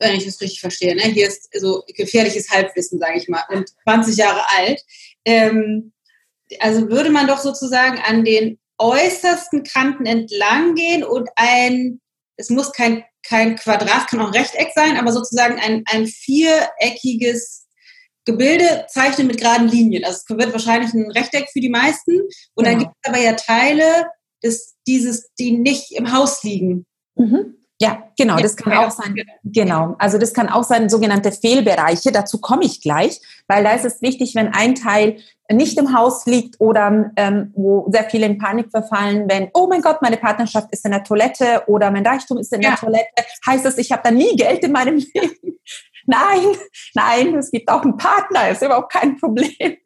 wenn 0.00 0.14
ich 0.14 0.24
das 0.24 0.40
richtig 0.40 0.60
verstehe, 0.60 0.94
ne? 0.94 1.02
hier 1.02 1.26
ist 1.26 1.48
so 1.58 1.82
gefährliches 1.88 2.50
Halbwissen, 2.50 2.98
sage 2.98 3.18
ich 3.18 3.28
mal, 3.28 3.42
und 3.48 3.68
20 3.84 4.16
Jahre 4.16 4.42
alt. 4.56 4.80
Ähm, 5.24 5.92
also 6.60 6.88
würde 6.88 7.10
man 7.10 7.26
doch 7.26 7.38
sozusagen 7.38 7.98
an 7.98 8.24
den 8.24 8.58
äußersten 8.78 9.64
Kanten 9.64 10.06
entlang 10.06 10.74
gehen 10.74 11.04
und 11.04 11.28
ein, 11.36 12.00
es 12.36 12.50
muss 12.50 12.72
kein, 12.72 13.04
kein 13.22 13.56
Quadrat, 13.56 14.08
kann 14.08 14.20
auch 14.20 14.28
ein 14.28 14.38
Rechteck 14.38 14.70
sein, 14.74 14.96
aber 14.96 15.12
sozusagen 15.12 15.58
ein, 15.58 15.82
ein 15.86 16.06
viereckiges 16.06 17.66
Gebilde 18.24 18.86
zeichnen 18.88 19.26
mit 19.26 19.38
geraden 19.38 19.68
Linien. 19.68 20.04
Also 20.04 20.18
es 20.18 20.36
wird 20.36 20.52
wahrscheinlich 20.52 20.92
ein 20.92 21.10
Rechteck 21.10 21.48
für 21.50 21.60
die 21.60 21.70
meisten. 21.70 22.20
Und 22.54 22.66
dann 22.66 22.78
genau. 22.78 22.90
gibt 22.90 22.96
es 23.02 23.10
aber 23.10 23.22
ja 23.22 23.32
Teile, 23.32 24.06
des, 24.42 24.76
dieses, 24.86 25.30
die 25.38 25.52
nicht 25.52 25.92
im 25.92 26.12
Haus 26.12 26.42
liegen. 26.42 26.86
Mhm. 27.16 27.57
Ja, 27.80 28.02
genau, 28.16 28.36
das 28.38 28.56
kann 28.56 28.72
auch 28.72 28.90
sein. 28.90 29.14
Genau, 29.44 29.94
also 29.98 30.18
das 30.18 30.34
kann 30.34 30.48
auch 30.48 30.64
sein, 30.64 30.88
sogenannte 30.88 31.30
Fehlbereiche. 31.30 32.10
Dazu 32.10 32.38
komme 32.40 32.64
ich 32.64 32.80
gleich, 32.80 33.20
weil 33.46 33.62
da 33.62 33.72
ist 33.72 33.84
es 33.84 34.02
wichtig, 34.02 34.34
wenn 34.34 34.48
ein 34.48 34.74
Teil 34.74 35.18
nicht 35.50 35.78
im 35.78 35.96
Haus 35.96 36.26
liegt 36.26 36.60
oder 36.60 37.12
ähm, 37.16 37.52
wo 37.54 37.88
sehr 37.90 38.10
viele 38.10 38.26
in 38.26 38.38
Panik 38.38 38.70
verfallen, 38.70 39.28
wenn, 39.28 39.48
oh 39.54 39.68
mein 39.68 39.80
Gott, 39.80 40.02
meine 40.02 40.16
Partnerschaft 40.16 40.68
ist 40.72 40.84
in 40.84 40.90
der 40.90 41.04
Toilette 41.04 41.62
oder 41.68 41.90
mein 41.90 42.06
Reichtum 42.06 42.38
ist 42.38 42.52
in 42.52 42.62
ja. 42.62 42.70
der 42.70 42.78
Toilette, 42.78 43.24
heißt 43.46 43.64
das, 43.64 43.78
ich 43.78 43.92
habe 43.92 44.02
da 44.04 44.10
nie 44.10 44.36
Geld 44.36 44.64
in 44.64 44.72
meinem 44.72 44.96
Leben. 45.14 45.58
Nein, 46.06 46.56
nein, 46.94 47.34
es 47.36 47.50
gibt 47.50 47.68
auch 47.68 47.82
einen 47.82 47.96
Partner, 47.96 48.48
ist 48.48 48.62
überhaupt 48.62 48.92
kein 48.92 49.18
Problem. 49.18 49.76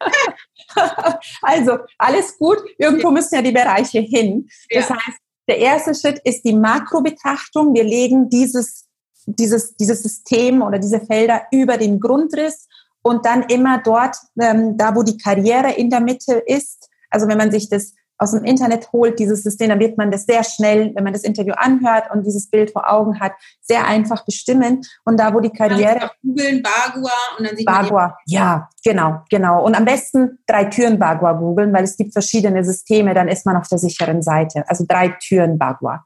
also 1.41 1.77
alles 1.97 2.37
gut, 2.37 2.57
irgendwo 2.77 3.11
müssen 3.11 3.35
ja 3.35 3.41
die 3.41 3.51
Bereiche 3.51 3.99
hin. 3.99 4.47
Das 4.69 4.89
ja. 4.89 4.95
heißt, 4.95 5.19
der 5.47 5.57
erste 5.57 5.93
Schritt 5.93 6.19
ist 6.23 6.43
die 6.45 6.53
Makrobetrachtung. 6.53 7.73
Wir 7.73 7.83
legen 7.83 8.29
dieses, 8.29 8.85
dieses, 9.25 9.75
dieses 9.75 10.01
System 10.01 10.61
oder 10.61 10.79
diese 10.79 11.01
Felder 11.01 11.43
über 11.51 11.77
den 11.77 11.99
Grundriss 11.99 12.67
und 13.01 13.25
dann 13.25 13.43
immer 13.43 13.81
dort, 13.83 14.15
ähm, 14.39 14.77
da 14.77 14.95
wo 14.95 15.03
die 15.03 15.17
Karriere 15.17 15.73
in 15.73 15.89
der 15.89 15.99
Mitte 15.99 16.41
ist. 16.45 16.89
Also 17.09 17.27
wenn 17.27 17.37
man 17.37 17.51
sich 17.51 17.69
das 17.69 17.93
aus 18.23 18.31
dem 18.31 18.43
Internet 18.43 18.91
holt, 18.91 19.19
dieses 19.19 19.43
System, 19.43 19.69
dann 19.69 19.79
wird 19.79 19.97
man 19.97 20.09
das 20.09 20.25
sehr 20.25 20.43
schnell, 20.43 20.91
wenn 20.95 21.03
man 21.03 21.13
das 21.13 21.23
Interview 21.23 21.53
anhört 21.55 22.05
und 22.11 22.25
dieses 22.25 22.49
Bild 22.49 22.71
vor 22.71 22.91
Augen 22.91 23.19
hat, 23.19 23.33
sehr 23.61 23.85
einfach 23.85 24.25
bestimmen. 24.25 24.81
Und 25.05 25.19
da, 25.19 25.33
wo 25.33 25.39
die 25.39 25.51
Karriere. 25.51 26.11
Googeln 26.21 26.63
Bagua 26.63 27.11
und 27.37 27.47
dann 27.47 27.55
sieht 27.55 27.65
Bagua, 27.65 28.17
ja, 28.25 28.69
genau, 28.83 29.21
genau. 29.29 29.63
Und 29.63 29.75
am 29.75 29.85
besten 29.85 30.39
drei 30.47 30.65
Türen 30.65 30.97
Bagua 30.97 31.33
googeln, 31.33 31.73
weil 31.73 31.83
es 31.83 31.97
gibt 31.97 32.13
verschiedene 32.13 32.63
Systeme, 32.63 33.13
dann 33.13 33.27
ist 33.27 33.45
man 33.45 33.57
auf 33.57 33.67
der 33.67 33.77
sicheren 33.77 34.21
Seite. 34.21 34.63
Also 34.67 34.85
drei 34.87 35.09
Türen 35.09 35.57
Bagua. 35.57 36.05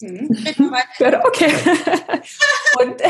Mhm. 0.00 0.28
okay. 1.26 1.52
und 2.80 3.02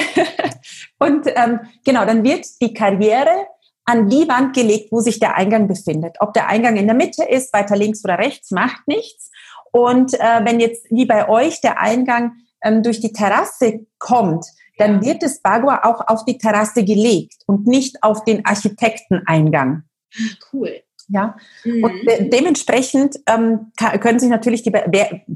und 0.98 1.26
ähm, 1.34 1.60
genau, 1.84 2.04
dann 2.04 2.22
wird 2.24 2.46
die 2.60 2.74
Karriere 2.74 3.46
an 3.84 4.08
die 4.08 4.28
Wand 4.28 4.54
gelegt, 4.54 4.90
wo 4.92 5.00
sich 5.00 5.18
der 5.18 5.36
Eingang 5.36 5.68
befindet. 5.68 6.16
Ob 6.20 6.32
der 6.32 6.48
Eingang 6.48 6.76
in 6.76 6.86
der 6.86 6.96
Mitte 6.96 7.24
ist, 7.24 7.52
weiter 7.52 7.76
links 7.76 8.04
oder 8.04 8.18
rechts, 8.18 8.50
macht 8.50 8.86
nichts. 8.88 9.30
Und 9.72 10.14
äh, 10.14 10.44
wenn 10.44 10.60
jetzt 10.60 10.86
wie 10.90 11.04
bei 11.04 11.28
euch 11.28 11.60
der 11.60 11.80
Eingang 11.80 12.32
ähm, 12.62 12.82
durch 12.82 13.00
die 13.00 13.12
Terrasse 13.12 13.86
kommt, 13.98 14.46
dann 14.78 15.04
wird 15.04 15.22
das 15.22 15.40
Bagua 15.40 15.82
auch 15.84 16.06
auf 16.08 16.24
die 16.24 16.38
Terrasse 16.38 16.84
gelegt 16.84 17.42
und 17.46 17.66
nicht 17.66 18.02
auf 18.02 18.24
den 18.24 18.44
Architekteneingang. 18.44 19.82
Ah, 20.14 20.34
cool. 20.52 20.80
Ja, 21.08 21.36
mhm. 21.64 21.84
und 21.84 21.92
de 22.06 22.30
dementsprechend 22.30 23.16
ähm, 23.26 23.72
können 24.00 24.18
sich 24.18 24.30
natürlich 24.30 24.62
die, 24.62 24.72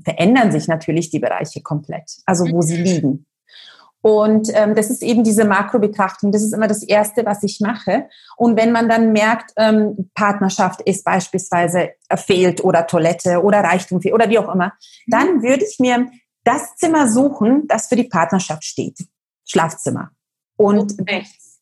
verändern 0.03 0.51
sich 0.51 0.67
natürlich 0.67 1.11
die 1.11 1.19
Bereiche 1.19 1.61
komplett, 1.61 2.11
also 2.25 2.47
wo 2.51 2.57
mhm. 2.57 2.63
sie 2.63 2.77
liegen. 2.77 3.27
Und 4.01 4.49
ähm, 4.55 4.75
das 4.75 4.91
ist 4.91 5.03
eben 5.03 5.25
diese 5.25 5.45
Makrobetrachtung. 5.45 6.31
Das 6.31 6.43
ist 6.43 6.53
immer 6.53 6.69
das 6.69 6.83
Erste, 6.83 7.27
was 7.27 7.43
ich 7.43 7.61
mache. 7.61 8.09
Und 8.37 8.57
wenn 8.57 8.71
man 8.71 8.89
dann 8.89 9.13
merkt, 9.13 9.53
ähm, 9.57 10.11
Partnerschaft 10.15 10.81
ist 10.83 11.05
beispielsweise 11.05 11.91
äh, 12.09 12.17
fehlt 12.17 12.63
oder 12.63 12.87
Toilette 12.87 13.43
oder 13.43 13.61
Reichtum 13.61 14.01
fehlt 14.01 14.15
oder 14.15 14.29
wie 14.31 14.39
auch 14.39 14.53
immer, 14.55 14.67
mhm. 15.07 15.11
dann 15.11 15.43
würde 15.43 15.65
ich 15.65 15.79
mir 15.81 16.09
das 16.45 16.77
Zimmer 16.77 17.09
suchen, 17.09 17.67
das 17.67 17.89
für 17.89 17.97
die 17.97 18.09
Partnerschaft 18.09 18.65
steht. 18.65 18.99
Schlafzimmer. 19.45 20.11
Und 20.57 20.93
oben 20.93 21.05
rechts. 21.05 21.61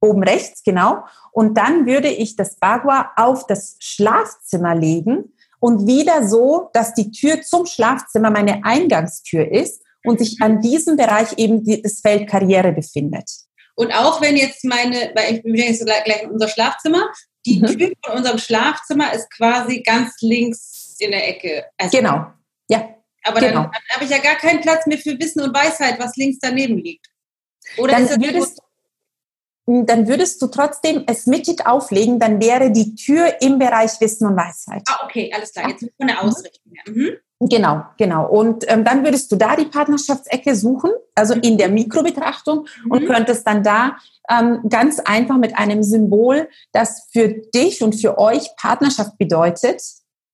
Oben 0.00 0.22
rechts, 0.22 0.62
genau. 0.62 1.04
Und 1.32 1.56
dann 1.56 1.86
würde 1.86 2.08
ich 2.08 2.36
das 2.36 2.56
Bagua 2.56 3.12
auf 3.16 3.46
das 3.46 3.76
Schlafzimmer 3.80 4.74
legen 4.74 5.32
und 5.58 5.86
wieder 5.86 6.28
so, 6.28 6.70
dass 6.72 6.94
die 6.94 7.10
Tür 7.10 7.42
zum 7.42 7.66
Schlafzimmer 7.66 8.30
meine 8.30 8.64
Eingangstür 8.64 9.50
ist 9.50 9.82
und 10.04 10.18
sich 10.18 10.40
an 10.40 10.60
diesem 10.60 10.96
Bereich 10.96 11.36
eben 11.36 11.64
die, 11.64 11.82
das 11.82 12.00
Feld 12.00 12.28
Karriere 12.28 12.72
befindet. 12.72 13.28
Und 13.74 13.92
auch 13.92 14.20
wenn 14.20 14.36
jetzt 14.36 14.64
meine, 14.64 15.12
weil 15.14 15.36
ich 15.36 15.42
bin 15.42 15.54
jetzt 15.54 15.84
gleich 15.84 16.22
in 16.22 16.30
unser 16.30 16.48
Schlafzimmer, 16.48 17.12
die 17.46 17.60
mhm. 17.60 17.66
Tür 17.66 17.92
von 18.04 18.16
unserem 18.16 18.38
Schlafzimmer 18.38 19.12
ist 19.12 19.30
quasi 19.30 19.82
ganz 19.82 20.16
links 20.20 20.96
in 20.98 21.12
der 21.12 21.28
Ecke. 21.28 21.64
Also 21.76 21.96
genau, 21.96 22.26
ja. 22.68 22.94
Aber 23.22 23.40
genau. 23.40 23.62
dann, 23.62 23.70
dann 23.70 23.82
habe 23.94 24.04
ich 24.04 24.10
ja 24.10 24.18
gar 24.18 24.36
keinen 24.36 24.60
Platz 24.60 24.86
mehr 24.86 24.98
für 24.98 25.18
Wissen 25.18 25.42
und 25.42 25.54
Weisheit, 25.54 26.00
was 26.00 26.16
links 26.16 26.38
daneben 26.40 26.78
liegt. 26.78 27.06
Oder 27.76 27.92
dann 27.92 28.08
würdest, 28.22 28.60
dann 29.66 30.08
würdest 30.08 30.40
du 30.40 30.46
trotzdem 30.46 31.04
es 31.06 31.26
mittig 31.26 31.66
auflegen, 31.66 32.18
dann 32.18 32.40
wäre 32.40 32.72
die 32.72 32.94
Tür 32.94 33.40
im 33.40 33.58
Bereich 33.58 34.00
Wissen 34.00 34.26
und 34.26 34.36
Weisheit. 34.36 34.82
Ah, 34.88 35.04
okay, 35.04 35.30
alles 35.34 35.52
klar. 35.52 35.68
Jetzt 35.68 35.86
von 35.96 36.06
der 36.06 36.22
Ausrichtung 36.22 36.72
her. 36.72 36.92
Mhm. 36.92 37.16
Genau, 37.40 37.82
genau. 37.96 38.28
Und 38.28 38.64
ähm, 38.66 38.84
dann 38.84 39.04
würdest 39.04 39.30
du 39.30 39.36
da 39.36 39.54
die 39.54 39.66
Partnerschaftsecke 39.66 40.56
suchen, 40.56 40.90
also 41.14 41.34
in 41.34 41.56
der 41.56 41.68
Mikrobetrachtung 41.68 42.66
mhm. 42.84 42.90
und 42.90 43.06
könntest 43.06 43.46
dann 43.46 43.62
da 43.62 43.96
ähm, 44.28 44.60
ganz 44.68 44.98
einfach 44.98 45.36
mit 45.36 45.56
einem 45.56 45.84
Symbol, 45.84 46.48
das 46.72 47.08
für 47.12 47.28
dich 47.28 47.82
und 47.82 47.94
für 47.94 48.18
euch 48.18 48.48
Partnerschaft 48.56 49.18
bedeutet, 49.18 49.82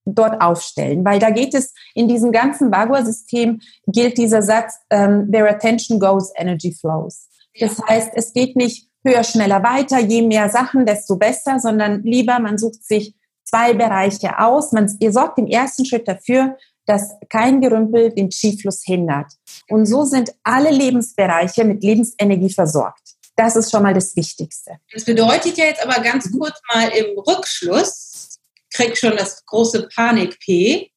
dort 0.07 0.41
aufstellen. 0.41 1.05
Weil 1.05 1.19
da 1.19 1.31
geht 1.31 1.55
es 1.55 1.75
in 1.95 2.09
diesem 2.09 2.33
ganzen 2.33 2.71
Bagua-System 2.71 3.61
gilt 3.87 4.17
dieser 4.17 4.43
Satz, 4.43 4.75
ähm, 4.89 5.27
where 5.31 5.49
attention 5.49 6.01
goes, 6.01 6.33
energy 6.37 6.73
flows. 6.73 7.29
Das 7.61 7.79
ja. 7.79 7.87
heißt, 7.87 8.13
es 8.15 8.33
geht 8.33 8.57
nicht 8.57 8.89
höher, 9.07 9.25
schneller, 9.25 9.63
weiter, 9.63 9.99
je 9.99 10.23
mehr 10.23 10.49
Sachen, 10.49 10.87
desto 10.87 11.17
besser, 11.17 11.61
sondern 11.61 12.03
lieber 12.03 12.39
man 12.39 12.57
sucht 12.57 12.83
sich 12.83 13.15
zwei 13.45 13.75
Bereiche 13.75 14.39
aus. 14.39 14.73
Man, 14.73 14.91
ihr 15.01 15.13
sorgt 15.13 15.39
im 15.39 15.47
ersten 15.47 15.85
Schritt 15.85 16.09
dafür, 16.09 16.57
dass 16.87 17.11
kein 17.29 17.61
Gerümpel 17.61 18.11
den 18.11 18.31
Skifluss 18.31 18.83
hindert. 18.85 19.33
Und 19.69 19.87
so 19.87 20.05
sind 20.05 20.33
alle 20.43 20.71
Lebensbereiche 20.71 21.65
mit 21.65 21.83
Lebensenergie 21.83 22.53
versorgt. 22.53 23.15
Das 23.37 23.57
ist 23.57 23.71
schon 23.71 23.83
mal 23.83 23.95
das 23.95 24.15
Wichtigste. 24.15 24.79
Das 24.93 25.05
bedeutet 25.05 25.57
ja 25.57 25.65
jetzt 25.65 25.85
aber 25.85 26.01
ganz 26.03 26.31
kurz 26.31 26.61
mal 26.73 26.89
im 26.89 27.19
Rückschluss, 27.19 28.39
krieg 28.73 28.97
schon 28.97 29.17
das 29.17 29.45
große 29.47 29.89
Panik-P. 29.95 30.91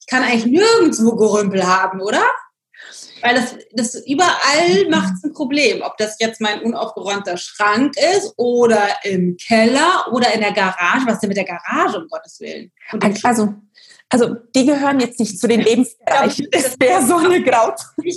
Ich 0.00 0.06
kann 0.08 0.22
eigentlich 0.22 0.46
nirgendwo 0.46 1.16
Gerümpel 1.16 1.66
haben, 1.66 2.00
oder? 2.00 2.22
Weil 3.22 3.36
das, 3.36 3.56
das 3.72 3.94
überall 4.06 4.88
macht 4.90 5.14
es 5.14 5.24
ein 5.24 5.32
Problem. 5.32 5.80
Ob 5.82 5.96
das 5.96 6.16
jetzt 6.20 6.40
mein 6.40 6.60
unaufgeräumter 6.62 7.38
Schrank 7.38 7.94
ist 7.96 8.34
oder 8.36 8.86
im 9.04 9.36
Keller 9.36 10.06
oder 10.12 10.32
in 10.34 10.40
der 10.40 10.52
Garage. 10.52 11.06
Was 11.06 11.14
ist 11.14 11.20
denn 11.20 11.28
mit 11.28 11.38
der 11.38 11.46
Garage, 11.46 11.98
um 11.98 12.08
Gottes 12.08 12.38
Willen? 12.40 12.70
Also, 13.22 13.54
also 14.14 14.36
die 14.54 14.64
gehören 14.64 15.00
jetzt 15.00 15.18
nicht 15.18 15.40
zu 15.40 15.48
den 15.48 15.60
Lebensbereichen. 15.60 16.46
So 17.06 17.16
eine 17.16 17.42
Grauzone. 17.42 18.14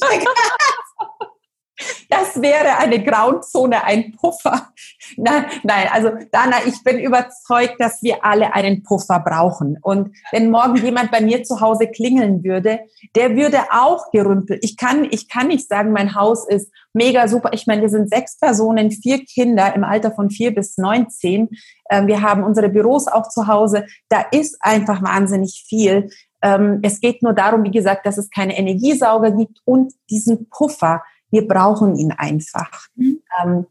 Das 2.10 2.42
wäre 2.42 2.78
eine 2.80 3.04
Grauzone, 3.04 3.84
ein 3.84 4.14
Puffer. 4.14 4.70
Nein, 5.16 5.46
nein, 5.64 5.88
also 5.92 6.10
Dana, 6.32 6.58
ich 6.66 6.84
bin 6.84 7.00
überzeugt, 7.00 7.76
dass 7.80 8.02
wir 8.02 8.26
alle 8.26 8.54
einen 8.54 8.84
Puffer 8.84 9.20
brauchen. 9.20 9.78
Und 9.82 10.16
wenn 10.32 10.50
morgen 10.50 10.78
jemand 10.78 11.12
bei 11.12 11.22
mir 11.22 11.44
zu 11.44 11.62
Hause 11.62 11.88
klingeln 11.88 12.44
würde, 12.44 12.80
der 13.16 13.36
würde 13.36 13.60
auch 13.72 14.10
gerümpelt. 14.12 14.64
Ich 14.64 14.78
kann, 14.78 15.08
ich 15.10 15.30
kann 15.30 15.48
nicht 15.48 15.68
sagen, 15.68 15.92
mein 15.92 16.16
Haus 16.16 16.48
ist 16.48 16.72
mega 16.94 17.28
super. 17.28 17.52
Ich 17.54 17.68
meine, 17.68 17.84
wir 17.84 17.90
sind 17.90 18.10
sechs 18.10 18.40
Personen, 18.40 18.90
vier 18.92 19.24
Kinder 19.26 19.76
im 19.76 19.84
Alter 19.84 20.12
von 20.12 20.30
vier 20.30 20.56
bis 20.56 20.78
neunzehn. 20.78 21.50
Ähm, 21.90 22.08
wir 22.08 22.22
haben 22.22 22.44
unsere 22.44 22.70
Büros 22.70 23.08
auch 23.08 23.30
zu 23.30 23.48
Hause. 23.48 23.86
Da 24.10 24.22
ist 24.32 24.58
einfach 24.62 25.04
wahnsinnig 25.04 25.64
viel. 25.68 26.10
Ähm, 26.42 26.80
es 26.84 27.00
geht 27.00 27.22
nur 27.22 27.34
darum, 27.34 27.64
wie 27.64 27.72
gesagt, 27.72 28.06
dass 28.06 28.18
es 28.18 28.30
keine 28.30 28.58
Energiesauger 28.58 29.32
gibt 29.32 29.60
und 29.66 29.94
diesen 30.10 30.50
Puffer 30.50 31.04
wir 31.30 31.48
brauchen 31.48 31.96
ihn 31.98 32.12
einfach. 32.12 32.88
Mhm. 32.96 33.22
Ähm, 33.42 33.68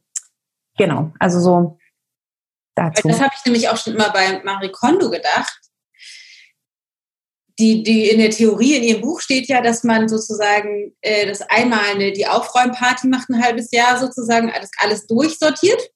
genau, 0.76 1.12
also 1.18 1.40
so 1.40 1.78
dazu. 2.74 3.08
Das 3.08 3.20
habe 3.20 3.32
ich 3.36 3.44
nämlich 3.44 3.68
auch 3.68 3.76
schon 3.76 3.94
immer 3.94 4.10
bei 4.10 4.42
Marie 4.44 4.70
Kondo 4.70 5.10
gedacht. 5.10 5.60
Die, 7.58 7.82
die 7.82 8.10
in 8.10 8.18
der 8.18 8.30
Theorie 8.30 8.76
in 8.76 8.82
ihrem 8.82 9.00
Buch 9.00 9.22
steht 9.22 9.48
ja, 9.48 9.62
dass 9.62 9.82
man 9.82 10.08
sozusagen 10.08 10.94
äh, 11.00 11.26
das 11.26 11.40
einmal 11.40 11.86
eine, 11.86 12.12
die 12.12 12.26
Aufräumparty 12.26 13.08
macht, 13.08 13.30
ein 13.30 13.42
halbes 13.42 13.70
Jahr 13.70 13.98
sozusagen, 13.98 14.50
alles, 14.50 14.70
alles 14.78 15.06
durchsortiert 15.06 15.90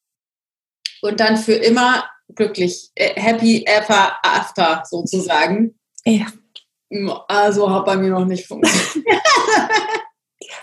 und 1.03 1.21
dann 1.21 1.37
für 1.37 1.53
immer 1.53 2.09
glücklich, 2.35 2.91
äh, 2.95 3.21
happy 3.21 3.67
ever 3.67 4.17
after 4.23 4.83
sozusagen. 4.89 5.79
Ja. 6.07 6.27
Also 7.29 7.71
hat 7.71 7.85
bei 7.85 7.97
mir 7.99 8.09
noch 8.09 8.25
nicht 8.25 8.47
funktioniert. 8.47 9.05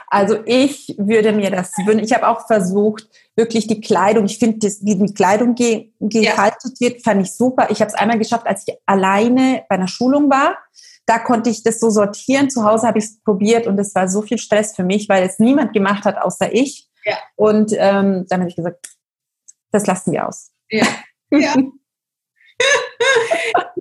Also 0.07 0.39
ich 0.45 0.95
würde 0.97 1.31
mir 1.31 1.51
das 1.51 1.71
wünschen. 1.85 2.03
Ich 2.03 2.13
habe 2.13 2.27
auch 2.27 2.47
versucht, 2.47 3.07
wirklich 3.35 3.67
die 3.67 3.81
Kleidung, 3.81 4.25
ich 4.25 4.39
finde, 4.39 4.67
wie 4.81 4.95
die 4.95 5.13
Kleidung 5.13 5.55
ge 5.55 5.91
gehalten 5.99 6.73
ja. 6.79 6.89
wird, 6.89 7.03
fand 7.03 7.21
ich 7.21 7.31
super. 7.33 7.69
Ich 7.69 7.81
habe 7.81 7.89
es 7.89 7.95
einmal 7.95 8.17
geschafft, 8.17 8.47
als 8.47 8.65
ich 8.67 8.75
alleine 8.85 9.63
bei 9.69 9.75
einer 9.75 9.87
Schulung 9.87 10.29
war. 10.29 10.57
Da 11.05 11.19
konnte 11.19 11.49
ich 11.49 11.63
das 11.63 11.79
so 11.79 11.89
sortieren. 11.89 12.49
Zu 12.49 12.63
Hause 12.63 12.87
habe 12.87 12.99
ich 12.99 13.05
es 13.05 13.21
probiert 13.21 13.67
und 13.67 13.79
es 13.79 13.95
war 13.95 14.07
so 14.07 14.21
viel 14.21 14.37
Stress 14.37 14.75
für 14.75 14.83
mich, 14.83 15.07
weil 15.07 15.23
es 15.23 15.39
niemand 15.39 15.73
gemacht 15.73 16.03
hat, 16.05 16.17
außer 16.17 16.53
ich. 16.53 16.89
Ja. 17.05 17.17
Und 17.35 17.71
ähm, 17.77 18.25
dann 18.27 18.41
habe 18.41 18.49
ich 18.49 18.55
gesagt, 18.55 18.89
das 19.71 19.87
lassen 19.87 20.11
wir 20.11 20.27
aus. 20.27 20.51
Ja. 20.69 20.85
ja. 21.31 21.55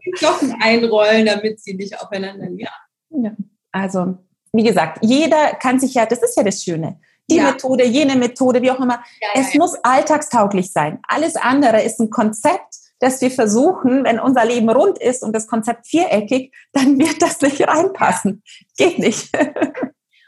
die 0.04 0.10
Glocken 0.12 0.54
einrollen, 0.60 1.26
damit 1.26 1.60
sie 1.60 1.74
nicht 1.74 2.00
aufeinander 2.00 2.48
ja. 2.50 2.70
ja. 3.10 3.32
Also 3.72 4.18
wie 4.56 4.64
gesagt, 4.64 4.98
jeder 5.02 5.54
kann 5.54 5.78
sich 5.78 5.94
ja, 5.94 6.06
das 6.06 6.22
ist 6.22 6.36
ja 6.36 6.42
das 6.42 6.62
Schöne. 6.62 7.00
Die 7.30 7.36
ja. 7.36 7.50
Methode, 7.50 7.84
jene 7.84 8.16
Methode, 8.16 8.62
wie 8.62 8.70
auch 8.70 8.80
immer. 8.80 9.02
Ja, 9.20 9.28
es 9.34 9.52
ja, 9.52 9.58
muss 9.58 9.74
alltagstauglich 9.82 10.72
sein. 10.72 11.00
Alles 11.08 11.36
andere 11.36 11.82
ist 11.82 12.00
ein 12.00 12.10
Konzept, 12.10 12.76
das 13.00 13.20
wir 13.20 13.30
versuchen, 13.30 14.04
wenn 14.04 14.20
unser 14.20 14.44
Leben 14.44 14.70
rund 14.70 14.98
ist 14.98 15.22
und 15.22 15.34
das 15.34 15.46
Konzept 15.46 15.86
viereckig, 15.86 16.54
dann 16.72 16.98
wird 16.98 17.20
das 17.20 17.40
nicht 17.40 17.66
reinpassen. 17.66 18.42
Geht 18.76 18.98
nicht. 18.98 19.30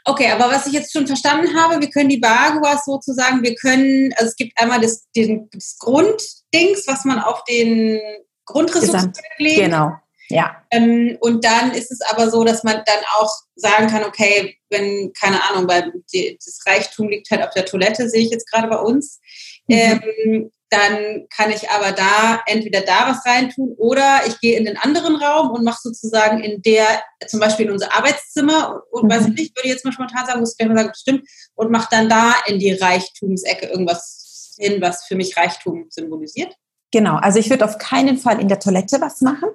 Okay, 0.05 0.31
aber 0.31 0.51
was 0.51 0.65
ich 0.65 0.73
jetzt 0.73 0.91
schon 0.91 1.05
verstanden 1.05 1.55
habe, 1.55 1.79
wir 1.79 1.89
können 1.89 2.09
die 2.09 2.17
Baguas 2.17 2.85
sozusagen, 2.85 3.43
wir 3.43 3.53
können, 3.53 4.11
also 4.15 4.29
es 4.29 4.35
gibt 4.35 4.59
einmal 4.59 4.81
das, 4.81 5.07
den, 5.15 5.49
das 5.51 5.77
Grunddings, 5.77 6.87
was 6.87 7.05
man 7.05 7.19
auf 7.19 7.43
den 7.43 7.99
Grundressourcen 8.45 9.13
legt. 9.37 9.59
Genau. 9.59 9.91
Ja. 10.29 10.63
Ähm, 10.69 11.17
und 11.21 11.43
dann 11.43 11.71
ist 11.71 11.91
es 11.91 12.01
aber 12.01 12.29
so, 12.29 12.43
dass 12.43 12.63
man 12.63 12.83
dann 12.85 13.03
auch 13.17 13.31
sagen 13.55 13.87
kann, 13.87 14.03
okay, 14.03 14.57
wenn, 14.69 15.11
keine 15.19 15.43
Ahnung, 15.49 15.67
weil 15.67 15.91
das 16.13 16.59
Reichtum 16.65 17.09
liegt 17.09 17.31
halt 17.31 17.43
auf 17.43 17.53
der 17.53 17.65
Toilette, 17.65 18.07
sehe 18.07 18.21
ich 18.21 18.29
jetzt 18.29 18.49
gerade 18.49 18.67
bei 18.67 18.77
uns, 18.77 19.19
mhm. 19.67 19.75
ähm, 19.75 20.51
dann 20.69 21.25
kann 21.35 21.49
ich 21.49 21.71
aber 21.71 21.91
da 21.91 22.41
entweder 22.45 22.81
da 22.81 23.09
was 23.09 23.25
reintun 23.25 23.73
oder 23.77 24.21
ich 24.27 24.39
gehe 24.39 24.55
in 24.55 24.65
den 24.65 24.77
anderen 24.77 25.15
Raum 25.15 25.49
und 25.49 25.63
mache 25.63 25.79
sozusagen 25.81 26.43
in 26.43 26.61
der, 26.61 26.85
zum 27.25 27.39
Beispiel 27.39 27.65
in 27.65 27.71
unser 27.71 27.95
Arbeitszimmer 27.95 28.83
und, 28.91 29.05
mhm. 29.05 29.09
weiß 29.09 29.27
ich 29.27 29.33
nicht, 29.33 29.57
würde 29.57 29.69
jetzt 29.69 29.83
mal 29.83 29.91
spontan 29.91 30.27
sagen, 30.27 30.39
muss 30.39 30.51
ich 30.51 30.57
gleich 30.57 30.69
mal 30.69 30.77
sagen, 30.77 30.93
stimmt, 30.95 31.27
und 31.55 31.71
mache 31.71 31.87
dann 31.89 32.07
da 32.07 32.35
in 32.45 32.59
die 32.59 32.73
Reichtumsecke 32.73 33.65
irgendwas 33.65 34.55
hin, 34.59 34.79
was 34.79 35.05
für 35.05 35.15
mich 35.15 35.35
Reichtum 35.37 35.87
symbolisiert. 35.89 36.53
Genau, 36.91 37.15
also 37.15 37.39
ich 37.39 37.49
würde 37.49 37.65
auf 37.65 37.77
keinen 37.77 38.17
Fall 38.17 38.39
in 38.39 38.47
der 38.47 38.59
Toilette 38.59 39.01
was 39.01 39.21
machen. 39.21 39.49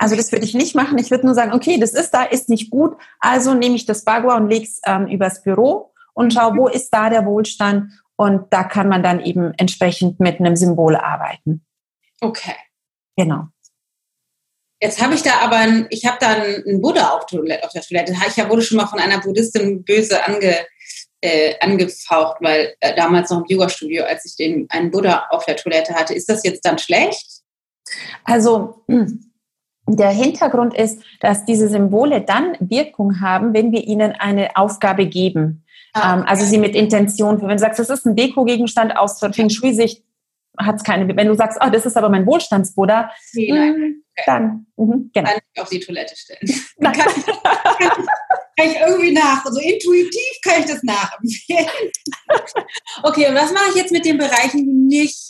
Also 0.00 0.16
das 0.16 0.32
würde 0.32 0.46
ich 0.46 0.54
nicht 0.54 0.74
machen. 0.74 0.96
Ich 0.96 1.10
würde 1.10 1.26
nur 1.26 1.34
sagen, 1.34 1.52
okay, 1.52 1.78
das 1.78 1.92
ist 1.92 2.12
da, 2.12 2.24
ist 2.24 2.48
nicht 2.48 2.70
gut. 2.70 2.96
Also 3.20 3.52
nehme 3.52 3.76
ich 3.76 3.84
das 3.84 4.02
Bagua 4.02 4.38
und 4.38 4.48
lege 4.48 4.64
es 4.64 4.80
ähm, 4.86 5.06
übers 5.06 5.42
Büro 5.42 5.92
und 6.14 6.32
schaue, 6.32 6.56
wo 6.56 6.68
ist 6.68 6.88
da 6.90 7.10
der 7.10 7.26
Wohlstand. 7.26 7.92
Und 8.16 8.50
da 8.50 8.64
kann 8.64 8.88
man 8.88 9.02
dann 9.02 9.20
eben 9.20 9.52
entsprechend 9.58 10.18
mit 10.18 10.40
einem 10.40 10.56
Symbol 10.56 10.96
arbeiten. 10.96 11.66
Okay. 12.22 12.54
Genau. 13.14 13.48
Jetzt 14.82 15.02
habe 15.02 15.14
ich 15.14 15.22
da 15.22 15.40
aber, 15.42 15.56
ein, 15.56 15.86
ich 15.90 16.06
habe 16.06 16.16
da 16.18 16.28
einen 16.28 16.80
Buddha 16.80 17.10
auf, 17.10 17.24
auf 17.24 17.72
der 17.72 17.82
Toilette. 17.82 18.14
Ich 18.26 18.48
wurde 18.48 18.62
schon 18.62 18.78
mal 18.78 18.86
von 18.86 19.00
einer 19.00 19.20
Buddhistin 19.20 19.84
böse 19.84 20.26
ange, 20.26 20.66
äh, 21.20 21.56
angefaucht, 21.60 22.38
weil 22.40 22.74
äh, 22.80 22.96
damals 22.96 23.28
noch 23.28 23.40
im 23.40 23.46
Yoga-Studio, 23.46 24.04
als 24.04 24.24
ich 24.24 24.36
den 24.36 24.66
einen 24.70 24.90
Buddha 24.90 25.26
auf 25.28 25.44
der 25.44 25.56
Toilette 25.56 25.94
hatte. 25.94 26.14
Ist 26.14 26.30
das 26.30 26.42
jetzt 26.42 26.64
dann 26.64 26.78
schlecht? 26.78 27.42
Also 28.24 28.82
der 29.96 30.10
Hintergrund 30.10 30.74
ist, 30.74 31.02
dass 31.20 31.44
diese 31.44 31.68
Symbole 31.68 32.20
dann 32.20 32.56
Wirkung 32.60 33.20
haben, 33.20 33.54
wenn 33.54 33.72
wir 33.72 33.86
ihnen 33.86 34.12
eine 34.12 34.56
Aufgabe 34.56 35.06
geben. 35.06 35.64
Ah, 35.92 36.14
ähm, 36.14 36.24
also 36.26 36.44
sie 36.44 36.58
mit 36.58 36.74
Intention, 36.74 37.40
wenn 37.42 37.48
du 37.48 37.58
sagst, 37.58 37.78
das 37.78 37.90
ist 37.90 38.06
ein 38.06 38.16
Deko-Gegenstand 38.16 38.96
aus 38.96 39.18
Feng 39.18 39.50
Shui-Sicht, 39.50 40.04
hat 40.58 40.76
es 40.76 40.84
keine. 40.84 41.16
Wenn 41.16 41.28
du 41.28 41.34
sagst, 41.34 41.58
oh, 41.64 41.70
das 41.70 41.86
ist 41.86 41.96
aber 41.96 42.08
mein 42.08 42.26
Wohlstandsbuddha, 42.26 43.10
nee, 43.34 43.50
nein. 43.50 43.74
Hm, 43.74 44.04
okay. 44.16 44.24
dann 44.26 44.66
mhm, 44.76 45.10
genau. 45.12 45.30
kann 45.30 45.40
ich 45.54 45.62
auf 45.62 45.68
die 45.68 45.80
Toilette 45.80 46.16
stellen. 46.16 46.40
Dann 46.78 46.92
kann, 46.92 47.12
ich, 47.16 47.24
kann, 47.24 48.06
kann 48.56 48.68
ich 48.68 48.76
irgendwie 48.80 49.12
nach, 49.12 49.44
also 49.44 49.60
intuitiv 49.60 50.40
kann 50.42 50.60
ich 50.60 50.66
das 50.66 50.82
nachempfehlen. 50.82 51.68
okay, 53.02 53.28
und 53.28 53.34
was 53.34 53.52
mache 53.52 53.70
ich 53.70 53.76
jetzt 53.76 53.92
mit 53.92 54.04
den 54.04 54.18
Bereichen, 54.18 54.64
die 54.64 54.96
nicht 54.96 55.29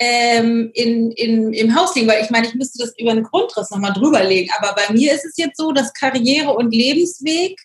ähm, 0.00 0.70
in, 0.74 1.12
in, 1.12 1.52
im 1.52 1.74
Haus 1.76 1.94
liegen? 1.94 2.08
Weil 2.08 2.24
ich 2.24 2.30
meine, 2.30 2.48
ich 2.48 2.54
müsste 2.54 2.82
das 2.82 2.98
über 2.98 3.12
einen 3.12 3.22
Grundriss 3.22 3.70
nochmal 3.70 3.92
drüberlegen. 3.92 4.50
Aber 4.58 4.74
bei 4.74 4.92
mir 4.92 5.12
ist 5.14 5.24
es 5.24 5.36
jetzt 5.36 5.56
so, 5.56 5.70
dass 5.70 5.92
Karriere 5.92 6.54
und 6.54 6.74
Lebensweg 6.74 7.56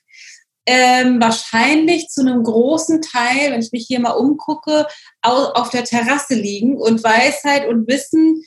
ähm, 0.67 1.21
wahrscheinlich 1.21 2.09
zu 2.09 2.21
einem 2.21 2.43
großen 2.43 3.01
Teil, 3.01 3.51
wenn 3.51 3.61
ich 3.61 3.71
mich 3.71 3.85
hier 3.87 3.99
mal 3.99 4.11
umgucke, 4.11 4.87
auf 5.21 5.69
der 5.69 5.83
Terrasse 5.83 6.35
liegen 6.35 6.77
und 6.77 7.03
Weisheit 7.03 7.67
und 7.67 7.87
Wissen 7.87 8.43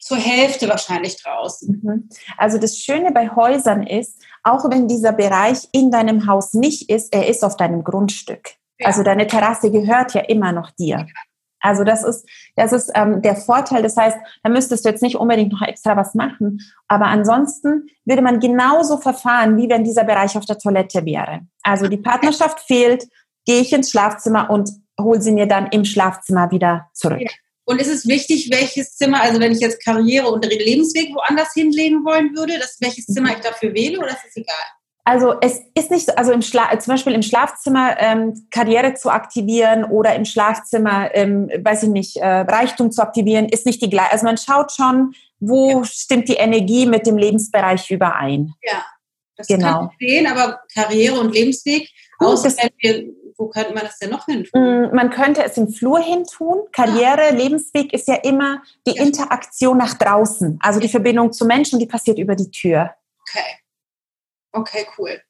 zur 0.00 0.16
Hälfte 0.16 0.68
wahrscheinlich 0.68 1.22
draußen. 1.22 1.80
Mhm. 1.82 2.08
Also 2.36 2.58
das 2.58 2.78
Schöne 2.78 3.12
bei 3.12 3.28
Häusern 3.30 3.86
ist, 3.86 4.20
auch 4.42 4.68
wenn 4.68 4.88
dieser 4.88 5.12
Bereich 5.12 5.68
in 5.72 5.92
deinem 5.92 6.26
Haus 6.26 6.54
nicht 6.54 6.90
ist, 6.90 7.14
er 7.14 7.28
ist 7.28 7.44
auf 7.44 7.56
deinem 7.56 7.84
Grundstück. 7.84 8.54
Ja. 8.80 8.88
Also 8.88 9.04
deine 9.04 9.28
Terrasse 9.28 9.70
gehört 9.70 10.14
ja 10.14 10.22
immer 10.22 10.50
noch 10.50 10.72
dir. 10.72 11.06
Also 11.62 11.84
das 11.84 12.04
ist, 12.04 12.28
das 12.56 12.72
ist 12.72 12.90
ähm, 12.94 13.22
der 13.22 13.36
Vorteil. 13.36 13.82
Das 13.82 13.96
heißt, 13.96 14.18
da 14.42 14.50
müsstest 14.50 14.84
du 14.84 14.90
jetzt 14.90 15.02
nicht 15.02 15.16
unbedingt 15.16 15.52
noch 15.52 15.62
extra 15.62 15.96
was 15.96 16.14
machen. 16.14 16.60
Aber 16.88 17.06
ansonsten 17.06 17.86
würde 18.04 18.22
man 18.22 18.40
genauso 18.40 18.98
verfahren, 18.98 19.56
wie 19.56 19.70
wenn 19.70 19.84
dieser 19.84 20.04
Bereich 20.04 20.36
auf 20.36 20.44
der 20.44 20.58
Toilette 20.58 21.06
wäre. 21.06 21.40
Also 21.62 21.88
die 21.88 21.96
Partnerschaft 21.96 22.60
fehlt, 22.60 23.06
gehe 23.46 23.60
ich 23.60 23.72
ins 23.72 23.90
Schlafzimmer 23.90 24.50
und 24.50 24.70
hole 25.00 25.22
sie 25.22 25.32
mir 25.32 25.46
dann 25.46 25.68
im 25.68 25.84
Schlafzimmer 25.84 26.50
wieder 26.50 26.90
zurück. 26.92 27.20
Ja. 27.20 27.30
Und 27.64 27.80
ist 27.80 27.88
es 27.88 28.08
wichtig, 28.08 28.50
welches 28.50 28.96
Zimmer, 28.96 29.22
also 29.22 29.40
wenn 29.40 29.52
ich 29.52 29.60
jetzt 29.60 29.84
Karriere 29.84 30.28
und 30.28 30.44
Lebensweg 30.44 31.14
woanders 31.14 31.52
hinlegen 31.54 32.04
wollen 32.04 32.34
würde, 32.36 32.58
dass 32.58 32.76
welches 32.80 33.06
Zimmer 33.06 33.30
ich 33.30 33.40
dafür 33.40 33.72
wähle 33.72 33.98
oder 33.98 34.08
ist 34.08 34.26
es 34.28 34.36
egal? 34.36 34.56
Also 35.04 35.34
es 35.40 35.60
ist 35.74 35.90
nicht 35.90 36.06
so, 36.06 36.14
also 36.14 36.32
im 36.32 36.42
Schla 36.42 36.78
zum 36.78 36.94
Beispiel 36.94 37.12
im 37.12 37.22
Schlafzimmer 37.22 37.96
ähm, 37.98 38.46
Karriere 38.50 38.94
zu 38.94 39.10
aktivieren 39.10 39.84
oder 39.84 40.14
im 40.14 40.24
Schlafzimmer, 40.24 41.12
ähm, 41.14 41.50
weiß 41.60 41.84
ich 41.84 41.88
nicht, 41.88 42.16
äh, 42.18 42.26
Reichtum 42.26 42.92
zu 42.92 43.02
aktivieren, 43.02 43.48
ist 43.48 43.66
nicht 43.66 43.82
die 43.82 43.90
gleiche. 43.90 44.12
Also 44.12 44.26
man 44.26 44.38
schaut 44.38 44.70
schon, 44.70 45.14
wo 45.40 45.80
ja. 45.80 45.84
stimmt 45.84 46.28
die 46.28 46.34
Energie 46.34 46.86
mit 46.86 47.06
dem 47.06 47.18
Lebensbereich 47.18 47.90
überein. 47.90 48.54
Ja, 48.62 48.84
das 49.36 49.48
genau. 49.48 49.66
kann 49.66 49.90
ich 49.98 50.08
sehen, 50.08 50.26
aber 50.28 50.60
Karriere 50.72 51.18
und 51.18 51.34
Lebensweg, 51.34 51.90
außer 52.20 52.50
wenn 52.50 52.70
wir 52.78 53.12
wo 53.38 53.48
könnte 53.48 53.74
man 53.74 53.82
das 53.82 53.98
denn 53.98 54.10
noch 54.10 54.26
hin 54.26 54.44
tun? 54.44 54.60
Mm, 54.60 54.94
man 54.94 55.10
könnte 55.10 55.42
es 55.42 55.56
im 55.56 55.68
Flur 55.68 55.98
hin 55.98 56.24
tun. 56.24 56.60
Karriere, 56.70 57.28
ah. 57.30 57.34
Lebensweg 57.34 57.92
ist 57.92 58.06
ja 58.06 58.16
immer 58.16 58.62
die 58.86 58.94
ja. 58.94 59.02
Interaktion 59.02 59.78
nach 59.78 59.94
draußen. 59.94 60.58
Also 60.62 60.78
die 60.78 60.88
Verbindung 60.88 61.32
zu 61.32 61.44
Menschen, 61.44 61.80
die 61.80 61.86
passiert 61.86 62.18
über 62.18 62.36
die 62.36 62.50
Tür. 62.50 62.94
Okay. 63.22 63.61
Okay, 64.52 64.86
cool. 64.98 65.20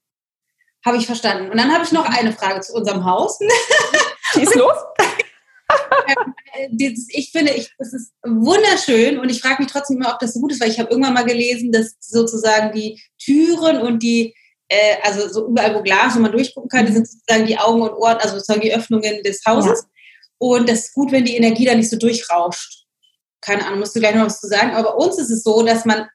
Habe 0.84 0.96
ich 0.96 1.06
verstanden. 1.06 1.50
Und 1.50 1.56
dann 1.58 1.72
habe 1.72 1.84
ich 1.84 1.92
noch 1.92 2.06
eine 2.06 2.32
Frage 2.32 2.60
zu 2.60 2.74
unserem 2.74 3.04
Haus. 3.04 3.38
Schieß 4.32 4.54
los. 4.54 4.76
Ähm, 6.54 6.96
ich 7.08 7.30
finde, 7.32 7.52
ich, 7.52 7.72
das 7.78 7.94
ist 7.94 8.12
wunderschön 8.22 9.18
und 9.18 9.30
ich 9.30 9.40
frage 9.40 9.62
mich 9.62 9.72
trotzdem 9.72 9.96
immer, 9.96 10.12
ob 10.12 10.18
das 10.18 10.34
so 10.34 10.40
gut 10.40 10.52
ist, 10.52 10.60
weil 10.60 10.68
ich 10.68 10.78
habe 10.78 10.90
irgendwann 10.90 11.14
mal 11.14 11.24
gelesen, 11.24 11.72
dass 11.72 11.96
sozusagen 11.98 12.72
die 12.72 13.00
Türen 13.18 13.80
und 13.80 14.02
die 14.02 14.34
äh, 14.72 14.96
also 15.02 15.28
so 15.28 15.48
überall, 15.48 15.74
wo 15.74 15.82
Glas, 15.82 16.16
wo 16.16 16.20
man 16.20 16.32
durchgucken 16.32 16.70
kann, 16.70 16.86
die 16.86 16.92
sind 16.92 17.06
sozusagen 17.08 17.46
die 17.46 17.58
Augen 17.58 17.82
und 17.82 17.92
Ohren, 17.92 18.16
also 18.18 18.34
sozusagen 18.34 18.62
die 18.62 18.74
Öffnungen 18.74 19.22
des 19.22 19.42
Hauses. 19.46 19.82
Ja. 19.82 19.88
Und 20.38 20.68
das 20.68 20.80
ist 20.80 20.94
gut, 20.94 21.12
wenn 21.12 21.24
die 21.24 21.36
Energie 21.36 21.66
da 21.66 21.74
nicht 21.74 21.90
so 21.90 21.96
durchrauscht. 21.96 22.86
Keine 23.40 23.66
Ahnung, 23.66 23.80
musst 23.80 23.94
du 23.94 24.00
gleich 24.00 24.14
noch 24.14 24.26
was 24.26 24.40
zu 24.40 24.48
sagen. 24.48 24.70
Aber 24.70 24.90
bei 24.90 25.04
uns 25.04 25.18
ist 25.18 25.30
es 25.30 25.42
so, 25.42 25.62
dass 25.62 25.84
man 25.84 26.08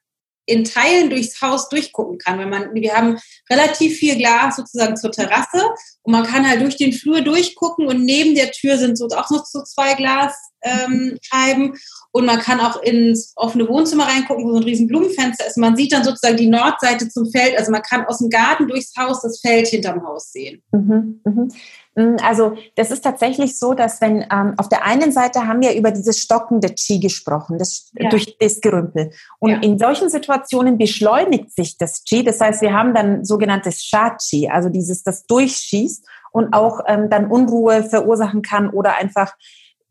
in 0.48 0.64
Teilen 0.64 1.12
durchs 1.12 1.42
Haus 1.42 1.70
durchgucken 1.70 2.18
kann. 2.18 2.40
Wenn 2.40 2.50
man, 2.50 2.74
wir 2.74 2.94
haben 2.94 3.20
relativ 3.50 3.98
viel 3.98 4.16
Glas 4.16 4.56
sozusagen 4.56 4.98
zur 4.98 5.12
Terrasse 5.12 5.62
und 6.02 6.14
man 6.14 6.26
kann 6.26 6.50
halt 6.50 6.62
durch 6.62 6.78
den 6.78 6.94
Flur 6.94 7.22
durchgucken 7.22 7.86
und 7.86 8.04
neben 8.04 8.34
der 8.34 8.52
Tür 8.52 8.78
sind 8.78 8.98
so 8.98 9.08
auch 9.08 9.30
noch 9.30 9.46
so 9.46 9.62
zwei 9.64 9.94
Glasscheiben 9.94 11.78
und 12.12 12.26
man 12.26 12.40
kann 12.40 12.62
auch 12.62 12.82
ins 12.82 13.34
offene 13.36 13.68
Wohnzimmer 13.68 14.06
reingucken, 14.06 14.46
wo 14.46 14.52
so 14.52 14.58
ein 14.58 14.64
riesen 14.64 14.88
Blumenfenster 14.88 15.46
ist. 15.46 15.58
Man 15.58 15.76
sieht 15.76 15.92
dann 15.92 16.06
sozusagen 16.06 16.38
die 16.38 16.48
Nordseite 16.48 17.10
zum 17.10 17.30
Feld. 17.30 17.58
Also 17.58 17.72
man 17.72 17.82
kann 17.82 18.06
aus 18.06 18.20
dem 18.20 18.30
Garten 18.30 18.68
durchs 18.68 18.94
Haus 18.98 19.22
das 19.22 19.42
Feld 19.42 19.68
hinterm 19.68 20.04
Haus 20.08 20.32
sehen. 20.32 20.64
Mhm, 20.72 21.22
mhm. 21.26 21.52
Mm, 21.98 22.18
also 22.24 22.56
das 22.76 22.92
ist 22.92 23.02
tatsächlich 23.02 23.58
so, 23.58 23.74
dass 23.74 24.00
wenn 24.02 24.24
ähm, 24.32 24.54
auf 24.58 24.70
der 24.70 24.86
einen 24.86 25.12
Seite 25.12 25.48
haben 25.48 25.62
wir 25.62 25.76
über 25.76 25.92
dieses 25.92 26.20
stockende 26.20 26.70
Qi 26.70 27.00
gesprochen, 27.00 27.58
das, 27.58 27.92
ja. 27.96 28.10
durch 28.10 28.38
das 28.40 28.62
Gerümpel. 28.62 29.10
Und 29.40 29.50
ja. 29.50 29.58
in 29.58 29.80
solchen 29.80 30.10
Situationen 30.10 30.78
beschleunigt 30.78 31.54
sich 31.54 31.78
das 31.78 32.04
Qi. 32.04 32.24
Das 32.24 32.40
heißt, 32.40 32.62
wir 32.62 32.74
haben 32.74 32.94
dann 32.94 33.26
sogenanntes 33.26 33.84
Sha-Qi, 33.84 34.48
also 34.50 34.70
dieses, 34.70 35.04
das 35.04 35.26
durchschießt 35.26 36.06
und 36.32 36.54
auch 36.54 36.82
ähm, 36.88 37.10
dann 37.10 37.32
Unruhe 37.32 37.84
verursachen 37.84 38.44
kann 38.44 38.70
oder 38.70 38.96
einfach 38.98 39.34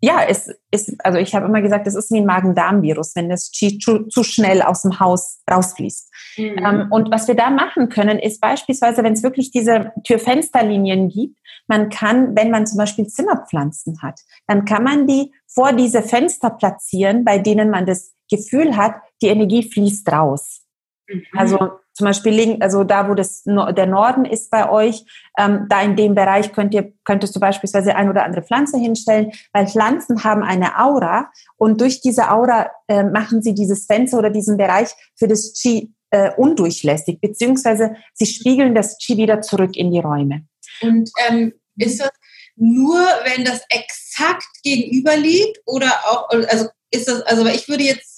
ja, 0.06 0.22
es 0.28 0.48
ist, 0.70 0.94
also 1.04 1.18
ich 1.18 1.34
habe 1.34 1.46
immer 1.46 1.60
gesagt, 1.60 1.88
es 1.88 1.96
ist 1.96 2.12
wie 2.12 2.18
ein 2.18 2.26
Magen-Darm-Virus, 2.26 3.16
wenn 3.16 3.28
das 3.28 3.50
Qi 3.50 3.80
zu, 3.80 4.04
zu, 4.04 4.22
schnell 4.22 4.62
aus 4.62 4.82
dem 4.82 5.00
Haus 5.00 5.42
rausfließt. 5.50 6.12
Mhm. 6.36 6.58
Ähm, 6.58 6.86
und 6.90 7.10
was 7.10 7.26
wir 7.26 7.34
da 7.34 7.50
machen 7.50 7.88
können, 7.88 8.20
ist 8.20 8.40
beispielsweise, 8.40 9.02
wenn 9.02 9.14
es 9.14 9.24
wirklich 9.24 9.50
diese 9.50 9.92
Tür-Fenster-Linien 10.04 11.08
gibt, 11.08 11.36
man 11.66 11.88
kann, 11.88 12.36
wenn 12.36 12.52
man 12.52 12.68
zum 12.68 12.78
Beispiel 12.78 13.08
Zimmerpflanzen 13.08 14.00
hat, 14.00 14.20
dann 14.46 14.64
kann 14.64 14.84
man 14.84 15.08
die 15.08 15.32
vor 15.48 15.72
diese 15.72 16.02
Fenster 16.02 16.50
platzieren, 16.50 17.24
bei 17.24 17.38
denen 17.40 17.68
man 17.70 17.84
das 17.84 18.14
Gefühl 18.30 18.76
hat, 18.76 18.94
die 19.22 19.26
Energie 19.26 19.68
fließt 19.68 20.08
raus. 20.12 20.65
Mhm. 21.08 21.22
Also 21.36 21.58
zum 21.92 22.04
Beispiel, 22.04 22.58
also 22.60 22.84
da, 22.84 23.08
wo 23.08 23.14
das, 23.14 23.44
der 23.44 23.86
Norden 23.86 24.24
ist 24.24 24.50
bei 24.50 24.70
euch, 24.70 25.04
ähm, 25.38 25.66
da 25.68 25.80
in 25.82 25.96
dem 25.96 26.14
Bereich 26.14 26.52
könnt 26.52 26.74
ihr, 26.74 26.92
könntest 27.04 27.34
du 27.34 27.40
beispielsweise 27.40 27.96
ein 27.96 28.10
oder 28.10 28.24
andere 28.24 28.42
Pflanze 28.42 28.78
hinstellen, 28.78 29.32
weil 29.52 29.66
Pflanzen 29.66 30.22
haben 30.22 30.42
eine 30.42 30.78
Aura 30.78 31.30
und 31.56 31.80
durch 31.80 32.00
diese 32.02 32.30
Aura 32.30 32.70
äh, 32.88 33.02
machen 33.02 33.42
sie 33.42 33.54
dieses 33.54 33.86
Fenster 33.86 34.18
oder 34.18 34.30
diesen 34.30 34.56
Bereich 34.58 34.90
für 35.16 35.26
das 35.26 35.54
Qi 35.54 35.92
äh, 36.10 36.32
undurchlässig, 36.36 37.20
beziehungsweise 37.20 37.96
sie 38.12 38.26
spiegeln 38.26 38.74
das 38.74 38.98
Qi 38.98 39.16
wieder 39.16 39.40
zurück 39.40 39.76
in 39.76 39.90
die 39.90 40.00
Räume. 40.00 40.44
Und 40.82 41.10
ähm, 41.28 41.54
ist 41.78 42.00
das 42.00 42.10
nur, 42.56 43.00
wenn 43.24 43.44
das 43.44 43.62
exakt 43.70 44.46
gegenüber 44.62 45.16
liegt 45.16 45.60
oder 45.66 45.90
auch, 46.06 46.28
also 46.30 46.68
ist 46.90 47.08
das, 47.08 47.22
also 47.22 47.46
ich 47.46 47.68
würde 47.68 47.84
jetzt 47.84 48.15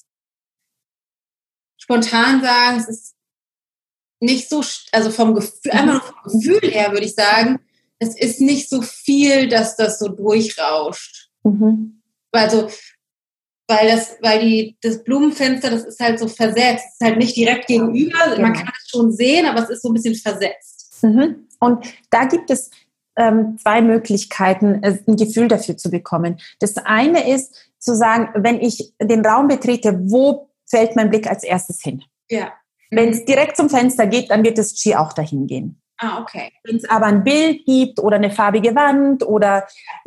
spontan 1.88 2.42
sagen, 2.42 2.76
es 2.78 2.88
ist 2.88 3.14
nicht 4.20 4.48
so, 4.48 4.62
also 4.92 5.10
vom 5.10 5.34
Gefühl, 5.34 5.72
mhm. 5.72 5.78
einfach 5.78 6.12
vom 6.22 6.40
Gefühl 6.40 6.70
her 6.70 6.92
würde 6.92 7.06
ich 7.06 7.14
sagen, 7.14 7.60
es 7.98 8.18
ist 8.18 8.40
nicht 8.40 8.68
so 8.68 8.82
viel, 8.82 9.48
dass 9.48 9.76
das 9.76 9.98
so 9.98 10.08
durchrauscht. 10.08 11.30
Mhm. 11.44 12.02
Also, 12.32 12.68
weil 13.68 13.88
das, 13.88 14.16
weil 14.20 14.40
die, 14.40 14.76
das 14.82 15.02
Blumenfenster, 15.02 15.70
das 15.70 15.84
ist 15.84 16.00
halt 16.00 16.18
so 16.18 16.28
versetzt, 16.28 16.84
es 16.88 16.94
ist 17.00 17.04
halt 17.04 17.18
nicht 17.18 17.36
direkt 17.36 17.66
gegenüber, 17.66 18.18
genau. 18.24 18.42
man 18.42 18.52
kann 18.52 18.72
es 18.78 18.90
schon 18.90 19.12
sehen, 19.12 19.46
aber 19.46 19.62
es 19.62 19.70
ist 19.70 19.82
so 19.82 19.88
ein 19.88 19.94
bisschen 19.94 20.14
versetzt. 20.14 21.02
Mhm. 21.02 21.48
Und 21.60 21.86
da 22.10 22.24
gibt 22.24 22.50
es 22.50 22.70
ähm, 23.16 23.58
zwei 23.60 23.80
Möglichkeiten, 23.82 24.82
äh, 24.82 24.98
ein 25.06 25.16
Gefühl 25.16 25.48
dafür 25.48 25.76
zu 25.76 25.90
bekommen. 25.90 26.38
Das 26.60 26.76
eine 26.76 27.32
ist 27.32 27.54
zu 27.78 27.94
sagen, 27.94 28.30
wenn 28.42 28.60
ich 28.60 28.94
den 29.00 29.24
Raum 29.24 29.48
betrete, 29.48 29.98
wo 30.04 30.47
fällt 30.68 30.96
mein 30.96 31.10
Blick 31.10 31.28
als 31.28 31.44
erstes 31.44 31.82
hin? 31.82 32.02
Ja. 32.28 32.52
Wenn 32.90 33.10
es 33.10 33.24
direkt 33.24 33.56
zum 33.56 33.68
Fenster 33.68 34.06
geht, 34.06 34.30
dann 34.30 34.44
wird 34.44 34.58
das 34.58 34.74
Qi 34.74 34.94
auch 34.94 35.12
dahin 35.12 35.46
gehen. 35.46 35.82
Ah, 35.98 36.22
okay. 36.22 36.52
Wenn 36.64 36.76
es 36.76 36.88
aber 36.88 37.06
ein 37.06 37.24
Bild 37.24 37.64
gibt 37.66 37.98
oder 37.98 38.16
eine 38.16 38.30
farbige 38.30 38.74
Wand 38.74 39.24
oder 39.24 39.66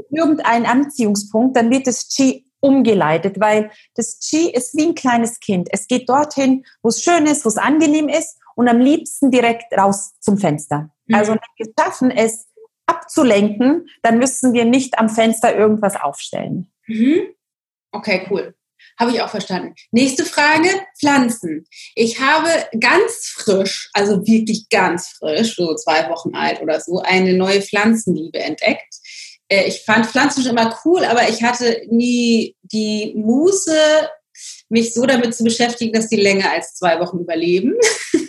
irgendeinen 0.09 0.65
Anziehungspunkt, 0.65 1.57
dann 1.57 1.69
wird 1.69 1.85
das 1.85 2.07
Qi 2.07 2.45
umgeleitet, 2.61 3.39
weil 3.39 3.71
das 3.95 4.19
Qi 4.19 4.49
ist 4.51 4.75
wie 4.77 4.87
ein 4.87 4.95
kleines 4.95 5.39
Kind. 5.39 5.67
Es 5.71 5.87
geht 5.87 6.07
dorthin, 6.09 6.65
wo 6.81 6.89
es 6.89 7.03
schön 7.03 7.25
ist, 7.25 7.43
wo 7.43 7.49
es 7.49 7.57
angenehm 7.57 8.07
ist 8.07 8.39
und 8.55 8.69
am 8.69 8.79
liebsten 8.79 9.31
direkt 9.31 9.73
raus 9.77 10.13
zum 10.19 10.37
Fenster. 10.37 10.91
Mhm. 11.07 11.15
Also 11.15 11.33
wenn 11.33 11.39
wir 11.57 11.73
schaffen 11.77 12.11
es 12.11 12.47
abzulenken, 12.85 13.87
dann 14.01 14.17
müssen 14.17 14.53
wir 14.53 14.65
nicht 14.65 14.97
am 14.97 15.09
Fenster 15.09 15.55
irgendwas 15.55 15.99
aufstellen. 15.99 16.71
Mhm. 16.87 17.33
Okay, 17.91 18.25
cool. 18.29 18.55
Habe 19.01 19.13
ich 19.13 19.21
auch 19.23 19.31
verstanden. 19.31 19.73
Nächste 19.89 20.25
Frage, 20.25 20.69
Pflanzen. 20.99 21.65
Ich 21.95 22.19
habe 22.19 22.49
ganz 22.79 23.33
frisch, 23.33 23.89
also 23.93 24.27
wirklich 24.27 24.69
ganz 24.69 25.07
frisch, 25.17 25.55
so 25.55 25.73
zwei 25.73 26.07
Wochen 26.07 26.35
alt 26.35 26.61
oder 26.61 26.79
so, 26.79 26.99
eine 26.99 27.33
neue 27.33 27.63
Pflanzenliebe 27.63 28.37
entdeckt. 28.37 28.93
Äh, 29.47 29.63
ich 29.63 29.81
fand 29.81 30.05
Pflanzen 30.05 30.43
schon 30.43 30.51
immer 30.51 30.79
cool, 30.85 31.03
aber 31.03 31.27
ich 31.29 31.41
hatte 31.41 31.81
nie 31.89 32.55
die 32.61 33.13
Muße, 33.15 33.75
mich 34.69 34.93
so 34.93 35.07
damit 35.07 35.33
zu 35.33 35.43
beschäftigen, 35.43 35.93
dass 35.93 36.07
die 36.07 36.21
länger 36.21 36.51
als 36.51 36.75
zwei 36.75 36.99
Wochen 36.99 37.21
überleben. 37.21 37.73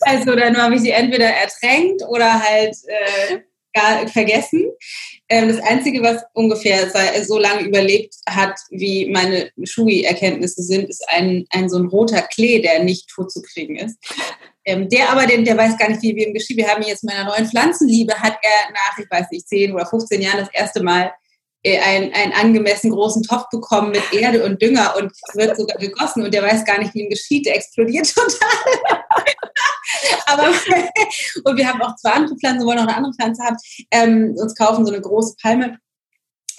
also 0.00 0.36
dann 0.36 0.54
habe 0.58 0.74
ich 0.74 0.82
sie 0.82 0.90
entweder 0.90 1.30
ertränkt 1.30 2.02
oder 2.06 2.42
halt 2.42 2.76
äh, 2.88 3.38
gar 3.78 4.08
vergessen. 4.08 4.64
Ähm, 5.28 5.48
das 5.48 5.60
Einzige, 5.60 6.02
was 6.02 6.22
ungefähr 6.32 6.90
so 7.24 7.38
lange 7.38 7.62
überlebt 7.62 8.14
hat, 8.28 8.54
wie 8.70 9.10
meine 9.10 9.50
Shui-Erkenntnisse 9.62 10.62
sind, 10.62 10.88
ist 10.88 11.04
ein, 11.08 11.44
ein 11.50 11.68
so 11.68 11.78
ein 11.78 11.86
roter 11.86 12.22
Klee, 12.22 12.60
der 12.60 12.82
nicht 12.82 13.08
tot 13.08 13.30
zu 13.30 13.42
kriegen 13.42 13.76
ist. 13.76 13.96
Ähm, 14.64 14.88
der 14.88 15.10
aber, 15.10 15.26
den, 15.26 15.44
der 15.44 15.56
weiß 15.56 15.78
gar 15.78 15.88
nicht, 15.88 16.02
wie 16.02 16.14
wir 16.14 16.28
ihm 16.28 16.34
Wir 16.34 16.68
haben 16.68 16.82
jetzt 16.82 17.04
meiner 17.04 17.24
neuen 17.24 17.46
Pflanzenliebe, 17.46 18.14
hat 18.14 18.38
er 18.42 18.72
nach, 18.72 18.98
ich 18.98 19.10
weiß 19.10 19.26
nicht, 19.30 19.48
10 19.48 19.72
oder 19.72 19.86
15 19.86 20.20
Jahren 20.20 20.40
das 20.40 20.52
erste 20.52 20.82
Mal 20.82 21.12
äh, 21.62 21.78
einen, 21.78 22.12
einen 22.12 22.32
angemessen 22.32 22.90
großen 22.90 23.22
Topf 23.22 23.48
bekommen 23.50 23.90
mit 23.90 24.02
Erde 24.12 24.44
und 24.44 24.62
Dünger 24.62 24.94
und 24.96 25.12
wird 25.34 25.56
sogar 25.56 25.76
gegossen 25.78 26.22
und 26.22 26.32
der 26.32 26.42
weiß 26.42 26.64
gar 26.64 26.78
nicht, 26.78 26.94
wie 26.94 27.02
ihm 27.02 27.10
geschieht, 27.10 27.46
der 27.46 27.56
explodiert 27.56 28.14
total. 28.14 29.02
Aber, 30.26 30.48
und 31.44 31.56
wir 31.56 31.68
haben 31.68 31.82
auch 31.82 31.96
zwei 31.96 32.12
andere 32.12 32.36
Pflanzen, 32.36 32.66
wollen 32.66 32.76
noch 32.76 32.86
eine 32.86 32.96
andere 32.96 33.14
Pflanze 33.14 33.42
haben, 33.44 33.56
ähm, 33.90 34.34
uns 34.36 34.54
kaufen 34.54 34.84
so 34.86 34.92
eine 34.92 35.02
große 35.02 35.36
Palme. 35.40 35.78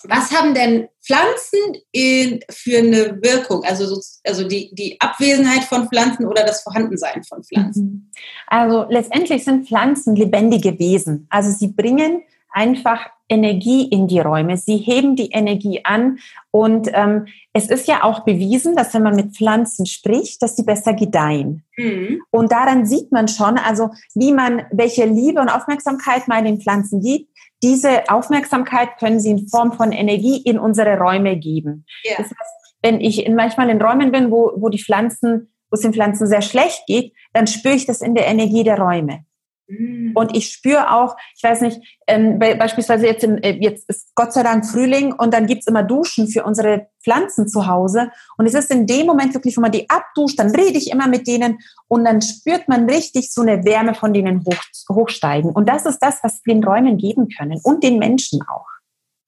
Was 0.04 0.32
haben 0.32 0.54
denn 0.54 0.88
Pflanzen 1.06 1.60
in, 1.92 2.40
für 2.50 2.78
eine 2.78 3.22
Wirkung? 3.22 3.64
Also, 3.66 3.86
so, 3.86 4.02
also 4.24 4.48
die, 4.48 4.74
die 4.74 5.00
Abwesenheit 5.02 5.64
von 5.64 5.90
Pflanzen 5.90 6.26
oder 6.26 6.44
das 6.46 6.62
Vorhandensein 6.62 7.24
von 7.24 7.44
Pflanzen? 7.44 7.84
Mhm. 7.84 8.12
Also 8.48 8.86
letztendlich 8.90 9.44
sind 9.44 9.68
Pflanzen 9.68 10.16
lebendige 10.16 10.80
Wesen. 10.80 11.28
Also 11.30 11.52
sie 11.52 11.68
bringen 11.68 12.22
einfach 12.52 13.10
Energie 13.30 13.88
in 13.88 14.08
die 14.08 14.20
Räume. 14.20 14.58
Sie 14.58 14.78
heben 14.78 15.16
die 15.16 15.30
Energie 15.32 15.86
an. 15.86 16.18
Und 16.52 16.90
ähm, 16.94 17.28
es 17.54 17.70
ist 17.70 17.88
ja 17.88 18.04
auch 18.04 18.22
bewiesen, 18.22 18.76
dass 18.76 18.94
wenn 18.94 19.04
man 19.04 19.16
mit 19.16 19.36
Pflanzen 19.36 19.86
spricht, 19.86 20.42
dass 20.42 20.56
sie 20.56 20.64
besser 20.64 20.94
gedeihen. 20.94 21.64
Mhm. 21.78 22.22
Und 22.32 22.52
daran 22.52 22.86
sieht 22.86 23.12
man 23.12 23.28
schon, 23.28 23.58
also 23.58 23.92
wie 24.16 24.34
man, 24.34 24.64
welche 24.72 25.06
Liebe 25.06 25.40
und 25.40 25.50
Aufmerksamkeit 25.50 26.28
man 26.28 26.44
den 26.44 26.60
Pflanzen 26.60 27.02
gibt. 27.02 27.30
Diese 27.62 28.10
Aufmerksamkeit 28.10 28.98
können 28.98 29.20
sie 29.20 29.32
in 29.32 29.48
Form 29.48 29.74
von 29.74 29.92
Energie 29.92 30.38
in 30.38 30.58
unsere 30.58 30.98
Räume 30.98 31.38
geben. 31.38 31.86
Ja. 32.04 32.16
Das 32.18 32.28
heißt, 32.28 32.76
wenn 32.82 33.00
ich 33.02 33.26
in, 33.26 33.36
manchmal 33.36 33.70
in 33.70 33.82
Räumen 33.82 34.12
bin, 34.12 34.32
wo, 34.32 34.54
wo 34.56 34.70
die 34.70 34.82
Pflanzen, 34.82 35.54
wo 35.70 35.76
es 35.76 35.82
den 35.82 35.94
Pflanzen 35.94 36.26
sehr 36.26 36.42
schlecht 36.42 36.84
geht, 36.88 37.14
dann 37.34 37.48
spüre 37.48 37.76
ich 37.76 37.86
das 37.86 38.02
in 38.02 38.16
der 38.16 38.28
Energie 38.28 38.64
der 38.64 38.80
Räume. 38.80 39.26
Mhm. 39.70 40.12
Und 40.16 40.36
ich 40.36 40.50
spüre 40.50 40.92
auch, 40.92 41.16
ich 41.38 41.44
weiß 41.44 41.62
nicht, 41.62 41.80
ähm, 42.08 42.40
beispielsweise 42.40 43.06
jetzt, 43.06 43.24
im, 43.24 43.38
äh, 43.38 43.58
jetzt 43.62 43.88
ist 43.88 44.14
Gott 44.16 44.34
sei 44.34 44.42
Dank 44.42 44.66
Frühling 44.66 45.14
und 45.14 45.34
dann 45.34 45.46
gibt's 45.46 45.68
immer 45.68 45.84
Duschen 45.84 46.28
für 46.28 46.44
unsere 46.44 46.88
Pflanzen 47.04 47.48
zu 47.48 47.68
Hause. 47.68 48.12
Und 48.38 48.48
es 48.48 48.56
ist 48.56 48.72
in 48.72 48.88
dem 48.88 49.06
Moment 49.06 49.34
wirklich, 49.36 49.56
wenn 49.56 49.62
man 49.62 49.72
die 49.72 49.90
abduscht, 49.90 50.40
dann 50.40 50.50
rede 50.50 50.78
ich 50.78 50.92
immer 50.92 51.08
mit 51.08 51.28
denen 51.28 51.60
und 51.88 52.04
dann 52.04 52.22
spürt 52.22 52.68
man 52.68 52.90
richtig 52.90 53.32
so 53.32 53.42
eine 53.42 53.64
Wärme 53.64 53.94
von 53.94 54.12
denen 54.12 54.44
hoch, 54.44 54.64
hochsteigen. 54.92 55.52
Und 55.52 55.70
das 55.70 55.86
ist 55.86 56.00
das, 56.00 56.24
was 56.24 56.42
wir 56.46 56.56
den 56.56 56.64
Räumen 56.64 56.98
geben 56.98 57.30
können 57.30 57.60
und 57.64 57.84
den 57.84 58.00
Menschen 58.00 58.42
auch. 58.42 58.66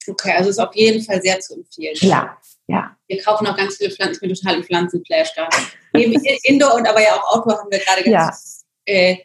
Okay, 0.08 0.32
also 0.36 0.50
ist 0.50 0.58
auf 0.58 0.74
jeden 0.74 1.02
Fall 1.04 1.22
sehr 1.22 1.38
zu 1.38 1.54
empfehlen. 1.54 1.94
Ja, 2.00 2.36
ja. 2.66 2.96
Wir 3.06 3.22
kaufen 3.22 3.46
auch 3.46 3.56
ganz 3.56 3.76
viele 3.76 3.92
Pflanzen, 3.92 4.14
ich 4.14 4.20
bin 4.20 4.34
total 4.34 4.56
im 4.56 4.64
Pflanzenflash 4.64 5.34
da. 5.36 5.48
Indoor 5.92 6.74
und 6.74 6.88
aber 6.88 7.00
ja 7.00 7.14
auch 7.14 7.36
Outdoor 7.36 7.60
haben 7.60 7.70
wir 7.70 7.78
gerade 7.78 8.02
ganz 8.02 8.64
ja. 8.88 8.94
äh, 8.94 9.18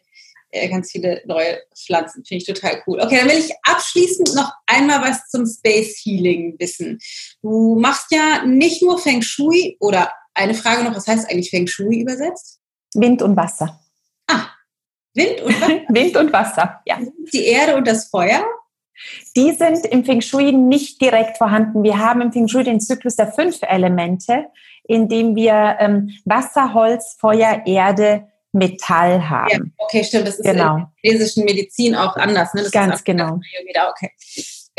ganz 0.51 0.91
viele 0.91 1.21
neue 1.25 1.59
Pflanzen. 1.75 2.23
Finde 2.25 2.41
ich 2.41 2.45
total 2.45 2.81
cool. 2.87 2.99
Okay, 3.01 3.17
dann 3.17 3.29
will 3.29 3.37
ich 3.37 3.51
abschließend 3.63 4.35
noch 4.35 4.51
einmal 4.65 5.01
was 5.01 5.27
zum 5.29 5.45
Space 5.45 6.01
Healing 6.03 6.55
wissen. 6.59 6.99
Du 7.41 7.77
machst 7.79 8.11
ja 8.11 8.45
nicht 8.45 8.81
nur 8.81 8.99
Feng 8.99 9.21
Shui 9.21 9.77
oder 9.79 10.11
eine 10.33 10.53
Frage 10.53 10.83
noch, 10.83 10.95
was 10.95 11.07
heißt 11.07 11.29
eigentlich 11.29 11.49
Feng 11.49 11.67
Shui 11.67 12.01
übersetzt? 12.01 12.59
Wind 12.93 13.21
und 13.21 13.35
Wasser. 13.35 13.79
Ah, 14.27 14.47
Wind 15.13 15.41
und 15.41 15.61
Wasser. 15.61 15.81
Wind 15.89 16.17
und 16.17 16.33
Wasser, 16.33 16.81
ja. 16.85 16.99
Die 17.33 17.45
Erde 17.45 17.75
und 17.75 17.87
das 17.87 18.09
Feuer? 18.09 18.45
Die 19.35 19.51
sind 19.51 19.85
im 19.85 20.05
Feng 20.05 20.21
Shui 20.21 20.51
nicht 20.51 21.01
direkt 21.01 21.37
vorhanden. 21.37 21.83
Wir 21.83 21.99
haben 21.99 22.21
im 22.21 22.31
Feng 22.31 22.47
Shui 22.47 22.63
den 22.63 22.79
Zyklus 22.79 23.15
der 23.15 23.31
fünf 23.31 23.59
Elemente, 23.61 24.47
in 24.83 25.07
dem 25.07 25.35
wir 25.35 25.77
ähm, 25.79 26.17
Wasser, 26.25 26.73
Holz, 26.73 27.17
Feuer, 27.19 27.63
Erde, 27.65 28.27
Metall 28.53 29.29
haben. 29.29 29.73
Ja, 29.77 29.85
okay, 29.85 30.03
stimmt. 30.03 30.27
Das 30.27 30.35
ist 30.35 30.45
genau. 30.45 30.75
in 30.75 30.81
der 30.81 30.91
chinesischen 31.01 31.45
Medizin 31.45 31.95
auch 31.95 32.15
anders. 32.15 32.53
Ne? 32.53 32.63
Das 32.63 32.71
Ganz 32.71 33.03
genau. 33.03 33.39
Okay. 33.91 34.11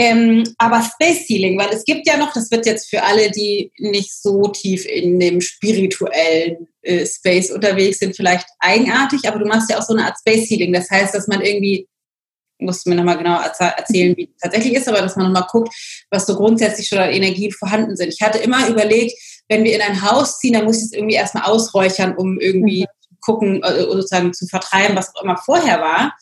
Ähm, 0.01 0.45
aber 0.59 0.81
Space 0.83 1.29
Healing, 1.29 1.59
weil 1.59 1.71
es 1.71 1.85
gibt 1.85 2.07
ja 2.07 2.17
noch, 2.17 2.33
das 2.33 2.53
wird 2.53 2.67
jetzt 2.67 2.89
für 2.89 3.03
alle, 3.03 3.33
die 3.33 3.73
nicht 3.79 4.15
so 4.15 4.47
tief 4.47 4.87
in 4.87 5.19
dem 5.19 5.41
spirituellen 5.41 6.69
äh, 6.83 7.05
Space 7.05 7.51
unterwegs 7.51 7.99
sind, 7.99 8.15
vielleicht 8.15 8.47
eigenartig, 8.61 9.27
aber 9.27 9.41
du 9.41 9.47
machst 9.47 9.69
ja 9.71 9.77
auch 9.77 9.83
so 9.83 9.95
eine 9.95 10.05
Art 10.05 10.17
Space 10.21 10.49
Healing. 10.49 10.73
Das 10.73 10.89
heißt, 10.89 11.13
dass 11.13 11.27
man 11.27 11.41
irgendwie, 11.41 11.89
musst 12.61 12.87
du 12.87 12.91
mir 12.91 12.97
nochmal 12.97 13.19
genau 13.19 13.41
erzählen, 13.41 14.17
wie 14.17 14.31
es 14.33 14.41
tatsächlich 14.41 14.75
ist, 14.75 14.87
aber 14.87 15.01
dass 15.01 15.17
man 15.17 15.33
nochmal 15.33 15.49
guckt, 15.51 15.75
was 16.11 16.27
so 16.27 16.37
grundsätzlich 16.37 16.87
schon 16.87 16.99
an 16.99 17.11
Energie 17.11 17.51
vorhanden 17.51 17.97
sind. 17.97 18.15
Ich 18.15 18.23
hatte 18.23 18.39
immer 18.39 18.69
überlegt, 18.69 19.15
wenn 19.49 19.65
wir 19.65 19.75
in 19.75 19.83
ein 19.83 20.01
Haus 20.09 20.39
ziehen, 20.39 20.53
dann 20.53 20.65
muss 20.65 20.79
ich 20.79 20.85
es 20.85 20.93
irgendwie 20.93 21.17
erstmal 21.17 21.45
ausräuchern, 21.45 22.15
um 22.17 22.39
irgendwie 22.39 22.83
mhm 22.83 22.98
gucken, 23.29 23.63
äh, 23.63 23.83
sozusagen 23.83 24.33
zu 24.33 24.47
vertreiben, 24.47 24.97
was 24.97 25.15
auch 25.15 25.23
immer 25.23 25.37
vorher 25.37 25.81
war. 25.81 26.17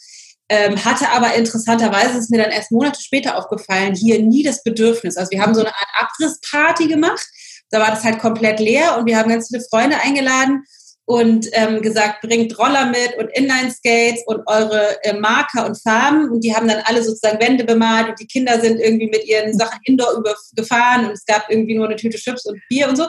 Ähm, 0.49 0.85
hatte 0.85 1.11
aber 1.11 1.35
interessanterweise 1.35 2.19
ist 2.19 2.31
mir 2.31 2.43
dann 2.43 2.51
erst 2.51 2.73
Monate 2.73 3.01
später 3.01 3.37
aufgefallen, 3.37 3.95
hier 3.95 4.23
nie 4.23 4.43
das 4.43 4.63
Bedürfnis. 4.65 5.17
Also 5.17 5.31
wir 5.31 5.41
haben 5.41 5.55
so 5.55 5.61
eine 5.61 5.71
Art 5.71 5.89
Abrissparty 5.99 6.89
gemacht. 6.89 7.27
Da 7.71 7.81
war 7.81 7.91
das 7.91 8.05
halt 8.05 8.19
komplett 8.19 8.61
leer 8.61 8.97
und 8.99 9.07
wir 9.07 9.19
haben 9.19 9.29
ganz 9.29 9.49
viele 9.49 9.65
Freunde 9.71 9.97
eingeladen 10.01 10.65
und 11.07 11.49
ähm, 11.53 11.83
gesagt, 11.83 12.21
bringt 12.21 12.59
Roller 12.59 12.87
mit 12.87 13.17
und 13.17 13.31
Inline-Skates 13.33 14.25
und 14.27 14.43
eure 14.47 15.03
äh, 15.05 15.15
Marker 15.15 15.65
und 15.65 15.81
Farben. 15.81 16.31
Und 16.31 16.41
die 16.43 16.55
haben 16.55 16.67
dann 16.67 16.83
alle 16.85 17.03
sozusagen 17.03 17.41
Wände 17.41 17.65
bemalt 17.65 18.09
und 18.09 18.21
die 18.21 18.27
Kinder 18.27 18.61
sind 18.61 18.81
irgendwie 18.81 19.07
mit 19.07 19.25
ihren 19.25 19.57
Sachen 19.57 19.79
indoor 19.85 20.15
übergefahren 20.19 21.07
und 21.07 21.13
es 21.13 21.25
gab 21.25 21.49
irgendwie 21.49 21.77
nur 21.77 21.87
eine 21.87 21.95
Tüte 21.95 22.19
Chips 22.19 22.45
und 22.45 22.61
Bier 22.69 22.89
und 22.89 22.97
so. 22.97 23.07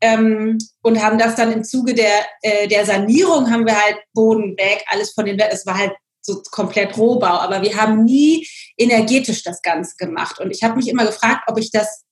Ähm, 0.00 0.58
und 0.82 1.02
haben 1.02 1.18
das 1.18 1.34
dann 1.34 1.52
im 1.52 1.64
Zuge 1.64 1.92
der, 1.92 2.24
äh, 2.42 2.68
der 2.68 2.86
Sanierung 2.86 3.50
haben 3.50 3.66
wir 3.66 3.74
halt 3.74 3.98
Boden 4.14 4.56
weg, 4.56 4.84
alles 4.88 5.12
von 5.12 5.26
den 5.26 5.38
Wänden. 5.38 5.52
Es 5.52 5.66
war 5.66 5.76
halt 5.76 5.92
so 6.22 6.40
komplett 6.52 6.96
Rohbau, 6.96 7.26
aber 7.26 7.62
wir 7.62 7.74
haben 7.76 8.04
nie 8.04 8.46
energetisch 8.76 9.42
das 9.42 9.60
Ganze 9.60 9.96
gemacht. 9.96 10.38
Und 10.38 10.52
ich 10.52 10.62
habe 10.62 10.76
mich 10.76 10.88
immer 10.88 11.04
gefragt, 11.04 11.42
ob 11.48 11.58
ich 11.58 11.72
das, 11.72 12.04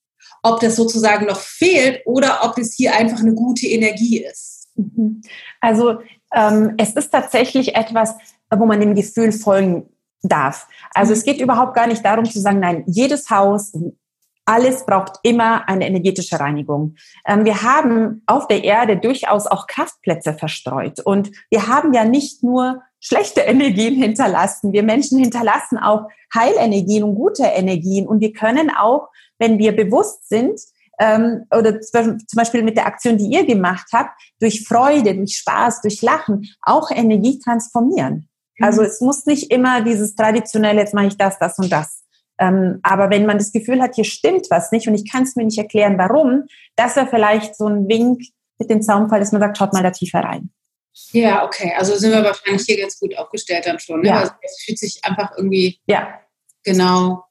ob 0.43 0.59
das 0.59 0.75
sozusagen 0.75 1.27
noch 1.27 1.39
fehlt 1.39 2.01
oder 2.05 2.43
ob 2.43 2.57
es 2.57 2.75
hier 2.75 2.93
einfach 2.93 3.19
eine 3.19 3.33
gute 3.33 3.67
Energie 3.67 4.25
ist. 4.25 4.58
Mhm. 4.79 5.21
Also 5.61 5.99
ähm, 6.33 6.75
es 6.77 6.93
ist 6.93 7.09
tatsächlich 7.09 7.75
etwas, 7.75 8.15
wo 8.49 8.65
man 8.65 8.79
dem 8.79 8.95
Gefühl 8.95 9.31
folgen 9.31 9.89
darf. 10.21 10.67
Also 10.93 11.13
es 11.13 11.25
mhm. 11.25 11.31
geht 11.31 11.41
überhaupt 11.41 11.75
gar 11.75 11.87
nicht 11.87 12.03
darum 12.03 12.25
zu 12.25 12.39
sagen, 12.39 12.59
nein, 12.59 12.83
jedes 12.87 13.29
Haus, 13.29 13.73
alles 14.45 14.85
braucht 14.85 15.19
immer 15.21 15.69
eine 15.69 15.85
energetische 15.85 16.39
Reinigung. 16.39 16.95
Ähm, 17.27 17.45
wir 17.45 17.61
haben 17.61 18.23
auf 18.25 18.47
der 18.47 18.63
Erde 18.63 18.97
durchaus 18.97 19.45
auch 19.45 19.67
Kraftplätze 19.67 20.33
verstreut 20.33 20.99
und 21.01 21.29
wir 21.51 21.67
haben 21.67 21.93
ja 21.93 22.03
nicht 22.03 22.43
nur 22.43 22.81
schlechte 22.99 23.41
Energien 23.41 23.95
hinterlassen. 23.95 24.73
Wir 24.73 24.83
Menschen 24.83 25.19
hinterlassen 25.19 25.77
auch 25.77 26.07
Heilenergien 26.33 27.03
und 27.03 27.15
gute 27.15 27.43
Energien 27.43 28.07
und 28.07 28.21
wir 28.21 28.33
können 28.33 28.71
auch, 28.71 29.09
wenn 29.37 29.59
wir 29.59 29.75
bewusst 29.75 30.27
sind, 30.27 30.59
ähm, 30.99 31.45
oder 31.55 31.79
zum 31.79 32.19
Beispiel 32.35 32.61
mit 32.61 32.77
der 32.77 32.85
Aktion, 32.85 33.17
die 33.17 33.27
ihr 33.27 33.45
gemacht 33.45 33.87
habt, 33.93 34.21
durch 34.39 34.67
Freude, 34.67 35.15
durch 35.15 35.37
Spaß, 35.37 35.81
durch 35.81 36.01
Lachen 36.01 36.47
auch 36.61 36.91
Energie 36.91 37.39
transformieren. 37.39 38.29
Mhm. 38.57 38.65
Also 38.65 38.83
es 38.83 39.01
muss 39.01 39.25
nicht 39.25 39.51
immer 39.51 39.81
dieses 39.81 40.15
traditionelle, 40.15 40.81
jetzt 40.81 40.93
mache 40.93 41.07
ich 41.07 41.17
das, 41.17 41.39
das 41.39 41.57
und 41.57 41.71
das. 41.71 42.03
Ähm, 42.37 42.79
aber 42.83 43.09
wenn 43.09 43.25
man 43.25 43.37
das 43.37 43.51
Gefühl 43.51 43.81
hat, 43.81 43.95
hier 43.95 44.05
stimmt 44.05 44.47
was 44.49 44.71
nicht 44.71 44.87
und 44.87 44.95
ich 44.95 45.09
kann 45.09 45.23
es 45.23 45.35
mir 45.35 45.45
nicht 45.45 45.57
erklären, 45.57 45.97
warum, 45.97 46.45
das 46.75 46.95
wäre 46.95 47.07
vielleicht 47.07 47.55
so 47.55 47.67
ein 47.67 47.87
Wink 47.87 48.21
mit 48.57 48.69
dem 48.69 48.81
Zaunfall, 48.81 49.19
dass 49.19 49.31
man 49.31 49.41
sagt, 49.41 49.57
schaut 49.57 49.73
mal 49.73 49.83
da 49.83 49.91
tiefer 49.91 50.19
rein. 50.19 50.51
Ja, 51.11 51.45
okay. 51.45 51.73
Also 51.77 51.95
sind 51.95 52.11
wir 52.11 52.23
wahrscheinlich 52.23 52.63
hier 52.65 52.79
ganz 52.79 52.99
gut 52.99 53.17
aufgestellt 53.17 53.65
dann 53.65 53.79
schon. 53.79 54.01
Ne? 54.01 54.09
Ja. 54.09 54.19
Also 54.19 54.33
es 54.41 54.63
fühlt 54.63 54.79
sich 54.79 54.99
einfach 55.03 55.31
irgendwie 55.37 55.79
ja. 55.85 56.19
genau 56.63 57.23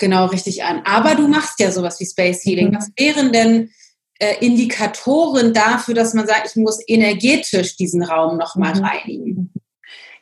genau 0.00 0.26
richtig 0.26 0.64
an. 0.64 0.82
Aber 0.84 1.14
du 1.14 1.28
machst 1.28 1.60
ja 1.60 1.70
sowas 1.70 2.00
wie 2.00 2.06
Space 2.06 2.44
Healing. 2.44 2.70
Mhm. 2.70 2.76
Was 2.76 2.90
wären 2.96 3.32
denn 3.32 3.70
äh, 4.18 4.44
Indikatoren 4.44 5.54
dafür, 5.54 5.94
dass 5.94 6.14
man 6.14 6.26
sagt, 6.26 6.48
ich 6.50 6.56
muss 6.56 6.80
energetisch 6.88 7.76
diesen 7.76 8.02
Raum 8.02 8.36
nochmal 8.36 8.74
mhm. 8.74 8.84
reinigen? 8.84 9.54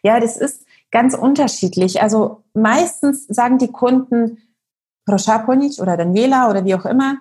Ja, 0.03 0.20
das 0.20 0.37
ist 0.37 0.66
ganz 0.91 1.14
unterschiedlich. 1.14 2.03
Also 2.03 2.45
meistens 2.55 3.26
sagen 3.26 3.59
die 3.59 3.72
Kunden, 3.72 4.39
Proschaponic 5.07 5.79
oder 5.81 5.97
Daniela 5.97 6.51
oder 6.51 6.64
wie 6.64 6.74
auch 6.74 6.85
immer, 6.85 7.18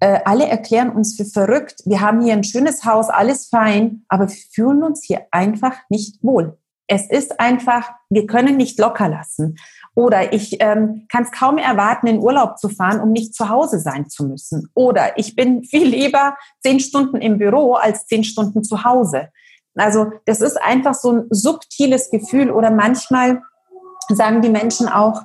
äh, 0.00 0.18
alle 0.24 0.46
erklären 0.46 0.90
uns 0.90 1.16
für 1.16 1.24
verrückt. 1.24 1.82
Wir 1.84 2.00
haben 2.00 2.22
hier 2.22 2.32
ein 2.32 2.44
schönes 2.44 2.84
Haus, 2.84 3.08
alles 3.08 3.46
fein, 3.48 4.04
aber 4.08 4.28
wir 4.28 4.36
fühlen 4.52 4.82
uns 4.82 5.04
hier 5.04 5.26
einfach 5.30 5.76
nicht 5.88 6.22
wohl. 6.24 6.58
Es 6.92 7.08
ist 7.08 7.38
einfach, 7.38 7.88
wir 8.08 8.26
können 8.26 8.56
nicht 8.56 8.76
locker 8.80 9.08
lassen. 9.08 9.56
Oder 9.94 10.32
ich 10.32 10.60
ähm, 10.60 11.06
kann 11.08 11.22
es 11.22 11.30
kaum 11.30 11.56
erwarten, 11.56 12.08
in 12.08 12.18
Urlaub 12.18 12.58
zu 12.58 12.68
fahren, 12.68 13.00
um 13.00 13.12
nicht 13.12 13.32
zu 13.32 13.48
Hause 13.48 13.78
sein 13.78 14.08
zu 14.08 14.24
müssen. 14.24 14.68
Oder 14.74 15.16
ich 15.16 15.36
bin 15.36 15.62
viel 15.70 15.86
lieber 15.86 16.36
zehn 16.64 16.80
Stunden 16.80 17.18
im 17.18 17.38
Büro 17.38 17.74
als 17.74 18.06
zehn 18.06 18.24
Stunden 18.24 18.64
zu 18.64 18.82
Hause. 18.82 19.28
Also 19.76 20.10
das 20.26 20.40
ist 20.40 20.60
einfach 20.60 20.94
so 20.94 21.12
ein 21.12 21.26
subtiles 21.30 22.10
Gefühl. 22.10 22.50
Oder 22.50 22.72
manchmal 22.72 23.40
sagen 24.08 24.42
die 24.42 24.48
Menschen 24.48 24.88
auch, 24.88 25.22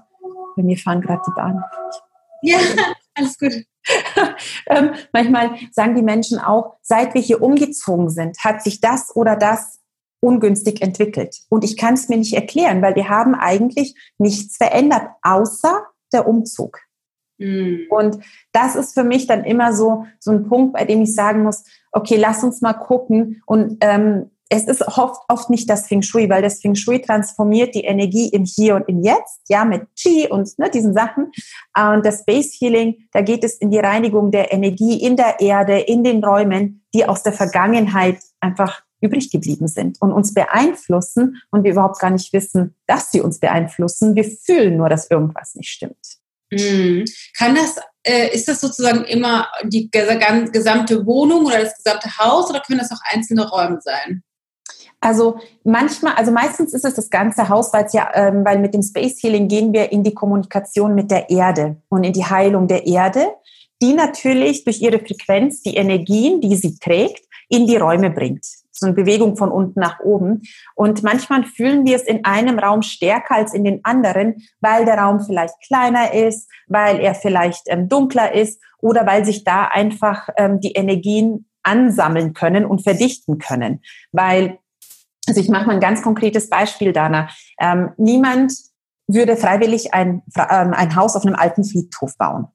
bei 0.56 0.62
mir 0.62 0.78
fahren 0.78 1.02
gerade 1.02 1.24
die 1.28 1.34
Bahn. 1.36 1.64
Ja, 2.44 2.60
alles 3.16 3.40
gut. 3.40 3.54
ähm, 4.68 4.92
manchmal 5.12 5.56
sagen 5.72 5.96
die 5.96 6.04
Menschen 6.04 6.38
auch, 6.38 6.78
seit 6.84 7.16
wir 7.16 7.22
hier 7.22 7.42
umgezogen 7.42 8.12
sind, 8.12 8.38
hat 8.44 8.62
sich 8.62 8.82
das 8.82 9.16
oder 9.16 9.36
das 9.36 9.80
ungünstig 10.26 10.82
entwickelt. 10.82 11.38
Und 11.50 11.64
ich 11.64 11.78
kann 11.78 11.94
es 11.94 12.10
mir 12.10 12.18
nicht 12.18 12.34
erklären, 12.34 12.82
weil 12.82 12.96
wir 12.96 13.10
haben 13.10 13.36
eigentlich 13.36 13.96
nichts 14.18 14.58
verändert, 14.58 15.08
außer 15.22 15.86
der 16.12 16.28
Umzug. 16.28 16.80
Mhm. 17.38 17.88
Und 17.90 18.20
das 18.52 18.76
ist 18.76 18.94
für 18.94 19.04
mich 19.04 19.28
dann 19.28 19.44
immer 19.44 19.74
so, 19.74 20.06
so 20.20 20.32
ein 20.32 20.48
Punkt, 20.48 20.74
bei 20.74 20.86
dem 20.86 21.02
ich 21.02 21.14
sagen 21.14 21.44
muss, 21.44 21.64
okay, 21.92 22.18
lass 22.18 22.44
uns 22.44 22.62
mal 22.62 22.74
gucken 22.74 23.42
und 23.46 23.78
ähm, 23.82 24.32
es 24.50 24.68
ist 24.68 24.88
oft, 24.88 25.22
oft 25.28 25.50
nicht 25.50 25.70
das 25.70 25.88
Feng 25.88 26.04
Shui, 26.04 26.30
weil 26.30 26.42
das 26.42 26.62
Feng 26.62 26.76
Shui 26.76 27.02
transformiert 27.02 27.74
die 27.74 27.84
Energie 27.84 28.30
im 28.30 28.46
Hier 28.46 28.76
und 28.76 28.88
im 28.88 29.02
Jetzt, 29.02 29.42
ja, 29.50 29.66
mit 29.66 29.88
Qi 30.00 30.28
und 30.30 30.58
ne, 30.60 30.70
diesen 30.70 30.94
Sachen. 30.94 31.32
Und 31.76 32.06
das 32.06 32.20
Space 32.20 32.56
Healing, 32.60 33.08
da 33.12 33.22
geht 33.22 33.44
es 33.44 33.56
in 33.56 33.72
die 33.72 33.80
Reinigung 33.80 34.30
der 34.30 34.54
Energie 34.54 35.02
in 35.02 35.16
der 35.16 35.40
Erde, 35.40 35.80
in 35.80 36.04
den 36.04 36.24
Räumen, 36.24 36.86
die 36.94 37.06
aus 37.06 37.24
der 37.24 37.34
Vergangenheit 37.34 38.20
einfach 38.40 38.84
übrig 39.06 39.32
geblieben 39.32 39.68
sind 39.68 40.02
und 40.02 40.12
uns 40.12 40.34
beeinflussen 40.34 41.42
und 41.52 41.64
wir 41.64 41.72
überhaupt 41.72 42.00
gar 42.00 42.10
nicht 42.10 42.34
wissen, 42.34 42.76
dass 42.88 43.12
sie 43.12 43.22
uns 43.22 43.40
beeinflussen. 43.40 44.16
Wir 44.16 44.26
fühlen 44.26 44.78
nur, 44.78 44.90
dass 44.90 45.10
irgendwas 45.10 45.56
nicht 45.56 45.70
stimmt. 45.70 46.18
Mhm. 46.52 47.06
Kann 47.38 47.56
das, 47.56 47.78
äh, 48.04 48.34
ist 48.34 48.48
das 48.48 48.62
sozusagen 48.62 49.04
immer 49.06 49.48
die 49.64 49.90
gesamte 49.92 51.06
Wohnung 51.06 51.46
oder 51.46 51.62
das 51.62 51.76
gesamte 51.76 52.18
Haus 52.18 52.50
oder 52.50 52.62
können 52.62 52.80
das 52.80 52.92
auch 52.92 53.02
einzelne 53.12 53.50
Räume 53.50 53.80
sein? 53.82 54.24
Also 55.02 55.40
manchmal, 55.64 56.14
also 56.16 56.32
meistens 56.32 56.74
ist 56.74 56.86
es 56.86 56.96
das 56.96 57.10
ganze 57.10 57.50
Haus, 57.50 57.72
weil 57.74 57.88
ja, 57.92 58.10
ähm, 58.16 58.44
weil 58.44 58.60
mit 58.60 58.74
dem 58.74 58.82
Space 58.82 59.22
Healing 59.22 59.48
gehen 59.48 59.74
wir 59.74 59.92
in 59.92 60.04
die 60.04 60.14
Kommunikation 60.14 60.96
mit 60.96 61.12
der 61.12 61.30
Erde 61.30 61.78
und 61.90 62.04
in 62.04 62.14
die 62.14 62.26
Heilung 62.26 62.68
der 62.68 62.88
Erde, 62.88 63.28
die 63.82 63.94
natürlich 63.94 64.64
durch 64.64 64.82
ihre 64.82 65.00
Frequenz 65.00 65.62
die 65.62 65.76
Energien, 65.76 66.42
die 66.42 66.56
sie 66.56 66.80
trägt, 66.80 67.26
in 67.50 67.68
die 67.68 67.78
Räume 67.78 68.10
bringt. 68.10 68.46
So 68.78 68.88
eine 68.88 68.96
Bewegung 68.96 69.38
von 69.38 69.52
unten 69.52 69.80
nach 69.80 70.00
oben. 70.02 70.42
Und 70.76 71.02
manchmal 71.04 71.44
fühlen 71.44 71.86
wir 71.86 71.96
es 71.96 72.04
in 72.04 72.26
einem 72.26 72.60
Raum 72.60 72.82
stärker 72.82 73.36
als 73.36 73.54
in 73.54 73.64
den 73.64 73.80
anderen, 73.84 74.36
weil 74.60 74.86
der 74.86 74.98
Raum 74.98 75.22
vielleicht 75.22 75.56
kleiner 75.66 76.14
ist, 76.14 76.50
weil 76.68 77.00
er 77.00 77.16
vielleicht 77.16 77.64
ähm, 77.68 77.88
dunkler 77.88 78.34
ist 78.34 78.62
oder 78.80 79.06
weil 79.06 79.26
sich 79.26 79.44
da 79.44 79.66
einfach 79.66 80.30
ähm, 80.38 80.60
die 80.60 80.74
Energien 80.74 81.48
ansammeln 81.64 82.34
können 82.34 82.66
und 82.66 82.84
verdichten 82.84 83.38
können. 83.38 83.82
Weil 84.12 84.60
also 85.28 85.42
ich 85.42 85.50
mache 85.50 85.66
mal 85.66 85.74
ein 85.74 85.80
ganz 85.80 86.02
konkretes 86.02 86.50
Beispiel, 86.50 86.94
Dana. 86.94 87.30
Ähm, 87.60 87.92
niemand 87.98 88.54
würde 89.08 89.36
freiwillig 89.36 89.94
ein, 89.94 90.22
ähm, 90.36 90.74
ein 90.74 90.96
Haus 90.96 91.16
auf 91.16 91.26
einem 91.26 91.36
alten 91.36 91.64
Friedhof 91.64 92.18
bauen. 92.18 92.48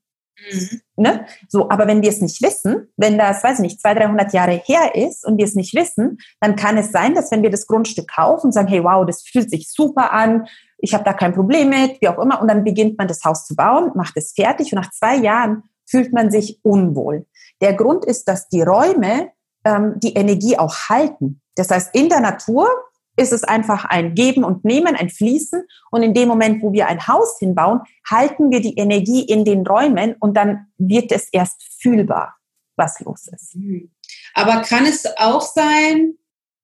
Mhm. 0.53 0.81
Ne? 0.97 1.27
So, 1.49 1.71
aber 1.71 1.87
wenn 1.87 2.03
wir 2.03 2.11
es 2.11 2.21
nicht 2.21 2.43
wissen, 2.43 2.89
wenn 2.97 3.19
das, 3.19 3.43
weiß 3.43 3.59
ich 3.59 3.63
nicht, 3.63 3.81
200, 3.81 4.05
300 4.05 4.33
Jahre 4.33 4.63
her 4.65 4.95
ist 4.95 5.25
und 5.27 5.39
wir 5.39 5.45
es 5.45 5.55
nicht 5.55 5.75
wissen, 5.75 6.19
dann 6.41 6.57
kann 6.57 6.77
es 6.77 6.93
sein, 6.93 7.15
dass 7.15 7.31
wenn 7.31 7.43
wir 7.43 7.51
das 7.51 7.67
Grundstück 7.67 8.09
kaufen 8.09 8.47
und 8.47 8.53
sagen, 8.53 8.69
hey, 8.69 8.85
wow, 8.85 9.07
das 9.07 9.23
fühlt 9.23 9.51
sich 9.51 9.71
super 9.71 10.13
an, 10.13 10.47
ich 10.79 10.95
habe 10.95 11.05
da 11.05 11.13
kein 11.13 11.35
Problem 11.35 11.69
mit, 11.69 12.01
wie 12.01 12.09
auch 12.09 12.19
immer, 12.19 12.41
und 12.41 12.49
dann 12.49 12.65
beginnt 12.65 12.99
man 12.99 13.09
das 13.09 13.25
Haus 13.25 13.47
zu 13.47 13.55
bauen, 13.55 13.93
macht 13.95 14.17
es 14.17 14.33
fertig 14.33 14.73
und 14.73 14.81
nach 14.81 14.91
zwei 14.91 15.17
Jahren 15.17 15.65
fühlt 15.87 16.13
man 16.13 16.31
sich 16.31 16.61
unwohl. 16.63 17.27
Der 17.61 17.75
Grund 17.75 18.05
ist, 18.05 18.29
dass 18.29 18.49
die 18.49 18.63
Räume 18.63 19.31
ähm, 19.65 19.95
die 19.97 20.15
Energie 20.15 20.57
auch 20.59 20.75
halten. 20.89 21.43
Das 21.57 21.71
heißt, 21.71 21.95
in 21.95 22.09
der 22.09 22.21
Natur 22.21 22.69
ist 23.21 23.33
es 23.33 23.45
einfach 23.45 23.85
ein 23.85 24.15
Geben 24.15 24.45
und 24.45 24.65
Nehmen, 24.65 24.97
ein 24.97 25.11
Fließen. 25.11 25.63
Und 25.91 26.03
in 26.03 26.15
dem 26.15 26.29
Moment, 26.29 26.63
wo 26.63 26.73
wir 26.73 26.89
ein 26.89 27.07
Haus 27.07 27.39
hinbauen, 27.39 27.81
halten 28.09 28.51
wir 28.51 28.61
die 28.61 28.77
Energie 28.77 29.23
in 29.23 29.45
den 29.45 29.67
Räumen 29.67 30.17
und 30.19 30.37
dann 30.37 30.67
wird 30.79 31.13
es 31.13 31.29
erst 31.31 31.63
fühlbar, 31.81 32.35
was 32.77 32.99
los 33.01 33.29
ist. 33.29 33.55
Mhm. 33.55 33.91
Aber 34.35 34.63
kann 34.63 34.87
es 34.87 35.05
auch 35.19 35.43
sein, 35.43 36.15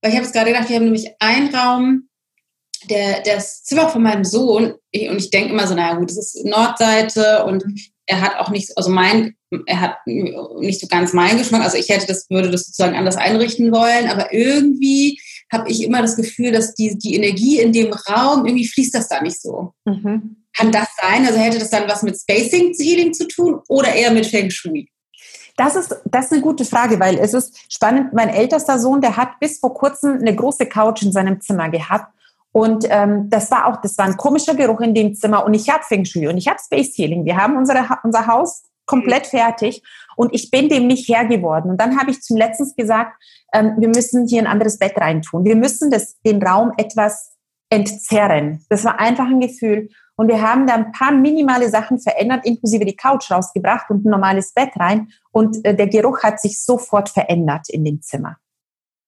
weil 0.01 0.11
ich 0.11 0.17
habe 0.17 0.27
es 0.27 0.33
gerade 0.33 0.53
gedacht, 0.53 0.69
wir 0.69 0.77
haben 0.77 0.85
nämlich 0.85 1.11
einen 1.21 1.55
Raum, 1.55 2.09
der, 2.89 3.23
das 3.23 3.65
Zimmer 3.65 3.89
von 3.89 4.03
meinem 4.03 4.25
Sohn, 4.25 4.73
und 4.73 4.79
ich 4.93 5.31
denke 5.31 5.53
immer 5.53 5.67
so, 5.67 5.75
naja 5.75 5.97
gut, 5.97 6.11
das 6.11 6.19
ist 6.19 6.45
Nordseite 6.45 7.45
und 7.45 7.65
er 8.07 8.21
hat 8.21 8.37
auch 8.37 8.51
nicht, 8.51 8.77
also 8.77 8.91
mein, 8.91 9.37
er 9.67 9.81
hat 9.81 9.97
nicht 10.07 10.81
so 10.81 10.87
ganz 10.87 11.13
meinen 11.13 11.39
Geschmack. 11.39 11.63
Also 11.63 11.77
ich 11.77 11.89
hätte 11.89 12.07
das, 12.07 12.31
würde 12.31 12.51
das 12.51 12.67
sozusagen 12.67 12.97
anders 12.97 13.17
einrichten 13.17 13.73
wollen, 13.73 14.09
aber 14.09 14.33
irgendwie 14.33 15.21
habe 15.53 15.71
ich 15.71 15.83
immer 15.83 16.03
das 16.03 16.17
Gefühl, 16.17 16.53
dass 16.53 16.75
die, 16.75 16.99
die 16.99 17.15
Energie 17.15 17.61
in 17.61 17.73
dem 17.73 17.93
Raum, 17.93 18.47
irgendwie 18.47 18.67
fließt 18.67 18.95
das 18.95 19.09
da 19.09 19.23
nicht 19.23 19.41
so. 19.41 19.73
Mhm. 19.85 20.45
Kann 20.57 20.73
das 20.73 20.89
sein? 21.01 21.27
Also 21.27 21.39
hätte 21.39 21.59
das 21.59 21.71
dann 21.71 21.89
was 21.89 22.03
mit 22.03 22.19
Spacing 22.19 22.75
Healing 22.79 23.13
zu 23.13 23.29
tun 23.29 23.61
oder 23.69 23.95
eher 23.95 24.11
mit 24.11 24.27
Feng 24.27 24.51
Shui? 24.51 24.89
Das 25.57 25.75
ist, 25.75 25.95
das 26.05 26.27
ist 26.27 26.33
eine 26.33 26.43
gute 26.43 26.65
Frage, 26.65 27.01
weil 27.01 27.19
es 27.19 27.33
ist 27.33 27.73
spannend. 27.73 28.13
Mein 28.13 28.29
ältester 28.29 28.79
Sohn, 28.79 29.01
der 29.01 29.17
hat 29.17 29.39
bis 29.41 29.59
vor 29.59 29.75
kurzem 29.75 30.19
eine 30.19 30.35
große 30.35 30.67
Couch 30.67 31.03
in 31.03 31.13
seinem 31.13 31.41
Zimmer 31.41 31.71
gehabt. 31.71 32.13
Und 32.53 32.87
ähm, 32.89 33.29
das 33.31 33.51
war 33.51 33.67
auch, 33.67 33.81
das 33.81 33.97
war 33.99 34.07
ein 34.07 34.17
komischer 34.17 34.55
Geruch 34.55 34.81
in 34.81 34.95
dem 34.95 35.15
Zimmer. 35.15 35.45
Und 35.45 35.55
ich 35.55 35.69
habe 35.69 35.85
Feng 35.85 36.05
Shui 36.05 36.27
und 36.27 36.37
ich 36.37 36.49
habe 36.49 36.59
Space 36.63 36.97
Healing. 36.97 37.25
Wir 37.25 37.37
haben 37.37 37.57
unsere, 37.57 37.87
unser 38.03 38.27
Haus 38.27 38.65
komplett 38.87 39.27
fertig 39.27 39.83
und 40.17 40.35
ich 40.35 40.51
bin 40.51 40.69
dem 40.69 40.87
nicht 40.87 41.09
Herr 41.09 41.27
geworden. 41.27 41.71
Und 41.71 41.81
dann 41.81 41.99
habe 41.99 42.11
ich 42.11 42.21
zum 42.23 42.37
letztens 42.37 42.75
gesagt, 42.75 43.23
ähm, 43.53 43.75
wir 43.79 43.89
müssen 43.89 44.27
hier 44.27 44.43
ein 44.43 44.47
anderes 44.47 44.79
Bett 44.79 44.97
reintun. 44.97 45.45
Wir 45.45 45.57
müssen 45.57 45.91
das, 45.91 46.21
den 46.23 46.43
Raum 46.43 46.73
etwas 46.77 47.37
entzerren. 47.71 48.65
Das 48.69 48.85
war 48.85 48.99
einfach 48.99 49.27
ein 49.27 49.41
Gefühl. 49.41 49.89
Und 50.17 50.29
wir 50.29 50.41
haben 50.41 50.67
da 50.67 50.75
ein 50.75 50.93
paar 50.93 51.13
minimale 51.13 51.69
Sachen 51.69 51.99
verändert, 51.99 52.47
inklusive 52.47 52.85
die 52.85 52.97
Couch 52.97 53.31
rausgebracht 53.31 53.91
und 53.91 54.05
ein 54.05 54.11
normales 54.11 54.53
Bett 54.53 54.71
rein. 54.77 55.09
Und 55.31 55.63
äh, 55.65 55.75
der 55.75 55.89
Geruch 55.89 56.23
hat 56.23 56.41
sich 56.41 56.63
sofort 56.63 57.11
verändert 57.11 57.69
in 57.69 57.85
dem 57.85 58.01
Zimmer. 58.01 58.37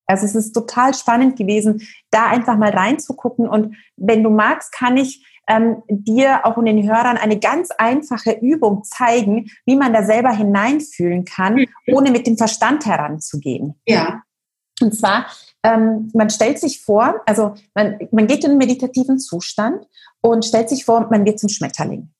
Also 0.06 0.24
es 0.24 0.34
ist 0.34 0.52
total 0.52 0.94
spannend 0.94 1.36
gewesen, 1.36 1.86
da 2.11 2.28
einfach 2.28 2.56
mal 2.56 2.70
reinzugucken. 2.70 3.48
Und 3.48 3.76
wenn 3.96 4.22
du 4.22 4.30
magst, 4.30 4.72
kann 4.72 4.96
ich 4.96 5.24
ähm, 5.49 5.82
dir 5.88 6.44
auch 6.44 6.57
und 6.57 6.66
den 6.66 6.88
Hörern 6.88 7.16
eine 7.16 7.38
ganz 7.38 7.70
einfache 7.76 8.32
Übung 8.32 8.84
zeigen, 8.84 9.51
wie 9.64 9.76
man 9.76 9.92
da 9.92 10.05
selber 10.05 10.30
hineinfühlen 10.30 11.24
kann, 11.24 11.55
mhm. 11.55 11.66
ohne 11.88 12.11
mit 12.11 12.26
dem 12.26 12.36
Verstand 12.36 12.86
heranzugehen. 12.86 13.74
Ja. 13.86 14.22
Und 14.80 14.94
zwar, 14.94 15.26
ähm, 15.64 16.11
man 16.14 16.30
stellt 16.30 16.61
sich 16.61 16.82
vor, 16.82 17.20
also 17.26 17.55
man, 17.74 17.99
man 18.12 18.26
geht 18.26 18.44
in 18.44 18.51
einen 18.51 18.59
meditativen 18.59 19.18
Zustand 19.18 19.86
und 20.20 20.44
stellt 20.44 20.68
sich 20.68 20.84
vor, 20.84 21.09
man 21.11 21.24
wird 21.24 21.40
zum 21.40 21.49
Schmetterling. 21.49 22.11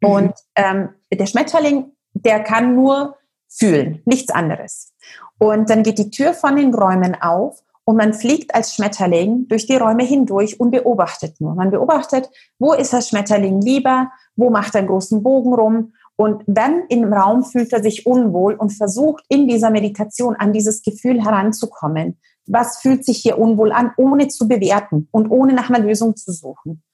Mhm. 0.00 0.08
Und 0.08 0.34
ähm, 0.56 0.88
der 1.12 1.26
Schmetterling, 1.26 1.92
der 2.14 2.40
kann 2.40 2.74
nur 2.74 3.16
fühlen, 3.48 4.00
nichts 4.06 4.32
anderes. 4.32 4.94
Und 5.38 5.70
dann 5.70 5.82
geht 5.82 5.98
die 5.98 6.10
Tür 6.10 6.34
von 6.34 6.56
den 6.56 6.74
Räumen 6.74 7.14
auf 7.20 7.62
und 7.90 7.96
man 7.96 8.14
fliegt 8.14 8.54
als 8.54 8.72
Schmetterling 8.72 9.48
durch 9.48 9.66
die 9.66 9.74
Räume 9.74 10.04
hindurch 10.04 10.60
und 10.60 10.70
beobachtet 10.70 11.40
nur. 11.40 11.56
Man 11.56 11.72
beobachtet, 11.72 12.30
wo 12.60 12.72
ist 12.72 12.92
das 12.92 13.08
Schmetterling 13.08 13.60
lieber, 13.60 14.12
wo 14.36 14.48
macht 14.48 14.76
er 14.76 14.78
einen 14.78 14.86
großen 14.86 15.24
Bogen 15.24 15.52
rum. 15.52 15.92
Und 16.14 16.44
dann 16.46 16.84
im 16.88 17.12
Raum 17.12 17.42
fühlt 17.42 17.72
er 17.72 17.82
sich 17.82 18.06
unwohl 18.06 18.54
und 18.54 18.70
versucht 18.70 19.24
in 19.28 19.48
dieser 19.48 19.70
Meditation 19.70 20.36
an 20.36 20.52
dieses 20.52 20.82
Gefühl 20.82 21.20
heranzukommen. 21.20 22.20
Was 22.46 22.78
fühlt 22.78 23.04
sich 23.04 23.18
hier 23.18 23.38
unwohl 23.38 23.72
an, 23.72 23.90
ohne 23.96 24.28
zu 24.28 24.46
bewerten 24.46 25.08
und 25.10 25.28
ohne 25.28 25.52
nach 25.52 25.68
einer 25.68 25.80
Lösung 25.80 26.14
zu 26.14 26.30
suchen. 26.30 26.84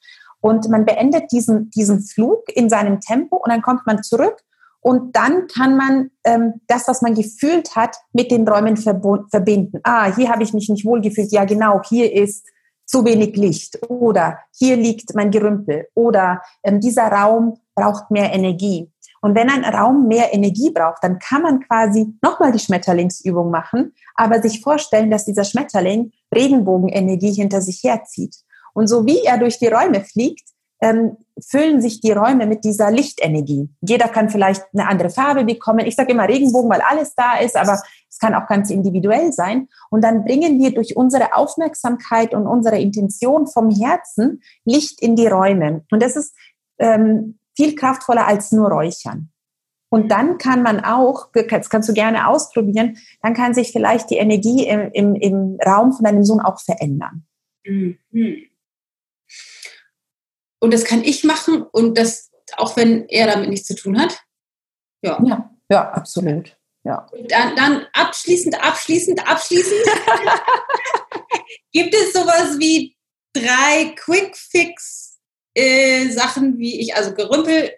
Und 0.41 0.71
man 0.71 0.87
beendet 0.87 1.31
diesen, 1.31 1.69
diesen 1.73 2.01
Flug 2.01 2.45
in 2.55 2.71
seinem 2.71 3.01
Tempo 3.01 3.37
und 3.37 3.51
dann 3.51 3.61
kommt 3.61 3.87
man 3.87 4.03
zurück 4.03 4.46
und 4.87 5.17
dann 5.17 5.49
kann 5.49 5.77
man 5.77 6.13
ähm, 6.23 6.61
das, 6.69 6.87
was 6.87 7.03
man 7.03 7.17
gefühlt 7.17 7.75
hat, 7.75 7.97
mit 8.13 8.31
den 8.31 8.47
Räumen 8.47 8.77
verbinden. 8.77 9.81
Ah, 9.83 10.15
hier 10.15 10.31
habe 10.31 10.45
ich 10.45 10.53
mich 10.53 10.69
nicht 10.69 10.85
wohl 10.85 11.01
gefühlt. 11.01 11.33
Ja, 11.33 11.45
genau, 11.45 11.83
hier 11.89 12.13
ist 12.13 12.47
zu 12.85 13.05
wenig 13.05 13.35
Licht 13.35 13.81
oder 13.91 14.39
hier 14.57 14.77
liegt 14.77 15.13
mein 15.17 15.33
Gerümpel 15.33 15.89
oder 15.95 16.41
ähm, 16.63 16.79
dieser 16.79 17.09
Raum 17.09 17.59
braucht 17.75 18.13
mehr 18.13 18.33
Energie. 18.33 18.89
Und 19.21 19.35
wenn 19.35 19.51
ein 19.51 19.65
Raum 19.65 20.07
mehr 20.07 20.33
Energie 20.33 20.71
braucht, 20.71 21.03
dann 21.03 21.19
kann 21.19 21.43
man 21.43 21.59
quasi 21.67 22.15
nochmal 22.23 22.53
die 22.53 22.61
Schmetterlingsübung 22.61 23.51
machen, 23.51 23.93
aber 24.15 24.41
sich 24.41 24.61
vorstellen, 24.61 25.11
dass 25.11 25.25
dieser 25.25 25.43
Schmetterling 25.43 26.13
Regenbogenenergie 26.33 27.33
hinter 27.33 27.61
sich 27.61 27.83
herzieht. 27.83 28.37
Und 28.73 28.87
so 28.87 29.05
wie 29.05 29.25
er 29.25 29.39
durch 29.39 29.59
die 29.59 29.67
Räume 29.67 30.05
fliegt, 30.05 30.49
ähm, 30.81 31.17
füllen 31.41 31.81
sich 31.81 32.01
die 32.01 32.13
Räume 32.13 32.47
mit 32.47 32.65
dieser 32.65 32.91
Lichtenergie. 32.91 33.69
Jeder 33.81 34.09
kann 34.09 34.31
vielleicht 34.31 34.65
eine 34.73 34.89
andere 34.89 35.11
Farbe 35.11 35.45
bekommen. 35.45 35.87
Ich 35.87 35.97
sage 35.97 36.13
immer 36.13 36.29
Regenbogen, 36.29 36.71
weil 36.71 36.81
alles 36.81 37.15
da 37.15 37.39
ist, 37.39 37.57
aber 37.57 37.81
es 38.09 38.19
kann 38.19 38.35
auch 38.35 38.47
ganz 38.47 38.71
individuell 38.71 39.33
sein. 39.33 39.69
Und 39.91 40.03
dann 40.03 40.25
bringen 40.25 40.59
wir 40.59 40.75
durch 40.75 40.97
unsere 40.97 41.35
Aufmerksamkeit 41.35 42.35
und 42.35 42.47
unsere 42.47 42.79
Intention 42.79 43.47
vom 43.47 43.71
Herzen 43.71 44.43
Licht 44.65 45.01
in 45.01 45.17
die 45.17 45.27
Räume. 45.27 45.85
Und 45.91 46.03
das 46.03 46.17
ist 46.17 46.35
ähm, 46.79 47.39
viel 47.55 47.75
kraftvoller 47.75 48.27
als 48.27 48.53
nur 48.53 48.71
Räuchern. 48.71 49.31
Und 49.89 50.11
dann 50.11 50.39
kann 50.39 50.63
man 50.63 50.81
auch, 50.81 51.29
das 51.33 51.71
kannst 51.71 51.89
du 51.89 51.93
gerne 51.93 52.29
ausprobieren, 52.29 52.99
dann 53.23 53.35
kann 53.35 53.55
sich 53.55 53.73
vielleicht 53.73 54.11
die 54.11 54.17
Energie 54.17 54.67
im, 54.67 54.91
im, 54.93 55.15
im 55.15 55.59
Raum 55.65 55.93
von 55.93 56.05
deinem 56.05 56.25
Sohn 56.25 56.41
auch 56.41 56.61
verändern. 56.61 57.25
Mhm. 57.65 57.99
Und 60.61 60.73
das 60.73 60.85
kann 60.85 61.05
ich 61.05 61.25
machen 61.25 61.63
und 61.63 61.99
das, 61.99 62.31
auch 62.57 62.77
wenn 62.77 63.09
er 63.09 63.27
damit 63.27 63.51
nichts 63.51 63.67
zu 63.67 63.75
tun 63.75 64.01
hat? 64.01 64.19
Ja. 65.03 65.23
Ja, 65.25 65.51
ja 65.71 65.91
absolut. 65.93 66.57
Ja. 66.85 67.07
Und 67.13 67.31
dann, 67.31 67.57
dann 67.57 67.87
abschließend, 67.93 68.63
abschließend, 68.63 69.29
abschließend. 69.29 69.81
Gibt 71.73 71.95
es 71.95 72.13
sowas 72.13 72.59
wie 72.59 72.97
drei 73.33 73.95
Quick 73.97 74.37
Fix 74.37 75.19
äh, 75.55 76.09
Sachen, 76.11 76.59
wie 76.59 76.81
ich, 76.81 76.95
also 76.95 77.15
Gerümpel, 77.15 77.73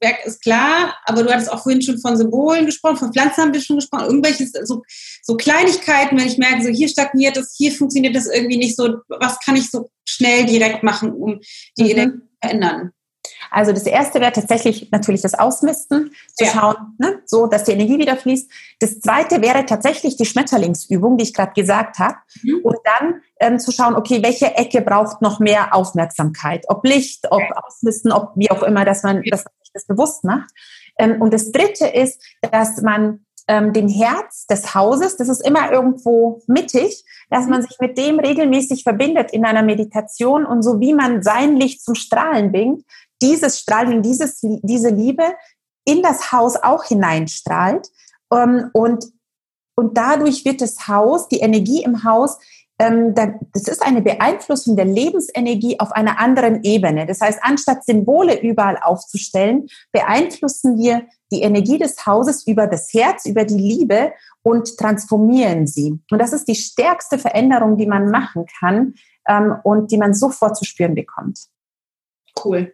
Werk 0.00 0.24
ist 0.24 0.42
klar, 0.42 0.96
aber 1.04 1.22
du 1.22 1.30
hattest 1.30 1.50
auch 1.50 1.62
vorhin 1.62 1.82
schon 1.82 1.98
von 1.98 2.16
Symbolen 2.16 2.66
gesprochen, 2.66 2.96
von 2.96 3.12
Pflanzen 3.12 3.42
haben 3.42 3.52
wir 3.52 3.60
schon 3.60 3.76
gesprochen, 3.76 4.06
irgendwelche 4.06 4.46
so, 4.64 4.82
so 5.22 5.36
Kleinigkeiten, 5.36 6.18
wenn 6.18 6.26
ich 6.26 6.38
merke, 6.38 6.62
so 6.62 6.68
hier 6.68 6.88
stagniert 6.88 7.36
es, 7.36 7.54
hier 7.56 7.72
funktioniert 7.72 8.14
das 8.14 8.26
irgendwie 8.26 8.58
nicht 8.58 8.76
so, 8.76 8.98
was 9.08 9.38
kann 9.40 9.56
ich 9.56 9.70
so 9.70 9.90
schnell 10.04 10.46
direkt 10.46 10.82
machen, 10.82 11.12
um 11.12 11.40
die 11.76 11.84
mhm. 11.84 11.90
Energie 11.90 12.18
zu 12.18 12.28
verändern? 12.40 12.92
Also 13.50 13.72
das 13.72 13.86
erste 13.86 14.20
wäre 14.20 14.32
tatsächlich 14.32 14.90
natürlich 14.90 15.22
das 15.22 15.34
Ausmisten, 15.34 16.12
zu 16.34 16.44
ja. 16.44 16.50
schauen, 16.50 16.76
ne, 16.98 17.22
so 17.24 17.46
dass 17.46 17.64
die 17.64 17.72
Energie 17.72 17.98
wieder 17.98 18.16
fließt. 18.16 18.50
Das 18.80 19.00
zweite 19.00 19.40
wäre 19.40 19.64
tatsächlich 19.66 20.16
die 20.16 20.24
Schmetterlingsübung, 20.24 21.16
die 21.16 21.24
ich 21.24 21.34
gerade 21.34 21.52
gesagt 21.52 21.98
habe. 21.98 22.16
Mhm. 22.42 22.60
Und 22.62 22.76
dann 22.84 23.22
ähm, 23.40 23.58
zu 23.58 23.72
schauen, 23.72 23.94
okay, 23.94 24.22
welche 24.22 24.54
Ecke 24.54 24.82
braucht 24.82 25.22
noch 25.22 25.40
mehr 25.40 25.74
Aufmerksamkeit? 25.74 26.64
Ob 26.68 26.84
Licht, 26.84 27.26
ob 27.30 27.40
ja. 27.40 27.56
Ausmisten, 27.64 28.12
ob 28.12 28.32
wie 28.36 28.50
auch 28.50 28.62
immer, 28.62 28.84
dass 28.84 29.02
man, 29.02 29.22
dass 29.30 29.44
man 29.44 29.52
sich 29.57 29.57
das 29.78 29.86
bewusst 29.86 30.24
macht. 30.24 30.50
Ähm, 30.98 31.20
und 31.20 31.32
das 31.32 31.52
dritte 31.52 31.86
ist, 31.86 32.20
dass 32.52 32.82
man 32.82 33.24
ähm, 33.48 33.72
dem 33.72 33.88
Herz 33.88 34.46
des 34.46 34.74
Hauses, 34.74 35.16
das 35.16 35.28
ist 35.28 35.44
immer 35.46 35.72
irgendwo 35.72 36.42
mittig, 36.46 37.04
dass 37.30 37.46
man 37.46 37.62
sich 37.62 37.78
mit 37.80 37.96
dem 37.96 38.20
regelmäßig 38.20 38.82
verbindet 38.82 39.32
in 39.32 39.44
einer 39.44 39.62
Meditation 39.62 40.44
und 40.44 40.62
so 40.62 40.80
wie 40.80 40.92
man 40.92 41.22
sein 41.22 41.56
Licht 41.56 41.82
zum 41.82 41.94
Strahlen 41.94 42.52
bringt, 42.52 42.84
dieses 43.22 43.58
Strahlen, 43.58 44.02
dieses, 44.02 44.40
diese 44.42 44.90
Liebe 44.90 45.24
in 45.84 46.02
das 46.02 46.30
Haus 46.30 46.56
auch 46.56 46.84
hineinstrahlt. 46.84 47.88
Ähm, 48.32 48.70
und, 48.74 49.06
und 49.74 49.96
dadurch 49.96 50.44
wird 50.44 50.60
das 50.60 50.86
Haus, 50.86 51.28
die 51.28 51.40
Energie 51.40 51.82
im 51.82 52.04
Haus, 52.04 52.38
das 52.78 53.66
ist 53.66 53.82
eine 53.82 54.02
Beeinflussung 54.02 54.76
der 54.76 54.84
Lebensenergie 54.84 55.80
auf 55.80 55.90
einer 55.90 56.20
anderen 56.20 56.62
Ebene. 56.62 57.06
Das 57.06 57.20
heißt, 57.20 57.40
anstatt 57.42 57.84
Symbole 57.84 58.40
überall 58.40 58.78
aufzustellen, 58.80 59.66
beeinflussen 59.90 60.78
wir 60.78 61.06
die 61.32 61.42
Energie 61.42 61.78
des 61.78 62.06
Hauses 62.06 62.46
über 62.46 62.68
das 62.68 62.92
Herz, 62.94 63.26
über 63.26 63.44
die 63.44 63.58
Liebe 63.58 64.12
und 64.42 64.76
transformieren 64.76 65.66
sie. 65.66 65.98
Und 66.10 66.18
das 66.20 66.32
ist 66.32 66.46
die 66.46 66.54
stärkste 66.54 67.18
Veränderung, 67.18 67.76
die 67.76 67.86
man 67.86 68.10
machen 68.10 68.46
kann 68.60 68.94
ähm, 69.26 69.56
und 69.64 69.90
die 69.90 69.98
man 69.98 70.14
sofort 70.14 70.56
zu 70.56 70.64
spüren 70.64 70.94
bekommt. 70.94 71.48
Cool 72.44 72.72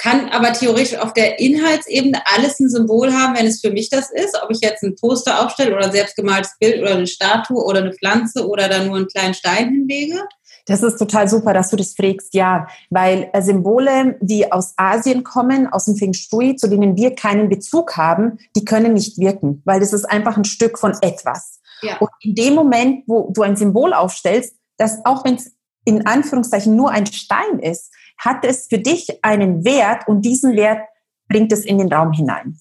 kann 0.00 0.30
aber 0.30 0.54
theoretisch 0.54 0.98
auf 0.98 1.12
der 1.12 1.38
Inhaltsebene 1.38 2.22
alles 2.34 2.58
ein 2.58 2.70
Symbol 2.70 3.12
haben, 3.12 3.36
wenn 3.36 3.46
es 3.46 3.60
für 3.60 3.70
mich 3.70 3.90
das 3.90 4.10
ist. 4.10 4.34
Ob 4.42 4.50
ich 4.50 4.60
jetzt 4.62 4.82
ein 4.82 4.96
Poster 4.96 5.44
aufstelle 5.44 5.76
oder 5.76 5.84
ein 5.84 5.92
selbstgemaltes 5.92 6.56
Bild 6.58 6.80
oder 6.80 6.94
eine 6.94 7.06
Statue 7.06 7.62
oder 7.62 7.80
eine 7.80 7.92
Pflanze 7.92 8.48
oder 8.48 8.68
dann 8.68 8.86
nur 8.86 8.96
einen 8.96 9.08
kleinen 9.08 9.34
Stein 9.34 9.68
hinlege. 9.68 10.24
Das 10.64 10.82
ist 10.82 10.96
total 10.96 11.28
super, 11.28 11.52
dass 11.52 11.68
du 11.68 11.76
das 11.76 11.94
fragst, 11.94 12.32
ja, 12.32 12.66
weil 12.88 13.28
äh, 13.34 13.42
Symbole, 13.42 14.16
die 14.22 14.50
aus 14.50 14.72
Asien 14.76 15.22
kommen, 15.22 15.66
aus 15.66 15.84
dem 15.84 15.96
Feng 15.96 16.14
Shui, 16.14 16.56
zu 16.56 16.68
denen 16.68 16.96
wir 16.96 17.14
keinen 17.14 17.50
Bezug 17.50 17.98
haben, 17.98 18.38
die 18.56 18.64
können 18.64 18.94
nicht 18.94 19.18
wirken, 19.18 19.60
weil 19.66 19.80
das 19.80 19.92
ist 19.92 20.04
einfach 20.06 20.36
ein 20.36 20.44
Stück 20.44 20.78
von 20.78 20.92
etwas. 21.02 21.60
Ja. 21.82 21.98
Und 21.98 22.10
in 22.20 22.34
dem 22.34 22.54
Moment, 22.54 23.04
wo 23.06 23.30
du 23.32 23.42
ein 23.42 23.56
Symbol 23.56 23.92
aufstellst, 23.92 24.54
dass 24.78 25.04
auch 25.04 25.24
wenn 25.24 25.34
es 25.34 25.52
in 25.84 26.06
Anführungszeichen 26.06 26.74
nur 26.74 26.90
ein 26.90 27.06
Stein 27.06 27.58
ist, 27.58 27.90
hat 28.20 28.44
es 28.44 28.66
für 28.68 28.78
dich 28.78 29.08
einen 29.22 29.64
Wert 29.64 30.06
und 30.06 30.22
diesen 30.22 30.56
Wert 30.56 30.86
bringt 31.28 31.52
es 31.52 31.64
in 31.64 31.78
den 31.78 31.92
Raum 31.92 32.12
hinein. 32.12 32.60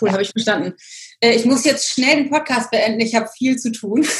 Cool, 0.00 0.08
ja. 0.08 0.12
habe 0.14 0.22
ich 0.22 0.30
verstanden. 0.30 0.74
Äh, 1.20 1.34
ich 1.34 1.44
muss 1.44 1.64
jetzt 1.64 1.90
schnell 1.90 2.16
den 2.16 2.30
Podcast 2.30 2.70
beenden. 2.70 3.00
Ich 3.00 3.14
habe 3.14 3.28
viel 3.36 3.56
zu 3.56 3.72
tun. 3.72 4.02
ich 4.02 4.18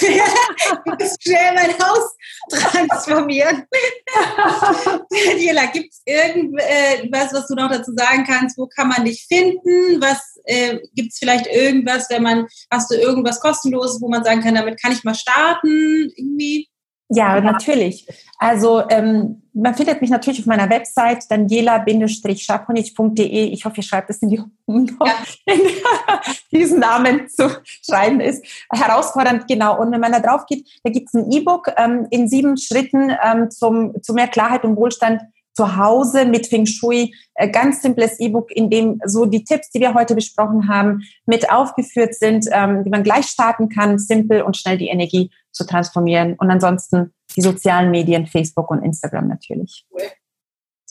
muss 0.85 1.17
schnell 1.21 1.55
mein 1.55 1.73
Haus 1.79 2.17
transformieren. 2.51 3.65
Daniela, 5.11 5.67
gibt 5.67 5.93
es 5.93 6.03
irgendwas, 6.05 7.33
was 7.33 7.47
du 7.47 7.55
noch 7.55 7.71
dazu 7.71 7.93
sagen 7.97 8.25
kannst? 8.25 8.59
Wo 8.59 8.67
kann 8.67 8.89
man 8.89 9.05
dich 9.05 9.27
finden? 9.27 10.01
Was 10.01 10.39
äh, 10.45 10.79
gibt 10.95 11.13
es 11.13 11.19
vielleicht 11.19 11.47
irgendwas, 11.47 12.11
wenn 12.11 12.23
man, 12.23 12.47
hast 12.71 12.91
du 12.91 12.95
irgendwas 12.95 13.41
kostenloses, 13.41 14.01
wo 14.01 14.09
man 14.09 14.25
sagen 14.25 14.43
kann, 14.43 14.55
damit 14.55 14.81
kann 14.81 14.93
ich 14.93 15.05
mal 15.05 15.15
starten? 15.15 16.13
Irgendwie? 16.17 16.69
Ja, 17.15 17.41
natürlich. 17.41 18.07
Also 18.39 18.83
ähm, 18.89 19.43
man 19.53 19.75
findet 19.75 20.01
mich 20.01 20.11
natürlich 20.11 20.41
auf 20.41 20.47
meiner 20.47 20.71
Website 20.71 21.31
daniela-schaponic.de. 21.31 23.49
Ich 23.49 23.65
hoffe, 23.65 23.77
ihr 23.77 23.83
schreibt 23.83 24.11
es 24.11 24.23
in 24.23 24.31
die 24.31 24.37
ja. 24.67 25.15
diesen 26.51 26.81
Namen 26.81 27.29
zu 27.29 27.49
schreiben 27.85 28.21
ist 28.21 28.45
herausfordernd, 28.73 29.47
genau. 29.47 29.79
Und 29.79 29.93
wenn 29.93 30.01
man 30.01 30.13
da 30.13 30.21
drauf 30.21 30.47
geht, 30.47 30.67
da 30.85 30.91
gibt 30.91 31.09
es 31.09 31.15
ein 31.15 31.31
E-Book 31.31 31.69
ähm, 31.77 32.07
in 32.11 32.29
sieben 32.29 32.57
Schritten 32.57 33.15
ähm, 33.23 33.51
zum, 33.51 34.03
zu 34.03 34.15
mehr 34.15 34.29
Klarheit 34.29 34.65
und 34.65 34.77
Wohlstand 34.77 35.21
zu 35.55 35.77
Hause 35.77 36.25
mit 36.25 36.47
Feng 36.47 36.67
Shui. 36.67 37.15
Äh, 37.35 37.51
ganz 37.51 37.83
simples 37.83 38.19
E-Book, 38.21 38.51
in 38.51 38.71
dem 38.71 39.01
so 39.05 39.27
die 39.27 39.45
Tipps, 39.45 39.71
die 39.71 39.81
wir 39.81 39.95
heute 39.95 40.15
besprochen 40.15 40.69
haben, 40.69 41.03
mit 41.27 41.51
aufgeführt 41.51 42.15
sind, 42.15 42.47
ähm, 42.53 42.85
die 42.85 42.91
man 42.91 43.03
gleich 43.03 43.27
starten 43.27 43.69
kann, 43.69 43.99
simpel 43.99 44.43
und 44.43 44.57
schnell 44.57 44.79
die 44.79 44.89
Energie 44.89 45.31
zu 45.51 45.65
transformieren. 45.65 46.35
Und 46.39 46.51
ansonsten 46.51 47.13
die 47.37 47.43
sozialen 47.43 47.91
Medien, 47.91 48.27
Facebook 48.27 48.71
und 48.71 48.83
Instagram 48.83 49.29
natürlich. 49.29 49.87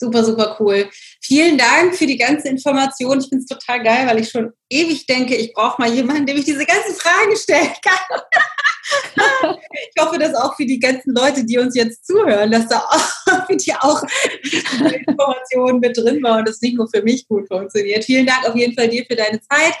Super, 0.02 0.24
super 0.24 0.56
cool. 0.58 0.90
Vielen 1.20 1.56
Dank 1.56 1.94
für 1.94 2.06
die 2.06 2.18
ganze 2.18 2.48
Information. 2.48 3.20
Ich 3.20 3.28
finde 3.28 3.44
es 3.44 3.46
total 3.46 3.84
geil, 3.84 4.04
weil 4.08 4.18
ich 4.18 4.30
schon 4.30 4.50
ewig 4.68 5.06
denke, 5.06 5.36
ich 5.36 5.52
brauche 5.52 5.80
mal 5.80 5.94
jemanden, 5.94 6.26
dem 6.26 6.38
ich 6.38 6.44
diese 6.44 6.66
ganzen 6.66 6.96
Fragen 6.96 7.36
stellen 7.36 7.70
kann. 7.84 8.20
ich 9.94 10.02
hoffe, 10.02 10.18
dass 10.18 10.34
auch 10.34 10.56
für 10.56 10.66
die 10.66 10.80
ganzen 10.80 11.14
Leute, 11.14 11.44
die 11.44 11.56
uns 11.56 11.76
jetzt 11.76 12.04
zuhören, 12.04 12.50
dass 12.50 12.66
da 12.66 12.80
auch 12.80 13.46
für 13.46 13.56
die 13.56 13.72
auch 13.74 14.02
Informationen 14.92 15.78
mit 15.78 15.96
drin 15.96 16.20
waren 16.20 16.40
und 16.40 16.48
es 16.48 16.60
nicht 16.60 16.76
nur 16.76 16.88
für 16.92 17.02
mich 17.02 17.28
gut 17.28 17.46
funktioniert. 17.46 18.04
Vielen 18.04 18.26
Dank 18.26 18.48
auf 18.48 18.56
jeden 18.56 18.74
Fall 18.74 18.88
dir 18.88 19.04
für 19.08 19.14
deine 19.14 19.40
Zeit. 19.40 19.74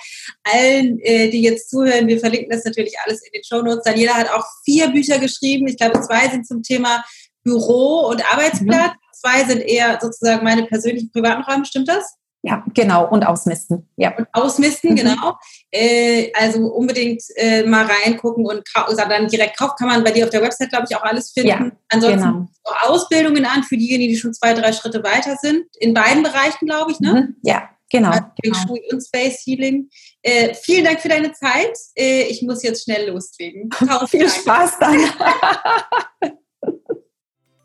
Allen, 0.44 1.00
äh, 1.00 1.30
die 1.30 1.42
jetzt 1.42 1.68
zuhören, 1.68 2.06
wir 2.06 2.20
verlinken 2.20 2.50
das 2.50 2.64
natürlich 2.64 2.94
alles 3.04 3.22
in 3.26 3.32
den 3.34 3.42
Show 3.42 3.60
Notes. 3.60 3.82
Daniela 3.82 4.14
hat 4.14 4.30
auch 4.30 4.46
vier 4.64 4.86
Bücher 4.86 5.18
geschrieben. 5.18 5.66
Ich 5.66 5.78
glaube, 5.78 6.00
zwei 6.00 6.28
sind 6.28 6.46
zum 6.46 6.62
Thema 6.62 7.04
Büro 7.42 8.06
und 8.06 8.24
Arbeitsplatz. 8.32 8.92
Mhm. 8.92 9.01
Zwei 9.22 9.44
sind 9.44 9.60
eher 9.60 9.98
sozusagen 10.00 10.42
meine 10.42 10.64
persönlichen 10.64 11.12
privaten 11.12 11.42
Räume. 11.42 11.64
Stimmt 11.64 11.88
das? 11.88 12.16
Ja, 12.44 12.64
genau. 12.74 13.08
Und 13.08 13.24
ausmisten. 13.24 13.88
Ja. 13.96 14.16
Und 14.16 14.26
ausmisten, 14.32 14.90
mhm. 14.90 14.96
genau. 14.96 15.38
Äh, 15.70 16.32
also 16.34 16.72
unbedingt 16.72 17.22
äh, 17.36 17.62
mal 17.62 17.86
reingucken 17.86 18.44
und 18.44 18.64
dann 18.96 19.28
direkt 19.28 19.56
kaufen. 19.56 19.74
Kann 19.78 19.88
man 19.88 20.02
bei 20.02 20.10
dir 20.10 20.24
auf 20.24 20.30
der 20.30 20.42
Website, 20.42 20.70
glaube 20.70 20.86
ich, 20.90 20.96
auch 20.96 21.04
alles 21.04 21.30
finden. 21.30 21.48
Ja, 21.48 21.70
Ansonsten 21.88 22.20
genau. 22.20 22.48
Ausbildungen 22.82 23.46
an 23.46 23.62
für 23.62 23.76
diejenigen, 23.76 24.12
die 24.12 24.18
schon 24.18 24.34
zwei, 24.34 24.54
drei 24.54 24.72
Schritte 24.72 25.04
weiter 25.04 25.36
sind. 25.40 25.66
In 25.78 25.94
beiden 25.94 26.24
Bereichen, 26.24 26.66
glaube 26.66 26.90
ich, 26.90 26.98
ne? 26.98 27.14
Mhm. 27.14 27.36
Ja, 27.42 27.68
genau. 27.90 28.10
genau. 28.42 28.76
und 28.90 29.00
Space 29.00 29.42
Healing. 29.44 29.88
Äh, 30.22 30.54
vielen 30.54 30.84
Dank 30.84 31.00
für 31.00 31.08
deine 31.08 31.32
Zeit. 31.32 31.78
Äh, 31.96 32.22
ich 32.22 32.42
muss 32.42 32.64
jetzt 32.64 32.82
schnell 32.82 33.08
loslegen. 33.08 33.70
Viel 34.08 34.28
Spaß 34.28 34.80
dann. 34.80 34.98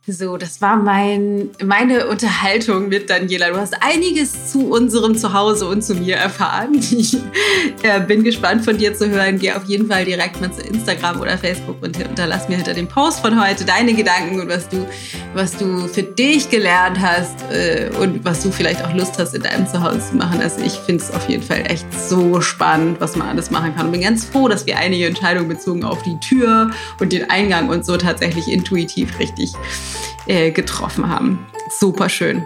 So, 0.09 0.37
das 0.37 0.61
war 0.61 0.77
mein, 0.77 1.49
meine 1.61 2.07
Unterhaltung 2.07 2.87
mit 2.87 3.09
Daniela. 3.09 3.49
Du 3.49 3.57
hast 3.57 3.75
einiges 3.83 4.49
zu 4.49 4.71
unserem 4.71 5.17
Zuhause 5.17 5.67
und 5.67 5.83
zu 5.83 5.95
mir 5.95 6.15
erfahren. 6.15 6.79
Ich 6.97 7.15
äh, 7.83 7.99
bin 7.99 8.23
gespannt 8.23 8.63
von 8.63 8.77
dir 8.77 8.93
zu 8.93 9.09
hören. 9.09 9.37
Geh 9.37 9.51
auf 9.51 9.65
jeden 9.65 9.87
Fall 9.87 10.05
direkt 10.05 10.39
mal 10.39 10.51
zu 10.51 10.61
Instagram 10.61 11.19
oder 11.19 11.37
Facebook 11.37 11.75
und 11.81 11.97
unterlass 12.07 12.47
mir 12.47 12.55
hinter 12.55 12.73
dem 12.73 12.87
Post 12.87 13.19
von 13.19 13.43
heute 13.43 13.65
deine 13.65 13.93
Gedanken 13.93 14.39
und 14.39 14.47
was 14.47 14.69
du, 14.69 14.87
was 15.33 15.57
du 15.57 15.87
für 15.87 16.03
dich 16.03 16.49
gelernt 16.49 16.99
hast 16.99 17.35
äh, 17.51 17.89
und 17.99 18.23
was 18.23 18.43
du 18.43 18.51
vielleicht 18.51 18.83
auch 18.83 18.93
Lust 18.93 19.19
hast, 19.19 19.35
in 19.35 19.41
deinem 19.41 19.67
Zuhause 19.67 19.99
zu 20.09 20.15
machen. 20.15 20.39
Also 20.41 20.61
ich 20.61 20.73
finde 20.73 21.03
es 21.03 21.11
auf 21.11 21.27
jeden 21.29 21.43
Fall 21.43 21.63
echt 21.67 21.85
so 21.93 22.39
spannend, 22.39 23.01
was 23.01 23.15
man 23.15 23.27
alles 23.27 23.51
machen 23.51 23.75
kann. 23.75 23.87
Und 23.87 23.91
bin 23.91 24.01
ganz 24.01 24.23
froh, 24.23 24.47
dass 24.47 24.65
wir 24.65 24.77
einige 24.77 25.05
Entscheidungen 25.05 25.49
bezogen 25.49 25.83
auf 25.83 26.01
die 26.03 26.17
Tür 26.19 26.71
und 26.99 27.11
den 27.11 27.29
Eingang 27.29 27.69
und 27.69 27.85
so 27.85 27.97
tatsächlich 27.97 28.47
intuitiv 28.47 29.19
richtig 29.19 29.51
äh, 30.27 30.51
getroffen 30.51 31.09
haben. 31.09 31.45
Super 31.79 32.09
schön. 32.09 32.43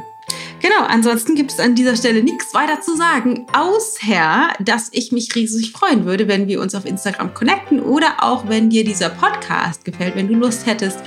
Genau, 0.62 0.84
ansonsten 0.88 1.34
gibt 1.34 1.52
es 1.52 1.60
an 1.60 1.74
dieser 1.74 1.96
Stelle 1.96 2.22
nichts 2.22 2.54
weiter 2.54 2.82
zu 2.82 2.96
sagen, 2.96 3.48
außer 3.52 4.54
dass 4.60 4.90
ich 4.92 5.12
mich 5.12 5.34
riesig 5.34 5.72
freuen 5.72 6.06
würde, 6.06 6.28
wenn 6.28 6.48
wir 6.48 6.62
uns 6.62 6.76
auf 6.76 6.86
Instagram 6.86 7.34
connecten 7.34 7.80
oder 7.80 8.18
auch 8.20 8.48
wenn 8.48 8.70
dir 8.70 8.84
dieser 8.84 9.10
Podcast 9.10 9.84
gefällt, 9.86 10.16
wenn 10.16 10.28
du 10.28 10.36
Lust 10.36 10.68
hättest, 10.68 11.00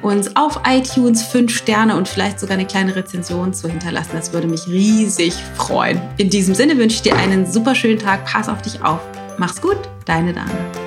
uns 0.00 0.36
auf 0.36 0.60
iTunes 0.66 1.22
fünf 1.22 1.54
Sterne 1.54 1.96
und 1.96 2.08
vielleicht 2.08 2.40
sogar 2.40 2.56
eine 2.56 2.66
kleine 2.66 2.96
Rezension 2.96 3.52
zu 3.52 3.68
hinterlassen. 3.68 4.12
Das 4.14 4.32
würde 4.32 4.48
mich 4.48 4.66
riesig 4.66 5.34
freuen. 5.56 6.00
In 6.16 6.30
diesem 6.30 6.54
Sinne 6.54 6.76
wünsche 6.78 6.96
ich 6.96 7.02
dir 7.02 7.16
einen 7.16 7.50
super 7.50 7.74
schönen 7.74 7.98
Tag. 7.98 8.24
Pass 8.24 8.48
auf 8.48 8.62
dich 8.62 8.82
auf. 8.82 9.00
Mach's 9.38 9.60
gut, 9.60 9.78
deine 10.06 10.32
Dana. 10.32 10.83